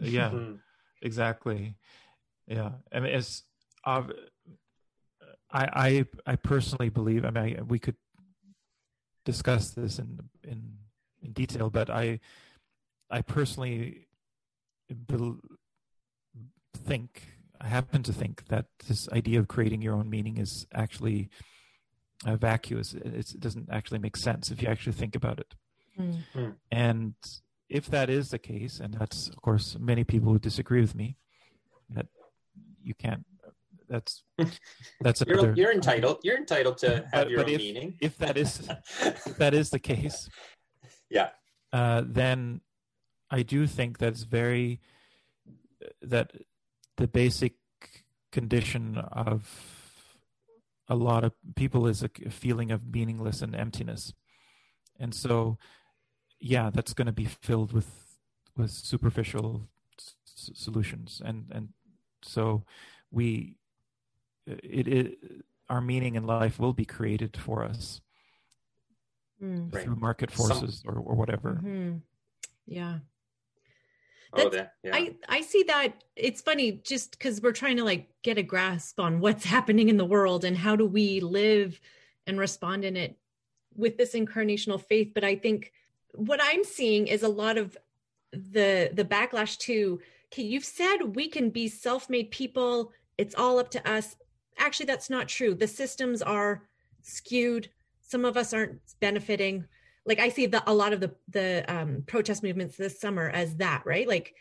Yeah. 0.00 0.30
hmm, 0.30 0.54
exactly 1.02 1.76
yeah 2.46 2.72
i 2.92 3.00
mean 3.00 3.12
it's 3.14 3.44
uh, 3.84 4.02
i 5.50 5.64
i 5.86 6.04
i 6.32 6.36
personally 6.36 6.88
believe 6.88 7.24
i 7.24 7.30
mean 7.30 7.58
I, 7.58 7.62
we 7.62 7.78
could 7.78 7.96
discuss 9.24 9.70
this 9.70 9.98
in 9.98 10.20
in 10.44 10.78
in 11.22 11.32
detail 11.32 11.70
but 11.70 11.90
i 11.90 12.20
i 13.10 13.20
personally 13.22 14.06
bel 14.90 15.36
think 16.86 17.22
i 17.60 17.66
happen 17.68 18.02
to 18.02 18.12
think 18.12 18.46
that 18.48 18.66
this 18.88 19.08
idea 19.12 19.38
of 19.38 19.46
creating 19.48 19.82
your 19.82 19.94
own 19.94 20.08
meaning 20.08 20.36
is 20.38 20.66
actually 20.74 21.28
uh, 22.26 22.36
vacuous 22.36 22.94
it's, 22.94 23.34
it 23.34 23.40
doesn't 23.40 23.68
actually 23.70 23.98
make 23.98 24.16
sense 24.16 24.50
if 24.50 24.62
you 24.62 24.68
actually 24.68 24.92
think 24.92 25.14
about 25.16 25.38
it 25.40 25.54
Mm. 25.98 26.54
and 26.70 27.14
if 27.68 27.86
that 27.90 28.08
is 28.08 28.28
the 28.28 28.38
case, 28.38 28.80
and 28.80 28.94
that's 28.94 29.28
of 29.28 29.36
course 29.42 29.76
many 29.78 30.02
people 30.02 30.32
who 30.32 30.38
disagree 30.38 30.80
with 30.80 30.94
me, 30.94 31.16
that 31.90 32.06
you 32.82 32.94
can't. 32.94 33.24
That's 33.88 34.22
that's 35.00 35.20
you're, 35.26 35.38
another. 35.38 35.54
you're 35.56 35.72
entitled. 35.72 36.18
You're 36.22 36.38
entitled 36.38 36.78
to 36.78 36.88
have 37.12 37.24
But- 37.24 37.30
your 37.30 37.38
but 37.40 37.48
own 37.48 37.54
if- 37.54 37.60
meaning. 37.60 37.98
If 38.00 38.16
that 38.18 38.36
is 38.38 38.66
if 39.02 39.36
that 39.36 39.52
is 39.52 39.70
the 39.70 39.78
case, 39.78 40.28
yeah. 41.10 41.30
uh, 41.72 42.02
then 42.06 42.60
I 43.30 43.42
do 43.42 43.66
think 43.66 43.98
that's 43.98 44.22
very 44.22 44.80
that 46.02 46.32
the 47.00 47.08
basic 47.08 47.54
condition 48.30 48.96
of 48.98 49.40
a 50.88 50.94
lot 50.94 51.24
of 51.24 51.32
people 51.56 51.86
is 51.86 52.02
a 52.02 52.08
feeling 52.30 52.70
of 52.70 52.86
meaningless 52.94 53.42
and 53.42 53.54
emptiness, 53.54 54.12
and 54.98 55.14
so 55.14 55.56
yeah, 56.40 56.70
that's 56.70 56.94
going 56.94 57.06
to 57.06 57.12
be 57.12 57.26
filled 57.26 57.72
with 57.72 57.88
with 58.56 58.70
superficial 58.70 59.68
s- 59.98 60.50
solutions, 60.54 61.20
and 61.24 61.46
and 61.50 61.68
so 62.22 62.64
we 63.10 63.56
it, 64.46 64.86
it 64.88 65.18
our 65.68 65.80
meaning 65.80 66.14
in 66.16 66.26
life 66.26 66.58
will 66.58 66.72
be 66.72 66.84
created 66.84 67.36
for 67.36 67.64
us 67.64 68.00
Mm. 69.42 69.72
Through 69.72 69.96
market 69.96 70.30
Some- 70.30 70.48
forces 70.50 70.82
or, 70.84 70.96
or 70.98 71.14
whatever. 71.16 71.54
Mhm. 71.64 72.02
Yeah. 72.66 72.98
Oh, 74.32 74.44
That's- 74.48 74.54
that, 74.54 74.74
yeah. 74.84 74.94
I 74.94 75.14
I 75.28 75.40
see 75.40 75.64
that 75.64 76.04
it's 76.14 76.40
funny 76.40 76.72
just 76.84 77.12
because 77.12 77.42
we're 77.42 77.52
trying 77.52 77.76
to 77.78 77.84
like 77.84 78.08
get 78.22 78.38
a 78.38 78.42
grasp 78.42 79.00
on 79.00 79.20
what's 79.20 79.44
happening 79.56 79.88
in 79.88 79.96
the 79.96 80.04
world 80.04 80.44
and 80.44 80.56
how 80.56 80.76
do 80.76 80.86
we 80.86 81.20
live 81.20 81.80
and 82.26 82.38
respond 82.38 82.84
in 82.84 82.96
it 82.96 83.16
with 83.74 83.96
this 83.96 84.14
incarnational 84.14 84.80
faith. 84.80 85.12
But 85.14 85.24
I 85.24 85.36
think 85.36 85.72
what 86.14 86.40
I'm 86.42 86.64
seeing 86.64 87.06
is 87.06 87.22
a 87.22 87.28
lot 87.28 87.58
of 87.58 87.76
the 88.32 88.90
the 88.92 89.04
backlash 89.04 89.58
to 89.58 90.00
okay, 90.32 90.42
you've 90.42 90.64
said 90.64 91.16
we 91.16 91.28
can 91.28 91.50
be 91.50 91.66
self-made 91.66 92.30
people. 92.30 92.92
It's 93.18 93.34
all 93.34 93.58
up 93.58 93.70
to 93.72 93.90
us. 93.90 94.16
Actually, 94.58 94.86
that's 94.86 95.10
not 95.10 95.26
true. 95.28 95.54
The 95.54 95.66
systems 95.66 96.22
are 96.22 96.62
skewed. 97.02 97.68
Some 98.00 98.24
of 98.24 98.36
us 98.36 98.52
aren't 98.52 98.80
benefiting 99.00 99.66
like 100.10 100.18
I 100.18 100.28
see 100.28 100.46
the 100.46 100.60
a 100.68 100.74
lot 100.74 100.92
of 100.92 100.98
the 100.98 101.14
the 101.28 101.64
um, 101.68 102.02
protest 102.04 102.42
movements 102.42 102.76
this 102.76 103.00
summer 103.00 103.30
as 103.30 103.54
that 103.56 103.82
right? 103.86 104.08
Like 104.08 104.34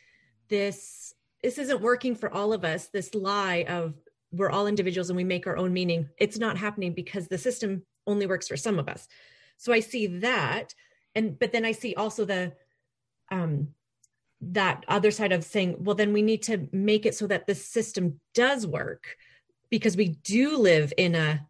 this 0.49 1.13
this 1.43 1.59
isn't 1.59 1.79
working 1.79 2.15
for 2.15 2.33
all 2.33 2.53
of 2.53 2.65
us. 2.65 2.87
This 2.87 3.13
lie 3.13 3.65
of 3.69 3.93
we're 4.31 4.49
all 4.49 4.65
individuals 4.65 5.11
and 5.11 5.17
we 5.17 5.23
make 5.23 5.45
our 5.45 5.57
own 5.57 5.71
meaning 5.71 6.09
it's 6.17 6.39
not 6.39 6.57
happening 6.57 6.93
because 6.93 7.27
the 7.27 7.37
system 7.37 7.83
only 8.07 8.25
works 8.25 8.47
for 8.47 8.57
some 8.57 8.79
of 8.79 8.89
us. 8.89 9.07
So 9.57 9.71
I 9.71 9.81
see 9.81 10.07
that 10.07 10.73
and 11.13 11.37
but 11.37 11.51
then 11.51 11.65
I 11.65 11.73
see 11.73 11.93
also 11.93 12.25
the 12.25 12.53
um 13.29 13.69
that 14.41 14.85
other 14.87 15.11
side 15.11 15.33
of 15.33 15.43
saying 15.43 15.75
well 15.83 15.95
then 15.95 16.13
we 16.13 16.23
need 16.23 16.41
to 16.43 16.67
make 16.71 17.05
it 17.05 17.13
so 17.13 17.27
that 17.27 17.45
the 17.45 17.53
system 17.53 18.19
does 18.33 18.65
work 18.65 19.17
because 19.69 19.95
we 19.95 20.07
do 20.07 20.57
live 20.57 20.91
in 20.97 21.13
a 21.13 21.45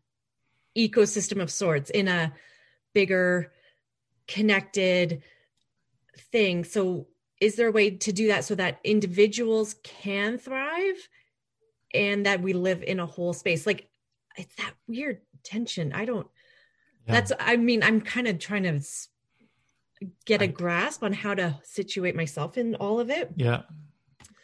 ecosystem 0.77 1.41
of 1.41 1.49
sorts 1.49 1.89
in 1.89 2.09
a 2.09 2.33
bigger 2.93 3.53
connected 4.29 5.23
thing. 6.31 6.63
So, 6.63 7.07
is 7.41 7.55
there 7.55 7.69
a 7.69 7.71
way 7.71 7.89
to 7.91 8.11
do 8.11 8.27
that 8.27 8.43
so 8.43 8.55
that 8.55 8.79
individuals 8.83 9.75
can 9.83 10.37
thrive 10.37 11.07
and 11.93 12.25
that 12.25 12.41
we 12.41 12.53
live 12.53 12.83
in 12.83 12.99
a 12.99 13.05
whole 13.05 13.33
space? 13.33 13.65
Like, 13.65 13.89
it's 14.37 14.55
that 14.55 14.73
weird 14.87 15.21
tension. 15.43 15.93
I 15.93 16.05
don't, 16.05 16.27
Yeah. 17.07 17.13
that's, 17.13 17.31
I 17.39 17.55
mean, 17.55 17.81
I'm 17.81 18.01
kind 18.01 18.27
of 18.27 18.39
trying 18.39 18.63
to 18.63 18.81
get 20.25 20.41
a 20.41 20.47
grasp 20.47 21.03
on 21.03 21.13
how 21.13 21.33
to 21.33 21.59
situate 21.63 22.15
myself 22.15 22.57
in 22.57 22.75
all 22.75 22.99
of 22.99 23.09
it. 23.09 23.31
Yeah. 23.35 23.63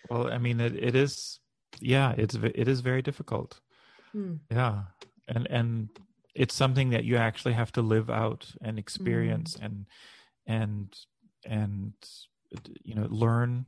Well, 0.10 0.32
I 0.32 0.38
mean, 0.38 0.60
it, 0.60 0.76
it 0.76 0.96
is. 0.96 1.40
Yeah, 1.82 2.14
it's 2.18 2.36
it 2.36 2.68
is 2.68 2.80
very 2.80 3.02
difficult. 3.02 3.60
Hmm. 4.14 4.36
Yeah, 4.50 4.84
and 5.28 5.48
and 5.50 5.90
it's 6.36 6.54
something 6.54 6.90
that 6.90 7.06
you 7.06 7.16
actually 7.16 7.54
have 7.54 7.72
to 7.72 7.82
live 7.82 8.10
out 8.10 8.52
and 8.62 8.78
experience 8.78 9.58
and 9.60 9.86
and 10.46 10.94
and 11.46 11.94
you 12.84 12.94
know 12.94 13.08
learn 13.10 13.66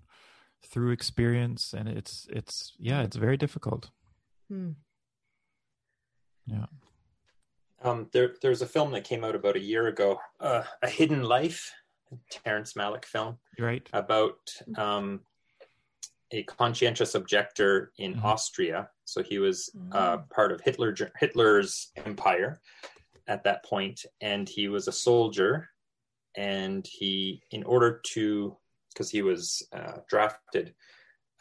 through 0.65 0.91
experience. 0.91 1.73
And 1.73 1.87
it's 1.87 2.27
it's 2.29 2.73
yeah 2.77 3.01
it's 3.01 3.15
very 3.15 3.37
difficult. 3.37 3.89
Hmm. 4.49 4.71
yeah. 6.45 6.65
Um, 7.83 8.07
there, 8.11 8.33
there's 8.41 8.63
a 8.63 8.65
film 8.65 8.91
that 8.91 9.03
came 9.03 9.23
out 9.23 9.35
about 9.35 9.55
a 9.55 9.59
year 9.59 9.87
ago, 9.87 10.19
uh, 10.39 10.63
A 10.81 10.89
Hidden 10.89 11.21
Life, 11.21 11.71
Terrence 12.31 12.73
Malick 12.73 13.05
film. 13.05 13.37
Right. 13.59 13.87
About 13.93 14.39
um, 14.77 15.21
a 16.31 16.43
conscientious 16.43 17.15
objector 17.15 17.91
in 17.97 18.15
Mhm. 18.15 18.23
Austria. 18.23 18.89
So 19.05 19.23
he 19.23 19.39
was 19.39 19.69
uh, 19.91 20.17
Oh. 20.19 20.23
part 20.29 20.51
of 20.51 20.61
Hitler 20.61 20.95
Hitler's 21.19 21.91
empire 21.95 22.61
at 23.27 23.43
that 23.43 23.63
point, 23.63 24.05
and 24.21 24.47
he 24.47 24.67
was 24.67 24.87
a 24.87 24.91
soldier. 24.91 25.69
And 26.35 26.85
he, 26.85 27.41
in 27.51 27.63
order 27.63 27.99
to, 28.13 28.57
because 28.93 29.09
he 29.09 29.21
was 29.21 29.67
uh, 29.71 29.99
drafted, 30.07 30.75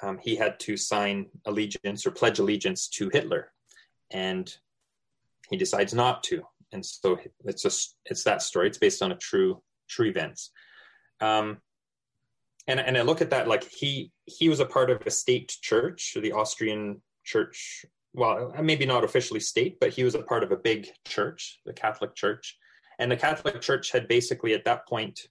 um, 0.01 0.19
he 0.19 0.37
had 0.37 0.59
to 0.61 0.77
sign 0.77 1.31
allegiance 1.45 2.07
or 2.07 2.11
pledge 2.13 2.39
allegiance 2.39 2.89
to 2.89 3.11
Hitler, 3.11 3.53
and 4.11 4.57
he 5.51 5.57
decides 5.57 5.93
not 5.95 6.23
to. 6.25 6.47
And 6.73 6.85
so 6.85 7.19
it's 7.45 7.63
just 7.63 7.97
it's 8.07 8.25
that 8.25 8.43
story. 8.43 8.69
It's 8.69 8.79
based 8.79 9.03
on 9.03 9.13
a 9.13 9.17
true 9.17 9.63
true 9.89 10.07
events. 10.07 10.51
Um, 11.21 11.61
and 12.67 12.81
and 12.81 12.97
I 12.99 13.03
look 13.03 13.21
at 13.21 13.31
that 13.31 13.49
like 13.49 13.65
he 13.65 14.13
he 14.25 14.49
was 14.49 14.61
a 14.61 14.67
part 14.67 14.91
of 14.91 15.03
a 15.07 15.11
state 15.11 15.57
church, 15.63 16.17
the 16.21 16.33
Austrian 16.33 17.01
church. 17.25 17.85
Well, 18.13 18.55
maybe 18.63 18.87
not 18.87 19.05
officially 19.05 19.41
state, 19.41 19.79
but 19.79 19.91
he 19.91 20.03
was 20.03 20.15
a 20.15 20.23
part 20.23 20.43
of 20.43 20.51
a 20.51 20.57
big 20.57 20.89
church, 21.07 21.61
the 21.67 21.73
Catholic 21.75 22.15
Church, 22.15 22.57
and 22.99 23.11
the 23.11 23.17
Catholic 23.17 23.61
Church 23.61 23.93
had 23.93 24.09
basically 24.09 24.55
at 24.55 24.65
that 24.65 24.87
point 24.89 25.29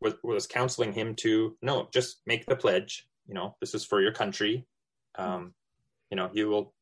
was 0.00 0.14
was 0.22 0.46
counseling 0.46 0.92
him 0.92 1.14
to 1.16 1.56
no, 1.62 1.88
just 1.92 2.20
make 2.26 2.44
the 2.46 2.56
pledge. 2.56 3.06
You 3.26 3.34
know, 3.34 3.56
this 3.60 3.74
is 3.74 3.84
for 3.84 4.00
your 4.00 4.12
country. 4.12 4.66
Um, 5.16 5.54
you 6.10 6.16
know, 6.16 6.30
you 6.32 6.48
will. 6.48 6.74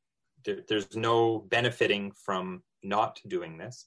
There, 0.44 0.58
there's 0.68 0.94
no 0.94 1.38
benefiting 1.48 2.12
from 2.12 2.62
not 2.82 3.20
doing 3.28 3.56
this, 3.56 3.86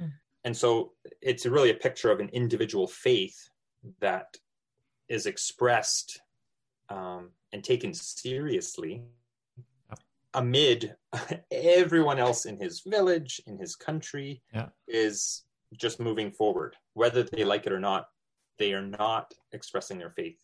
Mm. 0.00 0.12
and 0.44 0.56
so 0.56 0.92
it's 1.22 1.46
really 1.46 1.70
a 1.70 1.74
picture 1.74 2.10
of 2.10 2.20
an 2.20 2.28
individual 2.28 2.86
faith 2.86 3.48
that 4.00 4.36
is 5.08 5.26
expressed 5.26 6.20
um, 6.88 7.30
and 7.52 7.62
taken 7.64 7.92
seriously 7.94 9.02
Yep. 9.90 9.98
amid 10.34 10.96
everyone 11.50 12.18
else 12.18 12.44
in 12.46 12.58
his 12.60 12.80
village, 12.80 13.40
in 13.46 13.56
his 13.58 13.74
country, 13.76 14.42
Yeah. 14.52 14.68
is 14.88 15.44
just 15.74 15.98
moving 16.00 16.30
forward. 16.32 16.76
Whether 16.94 17.22
they 17.22 17.44
like 17.44 17.66
it 17.66 17.72
or 17.72 17.80
not, 17.80 18.06
they 18.58 18.72
are 18.72 18.86
not 18.86 19.32
expressing 19.52 19.98
their 19.98 20.10
faith 20.10 20.38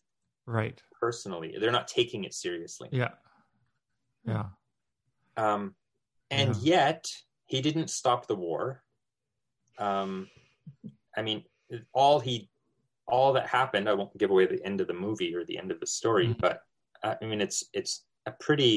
right 0.45 0.81
personally. 0.99 1.55
They're 1.59 1.71
not 1.71 1.87
taking 1.87 2.25
it 2.25 2.33
seriously. 2.33 2.89
yeah 2.91 3.11
yeah 4.25 4.47
Um, 5.37 5.75
and 6.29 6.55
yet, 6.57 7.05
he 7.45 7.61
didn't 7.61 7.89
stop 7.89 8.27
the 8.27 8.35
war. 8.35 8.83
Um, 9.77 10.27
I 11.15 11.21
mean, 11.21 11.43
all 11.93 12.19
he, 12.19 12.49
all 13.13 13.31
that 13.33 13.47
happened. 13.59 13.87
I 13.87 13.93
won't 13.93 14.17
give 14.17 14.31
away 14.31 14.45
the 14.47 14.63
end 14.69 14.81
of 14.81 14.87
the 14.87 15.01
movie 15.07 15.35
or 15.35 15.43
the 15.45 15.59
end 15.61 15.69
of 15.71 15.79
the 15.79 15.85
story, 15.99 16.27
Mhm. 16.27 16.39
but 16.45 16.55
uh, 17.03 17.15
I 17.21 17.25
mean, 17.29 17.41
it's 17.47 17.59
it's 17.79 17.93
a 18.25 18.31
pretty. 18.45 18.75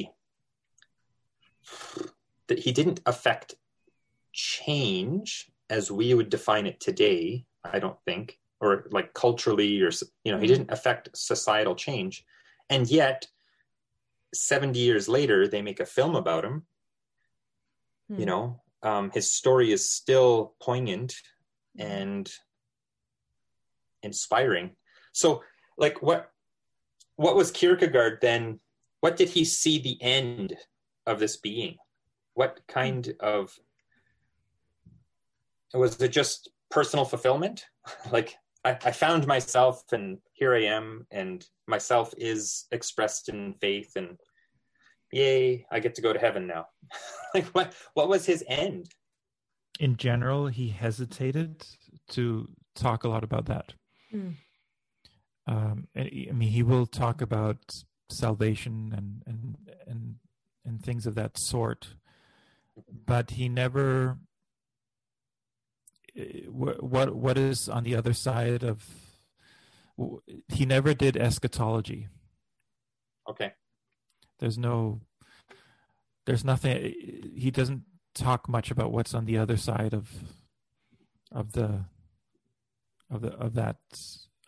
That 2.49 2.59
he 2.61 2.71
didn't 2.79 3.01
affect 3.07 3.49
change 4.33 5.51
as 5.71 5.91
we 5.91 6.15
would 6.15 6.31
define 6.31 6.67
it 6.67 6.79
today. 6.89 7.47
I 7.65 7.79
don't 7.81 8.01
think 8.05 8.39
or 8.61 8.87
like 8.91 9.13
culturally 9.15 9.73
or 9.87 9.91
you 10.25 10.33
know 10.33 10.39
he 10.39 10.47
didn't 10.47 10.71
affect 10.71 11.11
societal 11.15 11.75
change 11.75 12.25
and 12.71 12.89
yet 12.91 13.27
70 14.33 14.79
years 14.79 15.09
later 15.09 15.47
they 15.49 15.63
make 15.63 15.81
a 15.81 15.87
film 15.97 16.15
about 16.17 16.45
him 16.45 16.67
Hmm. 18.09 18.21
you 18.21 18.27
know 18.27 18.45
um, 18.83 19.11
his 19.11 19.27
story 19.41 19.73
is 19.73 19.91
still 19.91 20.55
poignant 20.61 21.11
and 21.79 22.33
inspiring. 24.07 24.71
So 25.13 25.43
like 25.77 26.01
what 26.01 26.31
what 27.17 27.37
was 27.37 27.51
kierkegaard 27.51 28.19
then 28.23 28.61
what 29.01 29.17
did 29.17 29.29
he 29.29 29.45
see 29.45 29.79
the 29.79 30.01
end 30.03 30.57
of 31.07 31.21
this 31.21 31.37
being? 31.37 31.77
What 32.35 32.61
kind 32.67 33.15
of 33.21 33.55
was 35.75 36.01
it 36.01 36.09
just 36.09 36.51
personal 36.71 37.05
fulfillment? 37.05 37.67
Like 38.11 38.35
I, 38.65 38.71
I 38.85 38.91
found 38.91 39.27
myself 39.27 39.83
and 39.93 40.19
here 40.33 40.55
i 40.55 40.65
am 40.65 41.07
and 41.13 41.47
myself 41.69 42.13
is 42.19 42.67
expressed 42.73 43.29
in 43.29 43.55
faith 43.61 43.93
and 43.95 44.19
yay 45.13 45.65
i 45.71 45.79
get 45.79 45.95
to 45.95 46.03
go 46.03 46.13
to 46.13 46.19
heaven 46.19 46.47
now. 46.47 46.67
Like 47.35 47.47
what 47.49 47.75
what 47.95 48.09
was 48.09 48.25
his 48.25 48.43
end? 48.49 48.87
In 49.79 49.97
general, 49.97 50.47
he 50.47 50.69
hesitated 50.69 51.67
to 52.11 52.49
talk 52.75 53.05
a 53.05 53.09
lot 53.09 53.25
about 53.25 53.47
that. 53.47 53.75
Hmm. 54.11 54.31
Um, 55.47 55.89
I 55.97 56.27
I 56.31 56.33
mean, 56.33 56.51
he 56.51 56.63
will 56.63 56.87
talk 56.87 57.21
about 57.21 57.83
salvation 58.11 58.93
and 58.97 59.23
and 59.27 59.57
and 59.87 60.17
and 60.65 60.83
things 60.83 61.07
of 61.07 61.15
that 61.15 61.39
sort, 61.39 61.95
but 63.07 63.31
he 63.33 63.49
never. 63.49 64.19
eh, 66.17 66.47
What 66.49 66.83
what 66.83 67.15
what 67.15 67.39
is 67.39 67.69
on 67.69 67.85
the 67.85 67.95
other 67.95 68.13
side 68.13 68.63
of? 68.65 68.85
He 70.49 70.67
never 70.67 70.93
did 70.95 71.17
eschatology. 71.17 72.09
okay 73.29 73.53
there's 74.39 74.59
no 74.59 75.01
there's 76.27 76.45
nothing 76.45 76.77
he 77.35 77.51
doesn't 77.51 77.83
talk 78.15 78.47
much 78.49 78.71
about 78.71 78.93
what's 78.93 79.15
on 79.15 79.25
the 79.25 79.39
other 79.39 79.57
side 79.57 79.95
of 79.95 80.11
of 81.33 81.53
the 81.53 81.87
of 83.11 83.21
the 83.23 83.33
of 83.35 83.55
that 83.55 83.77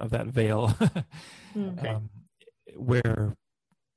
of 0.00 0.10
that 0.10 0.26
veil 0.26 0.68
Hmm. 1.54 1.68
Okay. 1.78 1.88
um, 1.88 2.10
where 2.76 3.34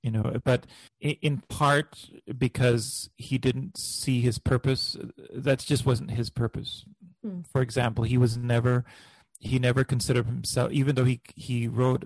you 0.03 0.09
know 0.12 0.39
but 0.43 0.66
in 0.99 1.43
part 1.49 2.09
because 2.38 3.09
he 3.18 3.38
didn't 3.38 3.78
see 3.78 4.22
his 4.22 4.39
purpose 4.39 4.95
that 5.34 5.59
just 5.59 5.86
wasn't 5.86 6.12
his 6.12 6.30
purpose 6.30 6.86
Hmm. 7.24 7.41
for 7.51 7.62
example 7.62 8.03
he 8.03 8.18
was 8.18 8.36
never 8.38 8.84
he 9.39 9.59
never 9.59 9.84
considered 9.84 10.26
himself 10.26 10.72
even 10.72 10.95
though 10.95 11.05
he 11.05 11.22
he 11.36 11.68
wrote 11.68 12.03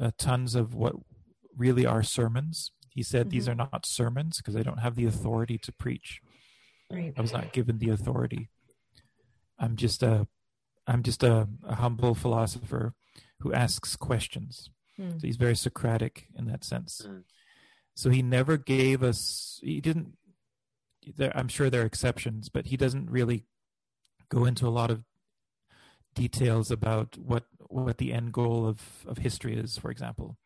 uh, 0.00 0.10
tons 0.18 0.54
of 0.56 0.74
what 0.74 0.94
really 1.56 1.86
are 1.86 2.02
sermons 2.02 2.72
he 2.88 3.02
said 3.04 3.30
these 3.30 3.46
Mhm. 3.46 3.52
are 3.52 3.54
not 3.70 3.86
sermons 3.86 4.38
because 4.38 4.56
i 4.56 4.62
don't 4.62 4.78
have 4.80 4.96
the 4.96 5.06
authority 5.06 5.58
to 5.58 5.72
preach 5.72 6.20
Right. 6.92 7.12
I 7.16 7.20
was 7.20 7.32
not 7.32 7.52
given 7.52 7.78
the 7.78 7.90
authority. 7.90 8.48
I'm 9.60 9.76
just 9.76 10.02
a, 10.02 10.26
I'm 10.90 11.02
just 11.02 11.22
a, 11.22 11.48
a 11.64 11.76
humble 11.76 12.14
philosopher 12.14 12.94
who 13.40 13.52
asks 13.52 13.96
questions. 13.96 14.70
Hmm. 14.96 15.12
So 15.18 15.26
he's 15.26 15.36
very 15.36 15.54
Socratic 15.56 16.26
in 16.36 16.46
that 16.46 16.64
sense. 16.64 17.06
Mm. 17.08 17.22
So 17.94 18.10
he 18.10 18.22
never 18.22 18.56
gave 18.56 19.02
us. 19.02 19.60
He 19.62 19.80
didn't. 19.80 20.16
There, 21.16 21.32
I'm 21.36 21.48
sure 21.48 21.70
there 21.70 21.82
are 21.82 21.86
exceptions, 21.86 22.48
but 22.48 22.66
he 22.66 22.76
doesn't 22.76 23.08
really 23.10 23.44
go 24.28 24.44
into 24.44 24.66
a 24.66 24.76
lot 24.80 24.90
of 24.90 25.04
details 26.14 26.70
about 26.70 27.16
what 27.18 27.44
what 27.68 27.98
the 27.98 28.12
end 28.12 28.32
goal 28.32 28.66
of 28.66 28.80
of 29.06 29.18
history 29.18 29.54
is. 29.56 29.78
For 29.78 29.90
example, 29.90 30.36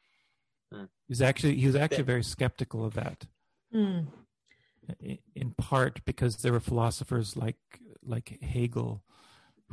Mm. 0.72 0.88
he's 1.08 1.22
actually 1.22 1.56
he 1.56 1.66
was 1.66 1.76
actually 1.76 2.04
very 2.04 2.22
skeptical 2.24 2.84
of 2.84 2.94
that 2.94 3.26
Hmm. 3.72 4.00
in 5.34 5.54
part 5.56 6.04
because 6.04 6.36
there 6.38 6.52
were 6.52 6.60
philosophers 6.60 7.36
like 7.36 7.58
like 8.02 8.40
Hegel 8.42 9.02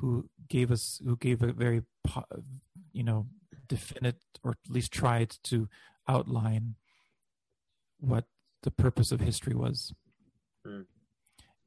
who 0.01 0.27
gave 0.49 0.71
us 0.71 0.99
who 1.05 1.15
gave 1.15 1.43
a 1.43 1.53
very 1.53 1.83
you 2.91 3.03
know 3.03 3.27
definite 3.67 4.17
or 4.43 4.51
at 4.51 4.73
least 4.73 4.91
tried 4.91 5.29
to 5.43 5.69
outline 6.07 6.75
what 7.99 8.25
the 8.63 8.71
purpose 8.71 9.11
of 9.11 9.21
history 9.21 9.55
was 9.55 9.93
Hmm. 10.65 10.81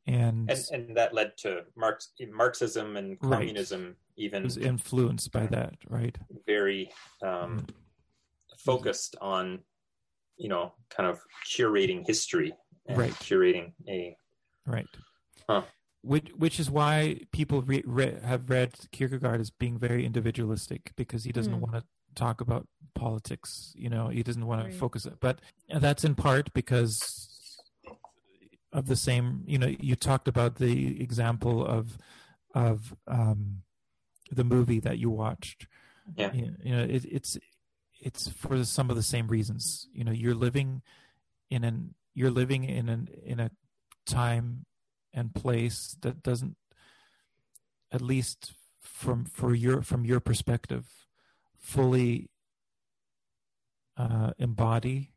and, 0.06 0.50
and 0.50 0.64
and 0.72 0.96
that 0.96 1.12
led 1.14 1.36
to 1.38 1.64
Marx, 1.76 2.12
marxism 2.30 2.96
and 2.96 3.18
Right. 3.20 3.38
communism 3.38 3.96
even 4.16 4.42
was 4.44 4.56
influenced 4.56 5.32
by 5.32 5.46
that 5.46 5.74
right 5.88 6.16
very 6.46 6.90
um, 7.22 7.66
focused 8.58 9.16
on 9.20 9.60
you 10.36 10.48
know 10.48 10.74
kind 10.90 11.08
of 11.08 11.20
curating 11.46 12.04
history 12.06 12.52
and 12.86 12.98
Right. 12.98 13.14
curating 13.14 13.72
a 13.88 14.16
right 14.66 14.88
Huh. 15.48 15.62
Which 16.04 16.28
which 16.36 16.60
is 16.60 16.70
why 16.70 17.20
people 17.32 17.62
re- 17.62 17.82
re- 17.86 18.18
have 18.22 18.48
read 18.50 18.70
Kierkegaard 18.92 19.40
as 19.40 19.50
being 19.50 19.78
very 19.78 20.04
individualistic 20.04 20.92
because 20.96 21.24
he 21.24 21.32
doesn't 21.32 21.54
Hmm. 21.54 21.60
want 21.60 21.74
to 21.76 21.84
talk 22.14 22.40
about 22.40 22.66
politics 22.94 23.72
you 23.76 23.90
know 23.90 24.08
he 24.08 24.22
doesn't 24.22 24.46
want 24.46 24.62
Right. 24.62 24.72
to 24.72 24.78
focus 24.78 25.04
it 25.06 25.18
but 25.20 25.40
that's 25.84 26.04
in 26.04 26.14
part 26.14 26.52
because 26.54 26.92
of 28.72 28.86
the 28.86 28.96
same 28.96 29.42
you 29.46 29.58
know 29.58 29.70
you 29.80 29.96
talked 29.96 30.28
about 30.28 30.56
the 30.56 31.00
example 31.02 31.64
of 31.66 31.98
of 32.54 32.94
um 33.06 33.62
the 34.30 34.44
movie 34.44 34.80
that 34.80 34.98
you 34.98 35.10
watched 35.10 35.66
Yeah. 36.16 36.32
you, 36.32 36.54
you 36.62 36.72
know 36.76 36.82
it, 36.84 37.04
it's 37.18 37.38
it's 38.00 38.28
for 38.28 38.62
some 38.64 38.90
of 38.90 38.96
the 38.96 39.02
same 39.14 39.26
reasons 39.28 39.88
you 39.92 40.04
know 40.04 40.12
you're 40.12 40.34
living 40.34 40.82
in 41.50 41.64
an 41.64 41.94
you're 42.14 42.30
living 42.42 42.62
in 42.64 42.88
an 42.88 43.08
in 43.24 43.40
a 43.40 43.50
time 44.06 44.66
and 45.14 45.34
place 45.34 45.96
that 46.02 46.22
doesn't 46.22 46.56
at 47.90 48.02
least 48.02 48.52
from 48.80 49.24
for 49.24 49.54
your 49.54 49.80
from 49.82 50.04
your 50.04 50.20
perspective 50.20 50.84
fully 51.56 52.28
uh, 53.96 54.32
embody 54.38 55.10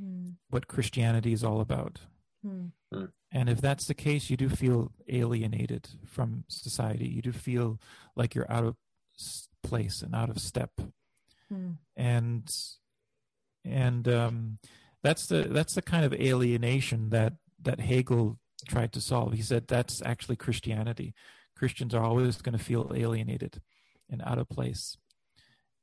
Hmm. 0.00 0.30
what 0.48 0.66
Christianity 0.66 1.34
is 1.34 1.44
all 1.44 1.60
about. 1.60 2.00
Hmm. 2.42 2.68
And 3.30 3.50
if 3.50 3.60
that's 3.60 3.86
the 3.86 3.92
case, 3.94 4.30
you 4.30 4.36
do 4.38 4.48
feel 4.48 4.92
alienated 5.08 5.88
from 6.06 6.44
society. 6.48 7.06
You 7.06 7.20
do 7.20 7.32
feel 7.32 7.78
like 8.16 8.34
you're 8.34 8.50
out 8.50 8.64
of 8.64 8.76
place 9.62 10.00
and 10.00 10.14
out 10.14 10.30
of 10.30 10.38
step. 10.38 10.70
Hmm. 11.50 11.72
And 11.96 12.50
and 13.62 14.08
um, 14.08 14.58
that's 15.02 15.26
the 15.26 15.42
that's 15.42 15.74
the 15.74 15.82
kind 15.82 16.06
of 16.06 16.14
alienation 16.14 17.10
that 17.10 17.34
that 17.60 17.80
Hegel 17.80 18.38
tried 18.62 18.92
to 18.92 19.00
solve. 19.00 19.32
He 19.32 19.42
said 19.42 19.66
that's 19.68 20.02
actually 20.04 20.36
Christianity. 20.36 21.14
Christians 21.56 21.94
are 21.94 22.04
always 22.04 22.40
going 22.40 22.56
to 22.56 22.64
feel 22.64 22.92
alienated 22.94 23.60
and 24.08 24.22
out 24.24 24.38
of 24.38 24.48
place. 24.48 24.96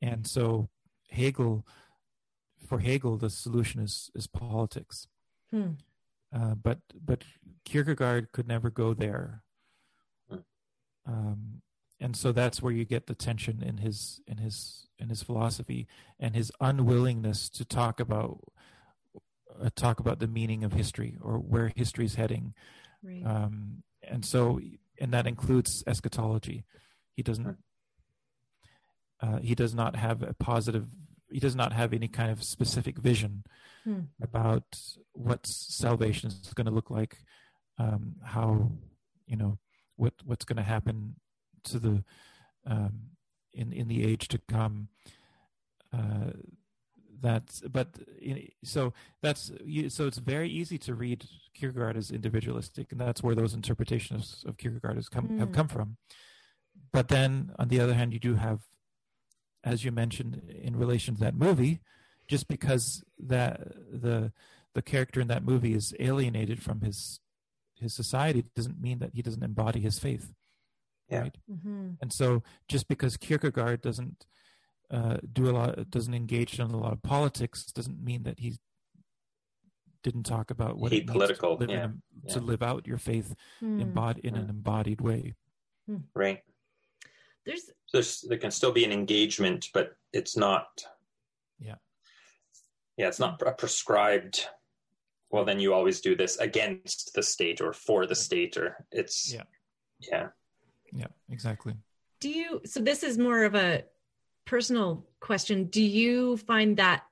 And 0.01 0.25
so 0.28 0.69
Hegel, 1.09 1.65
for 2.67 2.80
Hegel, 2.80 3.17
the 3.17 3.30
solution 3.30 3.82
is 3.82 4.09
is 4.15 4.28
politics. 4.28 5.07
Hmm. 5.51 5.71
Uh, 6.36 6.55
but 6.55 6.80
but 7.05 7.23
Kierkegaard 7.63 8.32
could 8.32 8.47
never 8.47 8.69
go 8.69 8.93
there, 8.93 9.43
Hmm. 10.30 10.39
um, 11.05 11.61
and 11.99 12.15
so 12.15 12.32
that's 12.32 12.61
where 12.61 12.73
you 12.73 12.84
get 12.86 13.07
the 13.07 13.15
tension 13.15 13.63
in 13.63 13.78
his 13.78 14.21
in 14.28 14.38
his 14.38 14.88
in 14.99 15.09
his 15.09 15.23
philosophy 15.23 15.88
and 16.19 16.36
his 16.36 16.51
unwillingness 16.59 17.49
to 17.49 17.63
talk 17.63 17.99
about 17.99 18.39
uh, 19.68 19.70
talk 19.76 19.99
about 19.99 20.20
the 20.20 20.28
meaning 20.28 20.63
of 20.63 20.74
history 20.74 21.18
or 21.22 21.38
where 21.38 21.72
history 21.76 22.05
is 22.05 22.15
heading, 22.15 22.53
Right. 23.03 23.24
um, 23.26 23.84
and 24.01 24.26
so 24.26 24.59
and 24.99 25.13
that 25.13 25.28
includes 25.28 25.84
eschatology. 25.86 26.63
He 27.15 27.24
doesn't. 27.24 27.57
Uh, 29.20 29.38
he 29.39 29.55
does 29.55 29.74
not 29.74 29.95
have 29.95 30.22
a 30.24 30.34
positive. 30.34 30.88
He 31.30 31.39
does 31.39 31.55
not 31.55 31.74
have 31.74 31.93
any 31.93 32.07
kind 32.07 32.32
of 32.32 32.43
specific 32.43 32.97
vision 32.97 33.43
Hmm. 33.84 34.01
about 34.22 34.65
what 35.13 35.45
salvation 35.47 36.30
is 36.30 36.53
going 36.53 36.65
to 36.68 36.74
look 36.74 36.89
like, 36.89 37.18
um, 37.78 38.15
how 38.24 38.72
you 39.26 39.36
know 39.38 39.57
what 39.95 40.13
what's 40.26 40.45
going 40.45 40.57
to 40.57 40.63
happen 40.63 41.15
to 41.63 41.80
the 41.80 42.03
um, 42.65 42.93
in 43.53 43.72
in 43.74 43.88
the 43.88 44.03
age 44.03 44.28
to 44.30 44.39
come. 44.47 44.89
Uh, 45.93 46.32
that's 47.22 47.61
but 47.61 47.97
so 48.63 48.93
that's 49.22 49.51
so 49.89 50.07
it's 50.07 50.18
very 50.18 50.49
easy 50.49 50.78
to 50.80 50.93
read 50.93 51.26
Kierkegaard 51.53 51.97
as 51.97 52.11
individualistic, 52.11 52.91
and 52.91 52.99
that's 53.01 53.24
where 53.24 53.36
those 53.36 53.53
interpretations 53.53 54.43
of 54.47 54.57
Kierkegaard 54.57 54.95
has 54.97 55.09
come 55.09 55.38
have 55.39 55.49
Mm. 55.49 55.53
come 55.53 55.68
from. 55.68 55.97
But 56.91 57.07
then, 57.09 57.51
on 57.59 57.68
the 57.70 57.80
other 57.80 57.93
hand, 57.95 58.13
you 58.13 58.20
do 58.20 58.36
have, 58.36 58.61
as 59.63 59.84
you 59.84 59.91
mentioned 59.91 60.41
in 60.49 60.76
relation 60.76 61.15
to 61.15 61.20
that 61.22 61.36
movie, 61.36 61.82
just 62.28 62.47
because 62.47 63.03
that 63.20 63.61
the 63.91 64.32
the 64.74 64.82
character 64.82 65.20
in 65.20 65.28
that 65.28 65.43
movie 65.43 65.74
is 65.74 65.95
alienated 65.99 66.61
from 66.61 66.82
his 66.82 67.20
his 67.80 67.93
society 67.93 68.43
doesn't 68.55 68.82
mean 68.82 68.99
that 68.99 69.11
he 69.13 69.22
doesn't 69.22 69.43
embody 69.43 69.80
his 69.80 69.99
faith. 69.99 70.34
Yeah. 71.09 71.22
right? 71.22 71.38
Mm-hmm. 71.49 71.89
And 72.01 72.11
so, 72.11 72.43
just 72.68 72.88
because 72.88 73.18
Kierkegaard 73.18 73.82
doesn't 73.82 74.26
uh, 74.91 75.17
do 75.33 75.49
a 75.49 75.51
lot, 75.51 75.89
doesn't 75.89 76.13
engage 76.13 76.59
in 76.59 76.71
a 76.71 76.77
lot 76.77 76.93
of 76.93 77.01
politics, 77.03 77.65
doesn't 77.65 78.01
mean 78.03 78.23
that 78.23 78.39
he 78.39 78.57
didn't 80.03 80.23
talk 80.23 80.51
about 80.51 80.77
what 80.77 80.91
He 80.91 80.99
it 80.99 81.07
political, 81.07 81.57
to 81.57 81.65
live, 81.65 81.69
yeah, 81.69 81.89
a- 82.25 82.29
to 82.33 82.39
live 82.39 82.61
out 82.63 82.88
your 82.88 82.97
faith 82.97 83.35
Hmm. 83.59 83.81
embod- 83.81 84.19
in 84.19 84.35
an 84.35 84.49
embodied 84.49 85.01
way. 85.01 85.35
Right. 86.13 86.41
There's 87.45 87.69
There's, 87.93 88.21
there 88.21 88.38
can 88.38 88.51
still 88.51 88.73
be 88.73 88.83
an 88.83 88.91
engagement, 88.91 89.69
but 89.73 89.95
it's 90.11 90.35
not. 90.35 90.83
Yeah. 91.59 91.75
Yeah, 92.97 93.07
it's 93.07 93.19
not 93.19 93.41
a 93.41 93.53
prescribed. 93.53 94.45
Well, 95.29 95.45
then 95.45 95.59
you 95.59 95.73
always 95.73 96.01
do 96.01 96.15
this 96.15 96.38
against 96.38 97.13
the 97.13 97.23
state 97.23 97.61
or 97.61 97.71
for 97.73 98.05
the 98.05 98.15
state, 98.15 98.57
or 98.57 98.85
it's. 98.91 99.33
Yeah. 99.33 99.43
Yeah. 99.99 100.27
Yeah, 100.93 101.07
exactly. 101.29 101.73
do 102.19 102.29
you 102.29 102.61
so 102.65 102.79
this 102.81 103.03
is 103.03 103.17
more 103.17 103.43
of 103.43 103.55
a 103.55 103.83
personal 104.48 105.06
question 105.20 105.66
do 105.66 105.84
you 105.84 106.38
find 106.38 106.78
that 106.78 107.04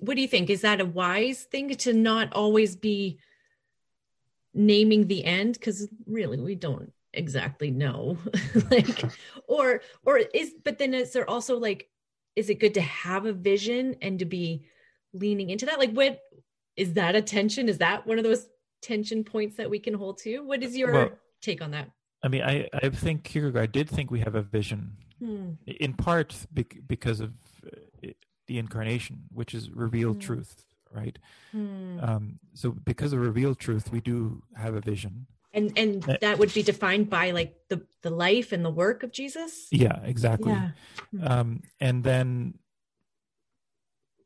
what 0.00 0.16
do 0.16 0.22
you 0.22 0.28
think? 0.28 0.50
Is 0.50 0.62
that 0.62 0.80
a 0.80 0.84
wise 0.84 1.44
thing 1.44 1.68
to 1.68 1.92
not 1.92 2.32
always 2.32 2.74
be 2.74 3.18
naming 4.52 5.06
the 5.06 5.24
end? 5.24 5.54
Because 5.54 5.88
really 6.06 6.40
we 6.40 6.54
don't 6.54 6.92
exactly 7.12 7.70
know. 7.70 8.18
Like 8.70 9.04
or 9.46 9.80
or 10.04 10.18
is 10.18 10.54
but 10.64 10.78
then 10.78 10.94
is 10.94 11.12
there 11.12 11.28
also 11.28 11.58
like 11.58 11.88
is 12.34 12.50
it 12.50 12.60
good 12.60 12.74
to 12.74 12.80
have 12.80 13.26
a 13.26 13.32
vision 13.32 13.96
and 14.02 14.18
to 14.18 14.24
be 14.24 14.66
leaning 15.12 15.50
into 15.50 15.66
that? 15.66 15.78
Like 15.78 15.92
what 15.92 16.20
is 16.76 16.94
that 16.94 17.14
a 17.16 17.22
tension? 17.22 17.68
Is 17.68 17.78
that 17.78 18.06
one 18.06 18.18
of 18.18 18.24
those 18.24 18.48
tension 18.82 19.24
points 19.24 19.56
that 19.56 19.70
we 19.70 19.78
can 19.78 19.94
hold 19.94 20.18
to 20.18 20.40
what 20.40 20.62
is 20.62 20.76
your 20.76 20.92
Well- 20.92 21.10
take 21.40 21.62
on 21.62 21.70
that? 21.72 21.90
I 22.22 22.28
mean, 22.28 22.42
I, 22.42 22.68
I 22.72 22.88
think 22.88 23.22
Kierkegaard 23.24 23.70
did 23.72 23.88
think 23.88 24.10
we 24.10 24.20
have 24.20 24.34
a 24.34 24.42
vision, 24.42 24.96
Hmm. 25.18 25.52
in 25.66 25.94
part 25.94 26.46
bec- 26.52 26.80
because 26.86 27.20
of 27.20 27.32
uh, 27.64 28.08
the 28.46 28.58
incarnation, 28.58 29.24
which 29.32 29.54
is 29.54 29.70
revealed 29.70 30.18
Mm. 30.18 30.26
truth, 30.26 30.64
right? 30.92 31.18
Hmm. 31.52 31.98
Um, 32.00 32.38
so, 32.54 32.70
because 32.70 33.12
of 33.14 33.20
revealed 33.20 33.58
truth, 33.58 33.90
we 33.90 34.00
do 34.00 34.42
have 34.56 34.74
a 34.74 34.80
vision. 34.80 35.26
and 35.54 35.72
and 35.78 36.04
Uh, 36.08 36.16
that 36.20 36.38
would 36.38 36.52
be 36.54 36.62
defined 36.62 37.08
by 37.08 37.30
like 37.32 37.52
the 37.70 37.78
the 38.02 38.10
life 38.10 38.52
and 38.54 38.62
the 38.64 38.70
work 38.84 39.02
of 39.02 39.10
jesus 39.10 39.68
Yeah, 39.72 39.98
exactly. 40.04 40.52
yeah 40.52 40.70
Um, 41.32 41.62
and 41.80 42.04
then 42.04 42.58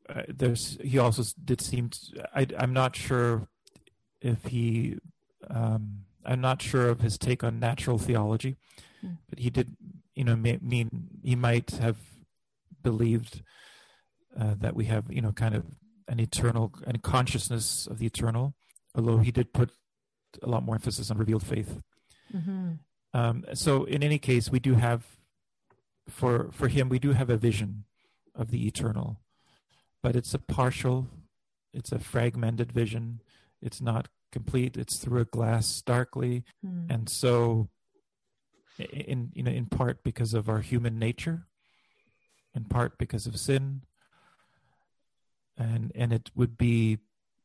uh, 0.09 0.23
there's 0.27 0.77
he 0.83 0.99
also 0.99 1.23
did 1.45 1.61
seem. 1.61 1.89
To, 1.89 1.99
I, 2.39 2.47
I'm 2.61 2.73
not 2.73 2.95
sure 2.95 3.47
if 4.21 4.43
he. 4.45 4.97
Um, 5.49 6.05
I'm 6.25 6.41
not 6.41 6.61
sure 6.61 6.89
of 6.89 7.01
his 7.01 7.17
take 7.17 7.43
on 7.47 7.59
natural 7.59 7.97
theology, 7.97 8.57
Hmm. 9.01 9.13
but 9.29 9.39
he 9.39 9.49
did. 9.49 9.75
You 10.15 10.23
know, 10.25 10.35
may, 10.35 10.59
mean 10.61 11.07
he 11.23 11.35
might 11.35 11.71
have 11.71 11.97
believed 12.83 13.41
uh, 14.37 14.55
that 14.59 14.75
we 14.75 14.85
have, 14.85 15.11
you 15.11 15.21
know, 15.21 15.31
kind 15.31 15.55
of 15.55 15.65
an 16.07 16.19
eternal 16.19 16.73
and 16.85 17.01
consciousness 17.01 17.87
of 17.87 17.99
the 17.99 18.05
eternal. 18.05 18.53
Although 18.95 19.19
he 19.19 19.31
did 19.31 19.53
put 19.53 19.71
a 20.43 20.49
lot 20.49 20.63
more 20.63 20.75
emphasis 20.75 21.09
on 21.11 21.17
revealed 21.17 21.45
faith. 21.45 21.81
Mhm. 22.33 22.79
Um, 23.13 23.45
so 23.53 23.83
in 23.85 24.03
any 24.03 24.19
case, 24.19 24.49
we 24.49 24.59
do 24.59 24.75
have 24.75 25.05
for 26.07 26.49
for 26.51 26.67
him 26.67 26.89
we 26.89 26.99
do 26.99 27.11
have 27.13 27.29
a 27.29 27.37
vision 27.37 27.85
of 28.35 28.51
the 28.51 28.65
eternal, 28.67 29.21
but 30.01 30.15
it's 30.15 30.33
a 30.33 30.39
partial, 30.39 31.07
it's 31.73 31.91
a 31.91 31.99
fragmented 31.99 32.71
vision. 32.71 33.21
It's 33.61 33.81
not 33.81 34.07
complete. 34.31 34.77
It's 34.77 34.97
through 34.97 35.19
a 35.21 35.25
glass 35.25 35.81
darkly, 35.81 36.43
Hmm. 36.61 36.87
and 36.89 37.09
so 37.09 37.69
in 38.91 39.31
you 39.33 39.43
know 39.43 39.51
in 39.51 39.65
part 39.65 40.03
because 40.03 40.33
of 40.33 40.49
our 40.49 40.59
human 40.59 40.97
nature, 40.99 41.47
in 42.55 42.65
part 42.65 42.97
because 42.97 43.25
of 43.25 43.39
sin, 43.39 43.81
and 45.57 45.91
and 45.95 46.13
it 46.13 46.31
would 46.35 46.57
be 46.57 46.99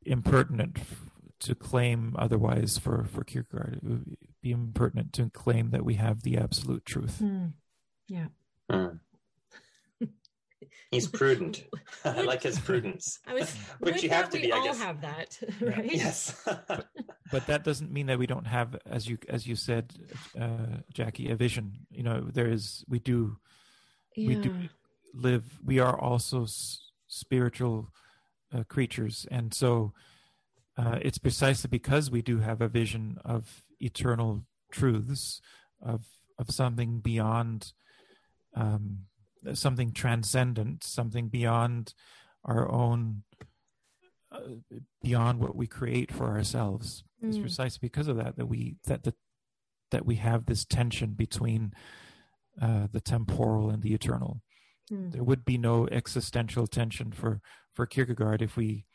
impertinent 0.05 0.79
f- 0.79 1.11
to 1.41 1.55
claim 1.55 2.15
otherwise 2.19 2.79
for 2.79 3.05
for 3.05 3.25
Kierkegaard. 3.25 3.81
It 3.83 3.89
would 3.89 4.17
be 4.41 4.53
impertinent 4.53 5.13
to 5.15 5.31
claim 5.31 5.71
that 5.71 5.85
we 5.85 5.95
have 5.95 6.23
the 6.23 6.37
absolute 6.39 6.85
truth. 6.85 7.19
Hmm. 7.19 7.47
yeah 8.09 8.27
Hmm. 8.71 8.97
He's 10.91 11.07
prudent. 11.09 11.65
I 12.05 12.23
like 12.23 12.43
his 12.43 12.59
prudence. 12.59 13.19
i 13.27 13.35
was 13.35 13.51
Which 13.81 14.03
you 14.03 14.11
have 14.11 14.27
that 14.31 14.33
to 14.33 14.39
we 14.39 14.47
be, 14.47 14.53
I 14.53 14.57
all 14.59 14.65
guess. 14.65 14.79
have 14.81 15.01
that 15.03 15.39
right 15.61 15.85
Yes. 15.93 16.45
But 17.33 17.47
that 17.47 17.65
doesn't 17.65 17.91
mean 17.93 18.07
that 18.07 18.19
we 18.19 18.27
don't 18.27 18.47
have, 18.47 18.77
as 18.87 19.09
you 19.09 19.19
as 19.29 19.47
you 19.47 19.57
said, 19.57 19.93
uh, 20.41 20.79
Jacqui, 20.95 21.31
a 21.31 21.37
vision. 21.37 21.87
You 21.91 22.03
know, 22.05 22.29
there 22.33 22.47
is. 22.49 22.85
We 22.89 22.99
do. 23.01 23.39
yeah. 24.15 24.29
We 24.29 24.35
do 24.37 24.53
live. 25.13 25.59
We 25.65 25.79
are 25.81 25.99
also 25.99 26.45
s- 26.45 26.79
spiritual 27.09 27.89
uh, 28.55 28.63
creatures, 28.69 29.27
and 29.31 29.53
so 29.53 29.93
uh, 30.79 30.99
it's 31.03 31.19
precisely 31.19 31.69
because 31.69 32.11
we 32.11 32.23
do 32.23 32.39
have 32.41 32.61
a 32.61 32.69
vision 32.69 33.19
of 33.25 33.63
eternal 33.81 34.47
truths, 34.71 35.41
of 35.83 36.05
of 36.39 36.51
something 36.51 37.01
beyond, 37.01 37.73
um, 38.55 39.07
something 39.55 39.93
transcendent, 39.93 40.85
something 40.85 41.29
beyond 41.29 41.95
our 42.45 42.71
own, 42.71 43.23
uh, 44.33 44.41
beyond 45.03 45.41
what 45.41 45.57
we 45.57 45.67
create 45.67 46.13
for 46.13 46.27
ourselves. 46.29 47.05
It's 47.23 47.39
Mm. 47.39 47.43
precisely 47.43 47.79
because 47.89 48.09
of 48.09 48.17
that 48.17 48.37
that 48.37 48.47
we 48.47 48.77
that 48.85 49.03
the 49.05 49.15
that 49.91 50.05
we 50.05 50.17
have 50.17 50.47
this 50.47 50.65
tension 50.65 51.15
between 51.15 51.73
uh, 52.61 52.89
the 52.91 53.01
temporal 53.01 53.71
and 53.71 53.83
the 53.83 53.95
eternal. 53.95 54.43
Hmm. 54.89 55.11
There 55.11 55.23
would 55.25 55.45
be 55.45 55.59
no 55.59 55.87
existential 55.89 56.67
tension 56.67 57.13
for 57.13 57.41
for 57.73 57.87
Kierkegaard 57.87 58.43
if 58.43 58.57
we 58.57 58.87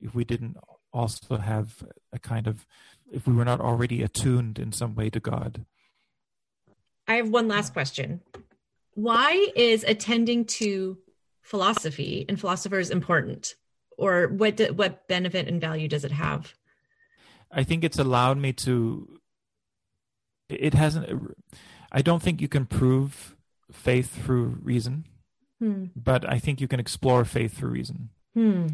if 0.00 0.14
we 0.14 0.24
didn't 0.24 0.56
also 0.92 1.38
have 1.38 1.82
a 2.12 2.18
kind 2.18 2.46
of 2.46 2.66
if 3.10 3.26
we 3.26 3.34
were 3.34 3.44
not 3.44 3.60
already 3.60 4.02
attuned 4.02 4.58
in 4.58 4.72
some 4.72 4.94
way 4.94 5.10
to 5.10 5.20
God. 5.20 5.64
i 7.08 7.14
have 7.16 7.28
one 7.28 7.48
last 7.48 7.72
question 7.72 8.20
why 8.94 9.48
is 9.56 9.84
attending 9.84 10.44
to 10.46 10.98
philosophy 11.42 12.24
and 12.28 12.40
philosophers 12.40 12.90
important 12.90 13.54
or 13.98 14.28
what 14.28 14.56
do, 14.56 14.72
what 14.72 15.06
benefit 15.08 15.46
and 15.48 15.60
value 15.60 15.88
does 15.88 16.04
it 16.04 16.12
have 16.12 16.54
I 17.56 17.62
think 17.62 17.84
it's 17.84 18.00
allowed 18.00 18.38
me 18.38 18.52
to. 18.66 19.20
It 20.48 20.74
hasn't. 20.74 21.36
I 21.92 22.02
don't 22.02 22.20
think 22.20 22.40
you 22.40 22.48
can 22.48 22.66
prove 22.66 23.36
faith 23.70 24.24
through 24.24 24.58
reason, 24.62 25.04
Hmm. 25.60 25.84
but 25.94 26.28
I 26.28 26.40
think 26.40 26.60
you 26.60 26.66
can 26.66 26.80
explore 26.80 27.24
faith 27.24 27.56
through 27.56 27.70
reason. 27.70 28.10
Hmm. 28.34 28.66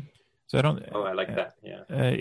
So 0.46 0.58
I 0.58 0.62
don't. 0.62 0.82
oh, 0.92 1.02
I 1.02 1.12
like 1.12 1.34
that. 1.36 1.54
Yeah. 1.62 1.82
uh, 1.90 2.16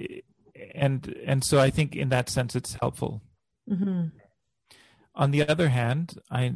and 0.76 1.16
and 1.26 1.44
so 1.46 1.60
I 1.60 1.70
think 1.70 1.96
in 1.96 2.10
that 2.10 2.28
sense 2.30 2.56
it's 2.58 2.74
helpful. 2.82 3.22
hmm 3.68 4.08
On 5.16 5.32
the 5.32 5.48
other 5.48 5.70
hand, 5.70 6.20
I, 6.30 6.56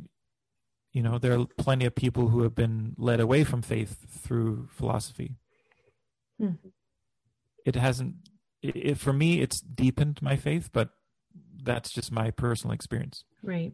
you 0.94 1.02
know, 1.02 1.18
there 1.18 1.38
are 1.40 1.46
plenty 1.58 1.86
of 1.86 1.96
people 1.96 2.30
who 2.30 2.44
have 2.44 2.56
been 2.56 2.96
led 2.98 3.20
away 3.20 3.44
from 3.44 3.62
faith 3.62 3.98
through 4.10 4.68
philosophy. 4.72 5.36
Hmm. 6.40 6.52
It 7.66 7.76
hasn't. 7.76 8.16
It, 8.62 8.76
it, 8.76 8.98
for 8.98 9.12
me, 9.12 9.42
it's 9.42 9.60
deepened 9.60 10.22
my 10.22 10.36
faith, 10.36 10.70
but 10.72 10.90
that's 11.64 11.92
just 11.92 12.12
my 12.12 12.30
personal 12.30 12.74
experience. 12.74 13.24
right 13.42 13.74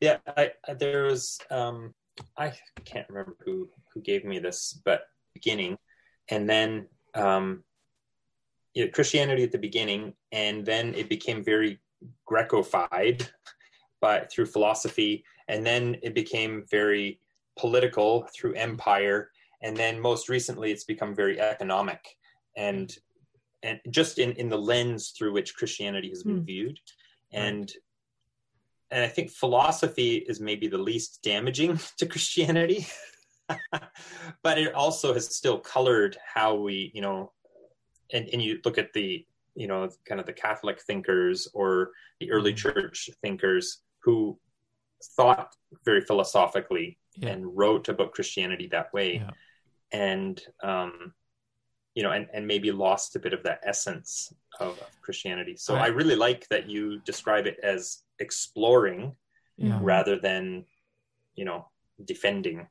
Yeah, 0.00 0.18
I, 0.36 0.52
I 0.68 0.74
there 0.74 1.04
was 1.04 1.38
um 1.50 1.94
I 2.36 2.52
can't 2.84 3.08
remember 3.08 3.36
who 3.44 3.68
who 3.94 4.00
gave 4.00 4.24
me 4.24 4.38
this, 4.38 4.78
but 4.84 5.02
beginning, 5.32 5.78
and 6.28 6.48
then 6.48 6.86
um, 7.14 7.64
you 8.74 8.84
know, 8.84 8.90
Christianity 8.90 9.42
at 9.42 9.52
the 9.52 9.58
beginning, 9.58 10.14
and 10.32 10.64
then 10.64 10.94
it 10.94 11.08
became 11.08 11.42
very 11.42 11.80
Grecofied 12.28 13.28
by 14.00 14.20
through 14.30 14.46
philosophy, 14.46 15.24
and 15.48 15.64
then 15.64 15.96
it 16.02 16.14
became 16.14 16.64
very 16.70 17.20
political 17.58 18.26
through 18.34 18.54
empire, 18.54 19.30
and 19.62 19.76
then 19.76 20.00
most 20.00 20.28
recently 20.28 20.70
it's 20.72 20.84
become 20.84 21.14
very 21.14 21.40
economic, 21.40 22.16
and 22.56 22.96
and 23.62 23.80
just 23.90 24.18
in 24.18 24.32
in 24.32 24.48
the 24.48 24.58
lens 24.58 25.10
through 25.10 25.32
which 25.32 25.54
Christianity 25.54 26.08
has 26.08 26.22
been 26.22 26.38
Hmm. 26.38 26.44
viewed, 26.44 26.80
and 27.32 27.70
and 28.90 29.04
I 29.04 29.08
think 29.08 29.30
philosophy 29.30 30.16
is 30.16 30.40
maybe 30.40 30.66
the 30.66 30.78
least 30.78 31.20
damaging 31.22 31.78
to 31.98 32.06
Christianity, 32.06 32.86
but 34.42 34.58
it 34.58 34.74
also 34.74 35.14
has 35.14 35.34
still 35.34 35.58
colored 35.58 36.16
how 36.34 36.54
we, 36.56 36.90
you 36.94 37.00
know, 37.00 37.32
and, 38.12 38.28
and 38.32 38.42
you 38.42 38.58
look 38.64 38.78
at 38.78 38.92
the, 38.92 39.24
you 39.54 39.68
know, 39.68 39.88
kind 40.04 40.20
of 40.20 40.26
the 40.26 40.32
Catholic 40.32 40.80
thinkers 40.80 41.46
or 41.54 41.90
the 42.18 42.32
early 42.32 42.52
church 42.52 43.10
thinkers 43.22 43.82
who 44.02 44.38
thought 45.16 45.54
very 45.84 46.00
philosophically 46.02 46.98
Yeah. 47.16 47.30
and 47.30 47.56
wrote 47.56 47.88
about 47.88 48.12
Christianity 48.12 48.68
that 48.68 48.92
way. 48.92 49.14
Yeah. 49.16 49.30
And, 49.92 50.40
um, 50.62 51.14
you 51.94 52.02
know, 52.02 52.12
and, 52.12 52.28
and 52.32 52.46
maybe 52.46 52.70
lost 52.70 53.16
a 53.16 53.18
bit 53.18 53.32
of 53.32 53.42
that 53.42 53.60
essence 53.64 54.32
of, 54.60 54.78
of 54.78 55.00
Christianity. 55.02 55.56
So 55.56 55.74
I- 55.74 55.84
I 55.84 55.86
really 55.88 56.16
like 56.16 56.46
that 56.48 56.68
you 56.68 57.00
describe 57.00 57.46
it 57.46 57.58
as 57.62 58.02
exploring 58.18 59.16
Yeah. 59.56 59.78
rather 59.82 60.16
than 60.18 60.66
you 61.34 61.44
know 61.44 61.68
defending 62.04 62.68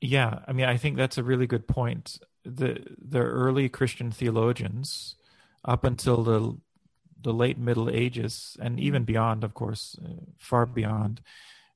Yeah, 0.00 0.40
I 0.46 0.52
mean, 0.52 0.66
I 0.66 0.76
think 0.76 0.96
that's 0.96 1.16
a 1.18 1.22
really 1.24 1.46
good 1.46 1.66
point. 1.66 2.18
The 2.44 2.84
the 2.98 3.20
early 3.20 3.68
Christian 3.70 4.10
theologians, 4.12 5.16
up 5.64 5.84
until 5.84 6.22
the 6.22 6.58
the 7.20 7.32
late 7.32 7.58
Middle 7.58 7.88
Ages 7.90 8.56
and 8.60 8.78
even 8.78 9.04
beyond, 9.04 9.44
of 9.44 9.54
course, 9.54 9.96
uh, 10.04 10.24
far 10.38 10.66
beyond, 10.66 11.20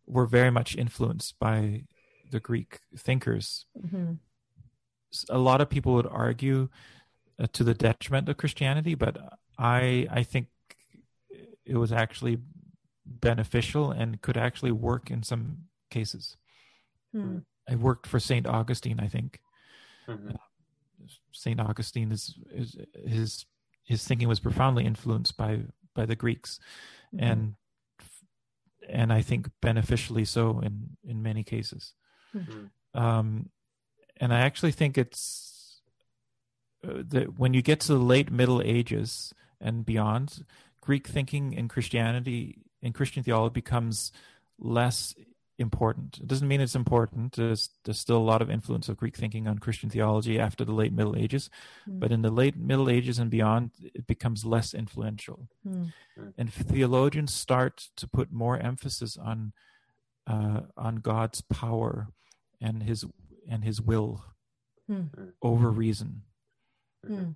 were 0.07 0.27
very 0.27 0.51
much 0.51 0.77
influenced 0.77 1.39
by 1.39 1.85
the 2.31 2.41
Greek 2.41 2.81
thinkers. 2.97 3.67
Mhm. 3.79 4.19
S- 5.13 5.25
A 5.29 5.39
lot 5.39 5.61
of 5.61 5.69
people 5.71 5.95
would 5.95 6.07
argue 6.07 6.69
uh, 7.39 7.47
to 7.53 7.65
the 7.65 7.75
detriment 7.75 8.29
of 8.29 8.37
Christianity, 8.37 8.95
but 8.95 9.17
I 9.59 10.07
I 10.11 10.23
think 10.23 10.49
it 11.65 11.77
was 11.77 11.93
actually 11.93 12.39
beneficial 13.05 13.91
and 13.91 14.21
could 14.21 14.37
actually 14.37 14.73
work 14.73 15.11
in 15.11 15.23
some 15.23 15.69
cases. 15.91 16.37
Hmm. 17.13 17.39
I 17.69 17.77
worked 17.77 18.07
for 18.07 18.21
Saint 18.21 18.47
Augustine, 18.47 19.01
I 19.01 19.09
think. 19.09 19.41
Mhm. 20.07 20.37
Saint 21.33 21.61
Augustine 21.61 22.13
is, 22.13 22.39
is 22.51 22.77
his 23.07 23.47
his 23.91 24.05
thinking 24.07 24.29
was 24.29 24.41
profoundly 24.41 24.85
influenced 24.87 25.37
by 25.37 25.53
by 25.95 26.07
the 26.07 26.17
Greeks, 26.17 26.61
Mhm. 27.13 27.23
and 27.31 27.55
and 28.89 29.13
I 29.13 29.21
think 29.23 29.49
beneficially 29.61 30.25
so 30.25 30.61
in 30.61 30.97
in 31.05 31.23
many 31.23 31.43
cases. 31.45 31.95
Mhm. 32.35 32.71
Um, 32.95 33.51
and 34.21 34.33
I 34.33 34.41
actually 34.41 34.73
think 34.73 34.97
it's 34.97 35.83
uh, 36.85 37.03
that 37.15 37.39
when 37.39 37.53
you 37.55 37.63
get 37.63 37.81
to 37.81 37.93
the 37.93 37.99
late 38.15 38.31
Middle 38.31 38.63
Ages 38.63 39.35
and 39.61 39.85
beyond, 39.85 40.47
Greek 40.81 41.07
thinking 41.09 41.53
in 41.53 41.69
Christianity 41.69 42.63
in 42.81 42.93
Christian 42.93 43.23
theology 43.23 43.53
becomes 43.53 44.13
less 44.59 45.15
important. 45.61 46.19
It 46.19 46.27
doesn't 46.27 46.49
mean 46.49 46.61
it's 46.61 46.75
important. 46.75 47.37
There's, 47.37 47.71
there's 47.85 47.99
still 48.01 48.17
a 48.17 48.31
lot 48.33 48.43
of 48.43 48.51
influence 48.51 48.89
of 48.89 48.97
Greek 48.97 49.17
thinking 49.17 49.47
on 49.47 49.59
Christian 49.59 49.91
theology 49.91 50.39
after 50.41 50.65
the 50.65 50.73
late 50.73 50.93
Middle 50.93 51.17
Ages, 51.17 51.51
Mm. 51.89 52.01
but 52.01 52.11
in 52.13 52.23
the 52.23 52.31
late 52.31 52.57
Middle 52.57 52.89
Ages 52.91 53.19
and 53.19 53.31
beyond, 53.31 53.71
it 53.83 54.07
becomes 54.07 54.45
less 54.45 54.75
influential. 54.75 55.49
Hmm. 55.63 55.85
And 56.37 56.53
theologians 56.53 57.33
start 57.33 57.91
to 57.97 58.09
put 58.09 58.33
more 58.33 58.59
emphasis 58.59 59.17
on 59.17 59.53
uh, 60.27 60.61
on 60.77 60.97
God's 60.97 61.41
power 61.41 62.09
and 62.61 62.83
his 62.83 63.05
and 63.49 63.65
his 63.65 63.81
will 63.81 64.25
Hmm. 64.87 65.05
over 65.43 65.71
reason 65.71 66.23
Hmm. 67.07 67.33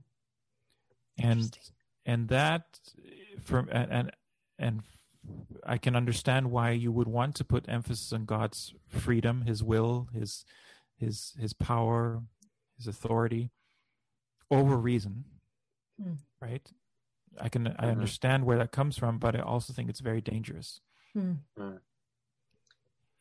and 1.19 1.59
and 2.05 2.29
that 2.29 2.79
from 3.41 3.69
and 3.71 4.11
and 4.59 4.83
I 5.67 5.79
can 5.79 5.97
understand 5.97 6.51
why 6.51 6.71
you 6.71 6.93
would 6.93 7.09
want 7.09 7.35
to 7.37 7.45
put 7.45 7.69
emphasis 7.69 8.13
on 8.13 8.25
God's 8.25 8.75
freedom, 8.87 9.43
His 9.43 9.63
will, 9.63 10.09
His 10.13 10.45
His 10.97 11.35
His 11.39 11.53
power, 11.53 12.23
His 12.77 12.87
authority 12.87 13.51
over 14.51 14.77
reason, 14.77 15.25
Hmm. 16.01 16.15
right? 16.41 16.71
I 17.41 17.49
can 17.49 17.69
I 17.69 17.87
Mhm. 17.87 17.91
understand 17.93 18.45
where 18.45 18.59
that 18.59 18.71
comes 18.73 18.97
from, 18.99 19.19
but 19.19 19.35
I 19.35 19.41
also 19.41 19.73
think 19.73 19.89
it's 19.91 20.01
very 20.01 20.21
dangerous. 20.21 20.81
Hmm. 21.13 21.35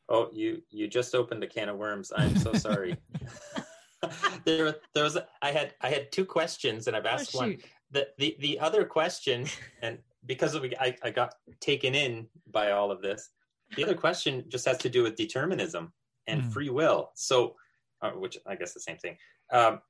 Oh, 0.10 0.30
you 0.34 0.62
you 0.70 0.88
just 0.88 1.16
opened 1.16 1.44
a 1.44 1.48
can 1.48 1.70
of 1.70 1.78
worms. 1.78 2.12
I'm 2.16 2.36
so 2.36 2.54
sorry. 2.54 2.98
there, 4.46 4.76
there 4.94 5.04
was. 5.06 5.18
I 5.42 5.52
had 5.52 5.76
I 5.80 5.90
had 5.90 6.12
two 6.12 6.26
questions, 6.26 6.88
and 6.88 6.96
I've 6.96 7.06
Oh, 7.06 7.10
asked 7.10 7.34
one. 7.34 7.52
shoot. 7.52 7.66
The 7.92 8.10
the 8.18 8.36
the 8.40 8.60
other 8.60 8.84
question, 8.86 9.48
and 9.82 9.98
because 10.26 10.56
of 10.56 10.64
I, 10.80 10.96
I 11.04 11.10
got 11.10 11.36
taken 11.60 11.96
in 11.96 12.28
by 12.52 12.72
all 12.72 12.92
of 12.92 13.02
this. 13.02 13.30
The 13.76 13.84
other 13.84 13.96
question 13.96 14.46
just 14.48 14.66
has 14.66 14.78
to 14.80 14.90
do 14.90 15.04
with 15.04 15.16
determinism 15.16 15.94
and 16.28 16.44
Hmm. 16.44 16.50
free 16.50 16.70
will. 16.70 17.12
So, 17.16 17.56
uh, 18.02 18.12
which 18.12 18.38
I 18.46 18.56
guess 18.56 18.74
the 18.74 18.80
same 18.80 18.98
thing. 18.98 19.18
Um, 19.52 19.82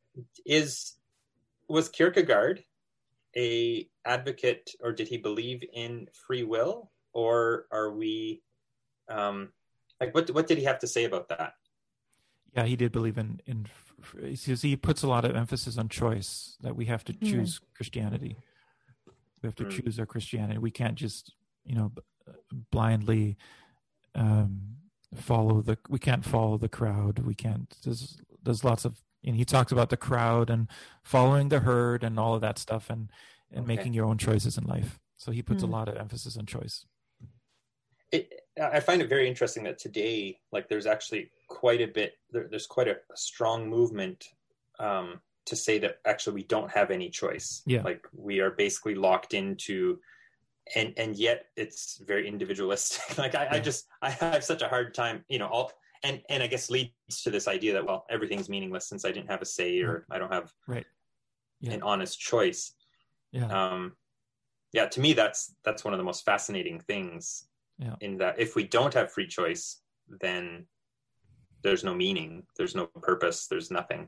is 0.45 0.95
was 1.67 1.89
Kierkegaard 1.89 2.63
a 3.36 3.89
advocate, 4.05 4.71
or 4.79 4.91
did 4.91 5.07
he 5.07 5.17
believe 5.17 5.63
in 5.73 6.07
free 6.27 6.43
will, 6.43 6.91
or 7.13 7.65
are 7.71 7.91
we? 7.91 8.43
Um, 9.09 9.49
like 9.99 10.13
what 10.13 10.29
what 10.31 10.47
did 10.47 10.57
he 10.57 10.63
have 10.65 10.79
to 10.79 10.88
say 10.88 11.05
about 11.05 11.29
that? 11.29 11.53
Yeah, 12.55 12.65
he 12.65 12.75
did 12.75 12.91
believe 12.91 13.17
in 13.17 13.41
in. 13.45 13.67
He 14.21 14.36
he 14.55 14.75
puts 14.75 15.01
a 15.01 15.07
lot 15.07 15.25
of 15.25 15.36
emphasis 15.36 15.77
on 15.77 15.89
choice 15.89 16.57
that 16.61 16.75
we 16.75 16.86
have 16.86 17.03
to 17.05 17.13
Hmm. 17.13 17.25
choose 17.25 17.59
Christianity. 17.75 18.38
We 19.43 19.47
have 19.47 19.55
to 19.55 19.63
Hmm. 19.65 19.69
choose 19.69 19.99
our 19.99 20.05
Christianity. 20.05 20.57
We 20.57 20.71
can't 20.71 20.95
just 20.95 21.33
you 21.65 21.75
know 21.75 21.89
b- 21.89 22.01
blindly 22.71 23.37
um, 24.15 24.77
follow 25.15 25.61
the. 25.61 25.77
We 25.89 25.99
can't 25.99 26.25
follow 26.25 26.57
the 26.57 26.69
crowd. 26.69 27.19
We 27.19 27.35
can't. 27.35 27.75
There's 27.83 28.17
there's 28.41 28.63
lots 28.63 28.85
of. 28.85 29.01
And 29.25 29.35
he 29.37 29.45
talks 29.45 29.71
about 29.71 29.89
the 29.89 29.95
crowd 29.97 30.49
and 30.49 30.67
following 31.01 31.47
the 31.47 31.61
herd 31.61 32.03
and 32.03 32.19
all 32.19 32.33
of 32.35 32.41
that 32.41 32.57
stuff 32.57 32.89
and 32.89 33.11
and 33.51 33.65
Okay. 33.65 33.75
making 33.75 33.93
your 33.93 34.05
own 34.05 34.17
choices 34.17 34.57
in 34.57 34.63
life. 34.65 34.99
So 35.17 35.31
he 35.31 35.41
puts 35.41 35.63
a 35.63 35.65
Hmm. 35.67 35.73
lot 35.73 35.87
of 35.89 35.95
emphasis 35.97 36.37
on 36.37 36.45
choice. 36.45 36.85
it, 38.11 38.41
I 38.61 38.79
find 38.79 39.01
it 39.01 39.09
very 39.09 39.27
interesting 39.27 39.63
that 39.63 39.79
today, 39.79 40.39
like, 40.51 40.69
there's 40.69 40.85
actually 40.85 41.31
quite 41.47 41.81
a 41.81 41.87
bit. 41.87 42.19
There, 42.29 42.47
there's 42.47 42.67
quite 42.67 42.87
a, 42.87 42.97
a 43.11 43.17
strong 43.17 43.67
movement 43.67 44.29
um, 44.77 45.19
to 45.45 45.55
say 45.55 45.77
that 45.79 45.97
actually 46.05 46.33
we 46.35 46.43
don't 46.43 46.71
have 46.71 46.91
any 46.91 47.09
choice. 47.09 47.61
Yeah. 47.65 47.81
like 47.83 48.05
we 48.13 48.39
are 48.39 48.51
basically 48.51 48.95
locked 48.95 49.33
into, 49.33 49.99
and 50.75 50.93
and 50.97 51.15
yet 51.15 51.45
it's 51.55 51.97
very 52.05 52.27
individualistic. 52.27 53.17
like 53.23 53.35
I, 53.35 53.47
I 53.51 53.59
just 53.59 53.87
I 54.01 54.09
have 54.11 54.43
such 54.43 54.61
a 54.61 54.67
hard 54.67 54.93
time, 54.93 55.23
you 55.27 55.39
know, 55.39 55.47
all 55.47 55.71
and 56.03 56.21
and 56.29 56.41
I 56.43 56.47
guess 56.47 56.69
leads 56.69 56.91
to 57.23 57.31
this 57.31 57.47
idea 57.47 57.73
that 57.73 57.85
well 57.85 58.05
everything's 58.09 58.49
meaningless 58.49 58.87
since 58.87 59.05
I 59.05 59.11
didn't 59.11 59.29
have 59.31 59.41
a 59.41 59.45
say 59.45 59.79
or 59.81 60.05
I 60.11 60.19
don't 60.19 60.31
have 60.33 60.51
Right. 60.67 60.85
Yeah. 61.61 61.73
an 61.73 61.81
honest 61.83 62.19
choice. 62.19 62.73
Yeah. 63.31 63.47
um 63.47 63.93
yeah 64.73 64.85
to 64.85 64.99
me 65.01 65.13
that's 65.13 65.55
that's 65.65 65.83
one 65.83 65.91
of 65.93 65.97
the 65.97 66.03
most 66.03 66.23
fascinating 66.23 66.79
things 66.79 67.45
Yeah. 67.79 67.95
in 67.99 68.17
that 68.19 68.39
if 68.39 68.55
we 68.55 68.63
don't 68.67 68.93
have 68.93 69.11
free 69.11 69.25
choice 69.27 69.81
then 70.21 70.67
there's 71.63 71.83
no 71.83 71.95
meaning 71.95 72.43
there's 72.57 72.75
no 72.75 72.85
purpose 72.85 73.47
there's 73.47 73.71
nothing 73.71 74.07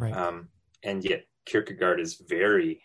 right. 0.00 0.14
um 0.16 0.48
and 0.82 1.04
yet 1.04 1.26
kierkegaard 1.46 2.00
is 2.00 2.14
very 2.28 2.82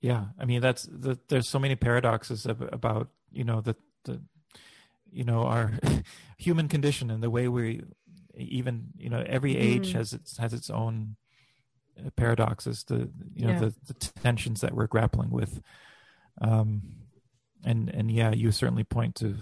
Yeah, 0.00 0.26
I 0.38 0.44
mean 0.44 0.60
that's 0.60 0.84
the, 0.90 1.18
there's 1.28 1.48
so 1.48 1.58
many 1.58 1.74
paradoxes 1.76 2.46
about 2.46 3.08
you 3.32 3.44
know 3.44 3.60
the 3.60 3.74
the 4.04 4.20
you 5.10 5.24
know 5.24 5.42
our 5.44 5.72
human 6.38 6.68
condition 6.68 7.10
and 7.10 7.22
the 7.22 7.30
way 7.30 7.48
we 7.48 7.82
even 8.36 8.88
you 8.96 9.08
know 9.10 9.22
every 9.26 9.56
age 9.56 9.90
Mhm. 9.92 9.96
has 9.98 10.12
its 10.12 10.36
has 10.38 10.52
its 10.52 10.68
own 10.70 11.16
uh, 11.98 12.10
paradoxes 12.16 12.84
the 12.84 13.08
you 13.34 13.46
know 13.46 13.52
Yeah. 13.54 13.60
the, 13.60 13.74
the 13.88 13.94
tensions 13.94 14.60
that 14.60 14.74
we're 14.74 14.86
grappling 14.86 15.30
with 15.30 15.60
um 16.40 16.82
and 17.64 17.88
and 17.88 18.10
yeah 18.10 18.32
you 18.34 18.52
certainly 18.52 18.84
point 18.84 19.14
to 19.16 19.34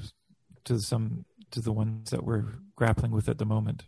to 0.65 0.79
some 0.79 1.25
to 1.51 1.61
the 1.61 1.73
ones 1.73 2.11
that 2.11 2.25
we're 2.25 2.47
grappling 2.77 3.11
with 3.13 3.29
at 3.29 3.39
the 3.39 3.45
moment 3.47 3.85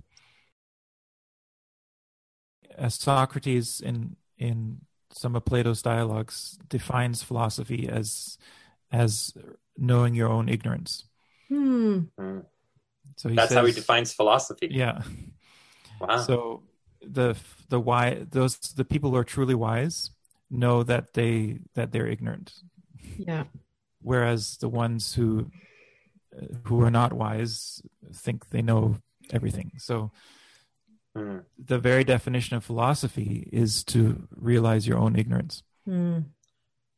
as 2.79 2.95
Socrates 2.95 3.81
in 3.81 4.17
in 4.39 4.81
some 5.13 5.37
of 5.37 5.45
Plato's 5.45 5.83
dialogues 5.83 6.59
defines 6.69 7.23
philosophy 7.23 7.89
as 7.89 8.39
as 8.93 9.35
knowing 9.77 10.15
your 10.15 10.29
own 10.29 10.49
ignorance. 10.49 11.05
Hmm. 11.49 12.01
mm, 12.19 12.45
So 13.17 13.29
he 13.29 13.37
that's 13.37 13.49
says, 13.49 13.59
how 13.59 13.65
he 13.67 13.73
defines 13.73 14.13
philosophy 14.13 14.69
Yeah. 14.71 15.03
wow 16.01 16.19
So 16.19 16.63
the 17.01 17.37
the 17.69 17.81
why 17.81 18.27
those 18.31 18.57
the 18.75 18.85
people 18.85 19.11
who 19.11 19.17
are 19.17 19.25
truly 19.25 19.55
wise 19.55 20.11
know 20.51 20.83
that 20.83 21.15
they 21.15 21.61
that 21.75 21.93
they're 21.93 22.07
ignorant, 22.07 22.53
Yeah. 23.19 23.45
whereas 24.03 24.59
the 24.59 24.69
ones 24.69 25.15
who 25.15 25.51
who 26.65 26.83
are 26.83 26.91
not 26.91 27.13
wise 27.13 27.81
think 28.13 28.49
they 28.51 28.63
know 28.63 28.97
everything. 29.33 29.73
So 29.79 30.11
Mm, 31.17 31.45
the 31.59 31.79
very 31.79 32.05
definition 32.05 32.57
of 32.57 32.65
philosophy 32.65 33.49
is 33.53 33.83
to 33.85 34.29
realize 34.37 34.87
your 34.87 34.99
own 34.99 35.17
ignorance. 35.17 35.63
Hmm. 35.87 36.19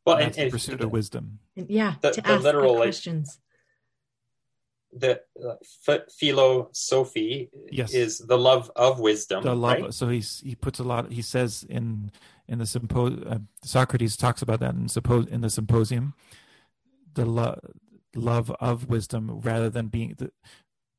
well 0.04 0.16
And 0.16 0.24
and, 0.24 0.26
that's 0.26 0.36
the 0.36 0.42
and 0.42 0.52
pursuit 0.52 0.80
of 0.80 0.90
wisdom. 0.90 1.38
And 1.56 1.70
yeah. 1.70 1.94
The- 2.02 2.10
to 2.12 2.20
the 2.22 2.28
ask 2.28 2.42
literal, 2.44 2.72
like, 2.74 2.82
questions. 2.82 3.38
the 4.92 5.20
uh, 5.46 5.54
ph- 5.86 6.08
philosophy 6.18 7.50
Yes. 7.70 7.92
is 7.92 8.18
the 8.18 8.38
love 8.38 8.70
of 8.74 8.98
wisdom 9.00 9.42
the 9.44 9.54
love 9.54 9.80
right? 9.82 9.94
so 9.94 10.08
he's 10.08 10.40
he 10.40 10.54
puts 10.54 10.78
a 10.78 10.84
lot 10.84 11.12
he 11.12 11.20
says 11.20 11.64
in 11.68 12.10
in 12.48 12.58
the 12.58 12.64
sympo- 12.64 13.20
uh, 13.30 13.38
socrates 13.62 14.16
talks 14.16 14.40
about 14.40 14.60
that 14.60 14.74
in 14.74 14.86
suppo- 14.86 15.28
in 15.28 15.42
the 15.42 15.50
symposium 15.50 16.14
the 17.14 17.26
lo- 17.26 17.60
love 18.14 18.50
of 18.60 18.88
wisdom 18.88 19.40
rather 19.40 19.68
than 19.68 19.88
being 19.88 20.14
the, 20.16 20.30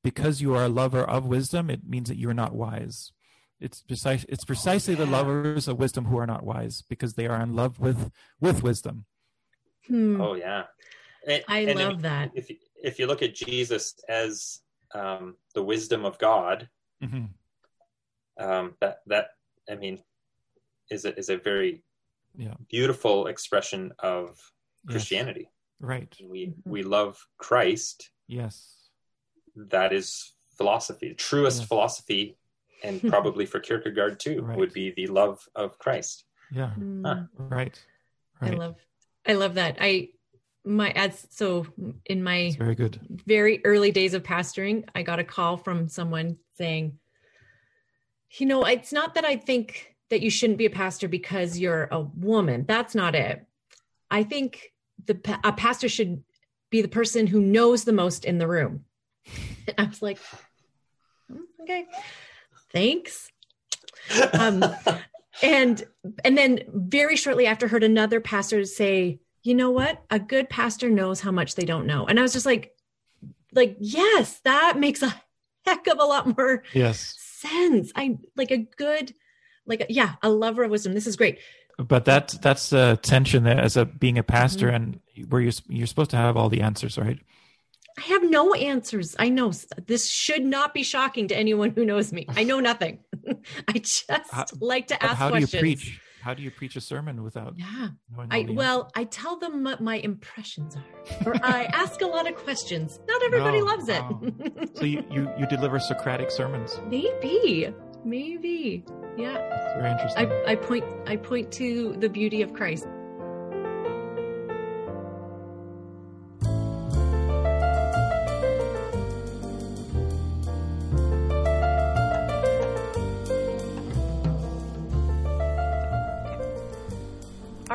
because 0.04 0.42
you 0.42 0.56
are 0.56 0.66
a 0.66 0.70
lover 0.70 1.04
of 1.04 1.26
wisdom 1.26 1.70
it 1.70 1.82
means 1.88 2.10
that 2.10 2.18
you're 2.18 2.34
not 2.34 2.54
wise 2.54 3.12
it's 3.60 3.82
precise 3.82 4.26
it's 4.30 4.46
precisely 4.46 4.96
the 4.96 5.06
yeah. 5.06 5.12
lovers 5.18 5.68
of 5.68 5.78
wisdom 5.78 6.06
who 6.06 6.18
are 6.18 6.28
not 6.28 6.44
wise 6.44 6.82
because 6.90 7.14
they 7.16 7.28
are 7.28 7.42
in 7.42 7.54
love 7.56 7.80
with 7.80 8.12
with 8.40 8.64
wisdom 8.64 9.06
Hmm. 9.88 10.22
oh 10.22 10.36
yeah 10.36 10.64
And- 11.28 11.44
I 11.48 11.60
and 11.62 11.80
love 11.80 12.02
that. 12.04 12.32
If 12.36 12.50
if 12.84 13.00
you 13.00 13.08
look 13.08 13.22
at 13.24 13.34
Jesus 13.36 13.96
as 14.08 14.62
um, 14.96 15.36
the 15.54 15.64
wisdom 15.64 16.06
of 16.06 16.18
God, 16.20 16.70
hmm 17.02 17.26
um, 18.40 18.76
that 18.82 19.00
that 19.08 19.32
I 19.70 19.76
mean 19.76 20.00
is 20.90 21.06
a, 21.06 21.18
is 21.18 21.30
a 21.30 21.38
very 21.38 21.84
Yeah. 22.38 22.56
beautiful 22.70 23.28
expression 23.28 23.92
of 24.00 24.38
Yes. 24.86 24.92
Christianity. 24.92 25.50
Right. 25.80 26.16
We 26.24 26.48
Mhm. 26.48 26.54
we 26.66 26.84
love 26.84 27.18
Christ. 27.38 28.12
Yes. 28.28 28.56
That 29.68 29.92
is 29.94 30.34
philosophy. 30.58 31.10
The 31.10 31.16
truest 31.16 31.60
Yes. 31.60 31.68
philosophy, 31.68 32.38
and 32.84 33.02
probably 33.08 33.46
for 33.46 33.60
Kierkegaard 33.60 34.20
too, 34.20 34.42
Right. 34.42 34.58
would 34.58 34.74
be 34.74 34.92
the 34.92 35.08
love 35.08 35.48
of 35.56 35.78
Christ. 35.78 36.24
Yeah. 36.52 36.72
Mm. 36.80 37.06
Huh. 37.06 37.24
Right. 37.38 37.80
I 38.42 38.52
love 38.52 38.76
I 39.28 39.34
love 39.34 39.56
that. 39.56 39.78
I 39.82 40.10
my 40.66 40.92
ads 40.92 41.28
so 41.32 41.68
in 42.06 42.24
my 42.24 42.38
It's 42.38 42.56
very 42.56 42.76
good. 42.76 43.00
very 43.26 43.62
early 43.66 43.92
days 43.92 44.14
of 44.14 44.24
pastoring, 44.24 44.88
I 44.96 45.04
got 45.04 45.20
a 45.20 45.24
call 45.24 45.58
from 45.58 45.88
someone 45.90 46.38
saying, 46.58 46.98
you 48.32 48.46
know, 48.46 48.64
it's 48.66 48.94
not 48.94 49.16
that 49.16 49.26
I 49.26 49.36
think 49.36 49.96
that 50.10 50.22
you 50.22 50.30
shouldn't 50.30 50.58
be 50.58 50.66
a 50.66 50.70
pastor 50.70 51.08
because 51.08 51.60
you're 51.60 51.88
a 51.92 52.00
woman. 52.02 52.66
That's 52.68 52.96
not 52.96 53.14
it. 53.16 53.46
I 54.10 54.24
think 54.24 54.74
the 55.06 55.20
a 55.44 55.52
pastor 55.54 55.90
should 55.90 56.24
be 56.70 56.82
the 56.82 56.88
person 56.88 57.28
who 57.28 57.42
knows 57.42 57.84
the 57.84 57.94
most 57.94 58.26
in 58.26 58.38
the 58.38 58.48
room. 58.48 58.86
I 59.78 59.84
was 59.86 60.02
like, 60.02 60.20
"Mm, 61.32 61.40
okay, 61.62 61.86
thanks. 62.72 63.32
Um, 64.34 64.64
and 65.44 65.84
and 66.24 66.38
then 66.38 66.60
very 66.74 67.16
shortly 67.16 67.46
after 67.46 67.68
heard 67.68 67.84
another 67.84 68.20
pastor 68.20 68.66
say 68.66 69.20
you 69.44 69.54
know 69.56 69.72
what 69.72 70.04
a 70.10 70.20
good 70.20 70.50
pastor 70.50 70.90
knows 70.90 71.22
how 71.22 71.32
much 71.32 71.56
they 71.56 71.64
don't 71.64 71.86
know 71.86 72.06
and 72.06 72.20
i 72.20 72.22
was 72.22 72.34
just 72.34 72.46
like 72.46 72.74
like 73.54 73.78
yes 73.80 74.40
that 74.44 74.78
makes 74.78 75.02
a 75.02 75.14
heck 75.66 75.88
of 75.88 75.98
a 76.00 76.04
lot 76.04 76.36
more 76.38 76.64
Yes. 76.74 77.16
sense 77.20 77.92
i 77.96 78.18
like 78.36 78.52
a 78.52 78.58
good 78.58 79.14
like 79.66 79.86
yeah 79.90 80.16
a 80.24 80.30
lover 80.30 80.64
of 80.64 80.72
wisdom 80.72 80.94
this 80.94 81.08
is 81.08 81.16
great 81.16 81.40
But 81.78 82.04
that 82.06 82.36
that's 82.42 82.70
the 82.72 83.00
tension 83.02 83.44
there 83.44 83.60
as 83.62 83.78
a 83.78 83.86
being 83.86 84.18
a 84.18 84.24
pastor 84.24 84.68
Mhm. 84.68 84.76
and 84.76 85.00
where 85.30 85.42
you're 85.42 85.54
you're 85.70 85.88
supposed 85.88 86.10
to 86.12 86.18
have 86.18 86.36
all 86.36 86.50
the 86.50 86.62
answers, 86.62 86.98
right? 86.98 87.20
I 88.00 88.02
have 88.14 88.24
no 88.24 88.54
answers 88.54 89.16
i 89.20 89.28
know 89.30 89.52
this 89.88 90.04
should 90.10 90.44
not 90.58 90.74
be 90.74 90.84
shocking 90.84 91.28
to 91.28 91.36
anyone 91.36 91.72
who 91.72 91.84
knows 91.86 92.12
me 92.14 92.26
i 92.30 92.44
know 92.44 92.60
nothing 92.72 93.00
i 93.68 93.74
just 93.74 94.06
How- 94.32 94.46
like 94.74 94.88
to 94.88 94.98
ask 95.04 95.18
how 95.18 95.30
questions 95.30 95.52
do 95.52 95.58
you 95.58 95.62
preach? 95.76 96.02
How 96.22 96.34
do 96.34 96.44
you 96.44 96.52
preach 96.52 96.76
a 96.76 96.82
sermon 96.82 97.24
without 97.24 97.54
yeah 97.58 97.88
knowing 98.14 98.28
I 98.30 98.46
well, 98.62 98.92
I 98.94 99.06
tell 99.06 99.36
them 99.40 99.64
what 99.64 99.80
my 99.80 99.96
impressions 100.10 100.76
are, 100.76 100.84
or 101.26 101.34
I 101.44 101.64
ask 101.72 102.02
a 102.02 102.08
lot 102.08 102.28
of 102.30 102.36
questions. 102.36 103.00
Not 103.08 103.24
everybody 103.24 103.60
No, 103.60 103.66
loves 103.72 103.88
it. 103.88 104.02
answers? 104.04 104.70
So 104.80 104.84
you, 104.84 105.00
you 105.10 105.22
you 105.40 105.46
deliver 105.48 105.80
Socratic 105.80 106.30
sermons. 106.30 106.78
maybe, 106.88 107.74
maybe, 108.04 108.84
yeah. 109.18 109.38
It's 109.38 109.74
very 109.80 109.92
interesting. 109.96 110.30
I, 110.46 110.52
I 110.52 110.56
point 110.56 110.84
I 111.08 111.16
point 111.16 111.54
to 111.54 111.96
the 112.04 112.10
beauty 112.10 112.42
of 112.42 112.52
Christ. 112.54 112.86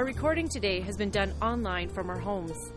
Our 0.05 0.09
recording 0.09 0.48
today 0.50 0.80
has 0.82 0.98
been 0.98 1.09
done 1.09 1.32
online 1.40 1.88
from 1.88 2.11
our 2.11 2.18
homes. 2.18 2.72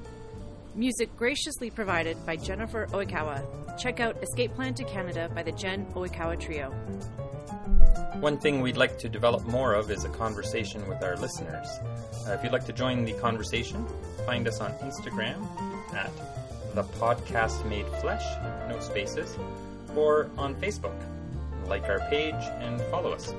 Music 0.76 1.14
graciously 1.18 1.70
provided 1.70 2.16
by 2.26 2.38
Jennifer 2.38 2.88
Oikawa. 2.92 3.44
Check 3.78 4.00
out 4.00 4.24
Escape 4.24 4.56
Plan 4.56 4.74
to 4.76 4.86
Canada 4.86 5.30
by 5.36 5.44
the 5.44 5.52
Jen 5.52 5.86
Oikawa 5.88 6.40
Trio. 6.40 6.70
One 8.22 8.38
thing 8.38 8.62
we'd 8.62 8.78
like 8.78 8.98
to 9.00 9.10
develop 9.10 9.46
more 9.46 9.74
of 9.74 9.92
is 9.92 10.06
a 10.06 10.10
conversation 10.10 10.88
with 10.88 11.04
our 11.04 11.18
listeners. 11.18 11.68
Uh, 12.26 12.32
if 12.32 12.46
you'd 12.46 12.54
like 12.54 12.66
to 12.66 12.72
join 12.72 13.04
the 13.04 13.12
conversation, 13.16 13.86
find 14.26 14.48
us 14.48 14.62
on 14.62 14.72
Instagram 14.76 15.46
at 15.94 16.12
the 16.76 16.84
podcast 16.84 17.68
made 17.68 17.88
flesh, 18.00 18.24
no 18.70 18.80
spaces, 18.80 19.38
or 19.98 20.30
on 20.38 20.56
Facebook. 20.56 20.96
Like 21.66 21.90
our 21.90 22.00
page 22.10 22.42
and 22.62 22.80
follow 22.84 23.12
us. 23.12 23.34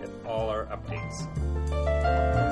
Get 0.00 0.08
all 0.24 0.48
our 0.48 0.64
updates. 0.64 2.43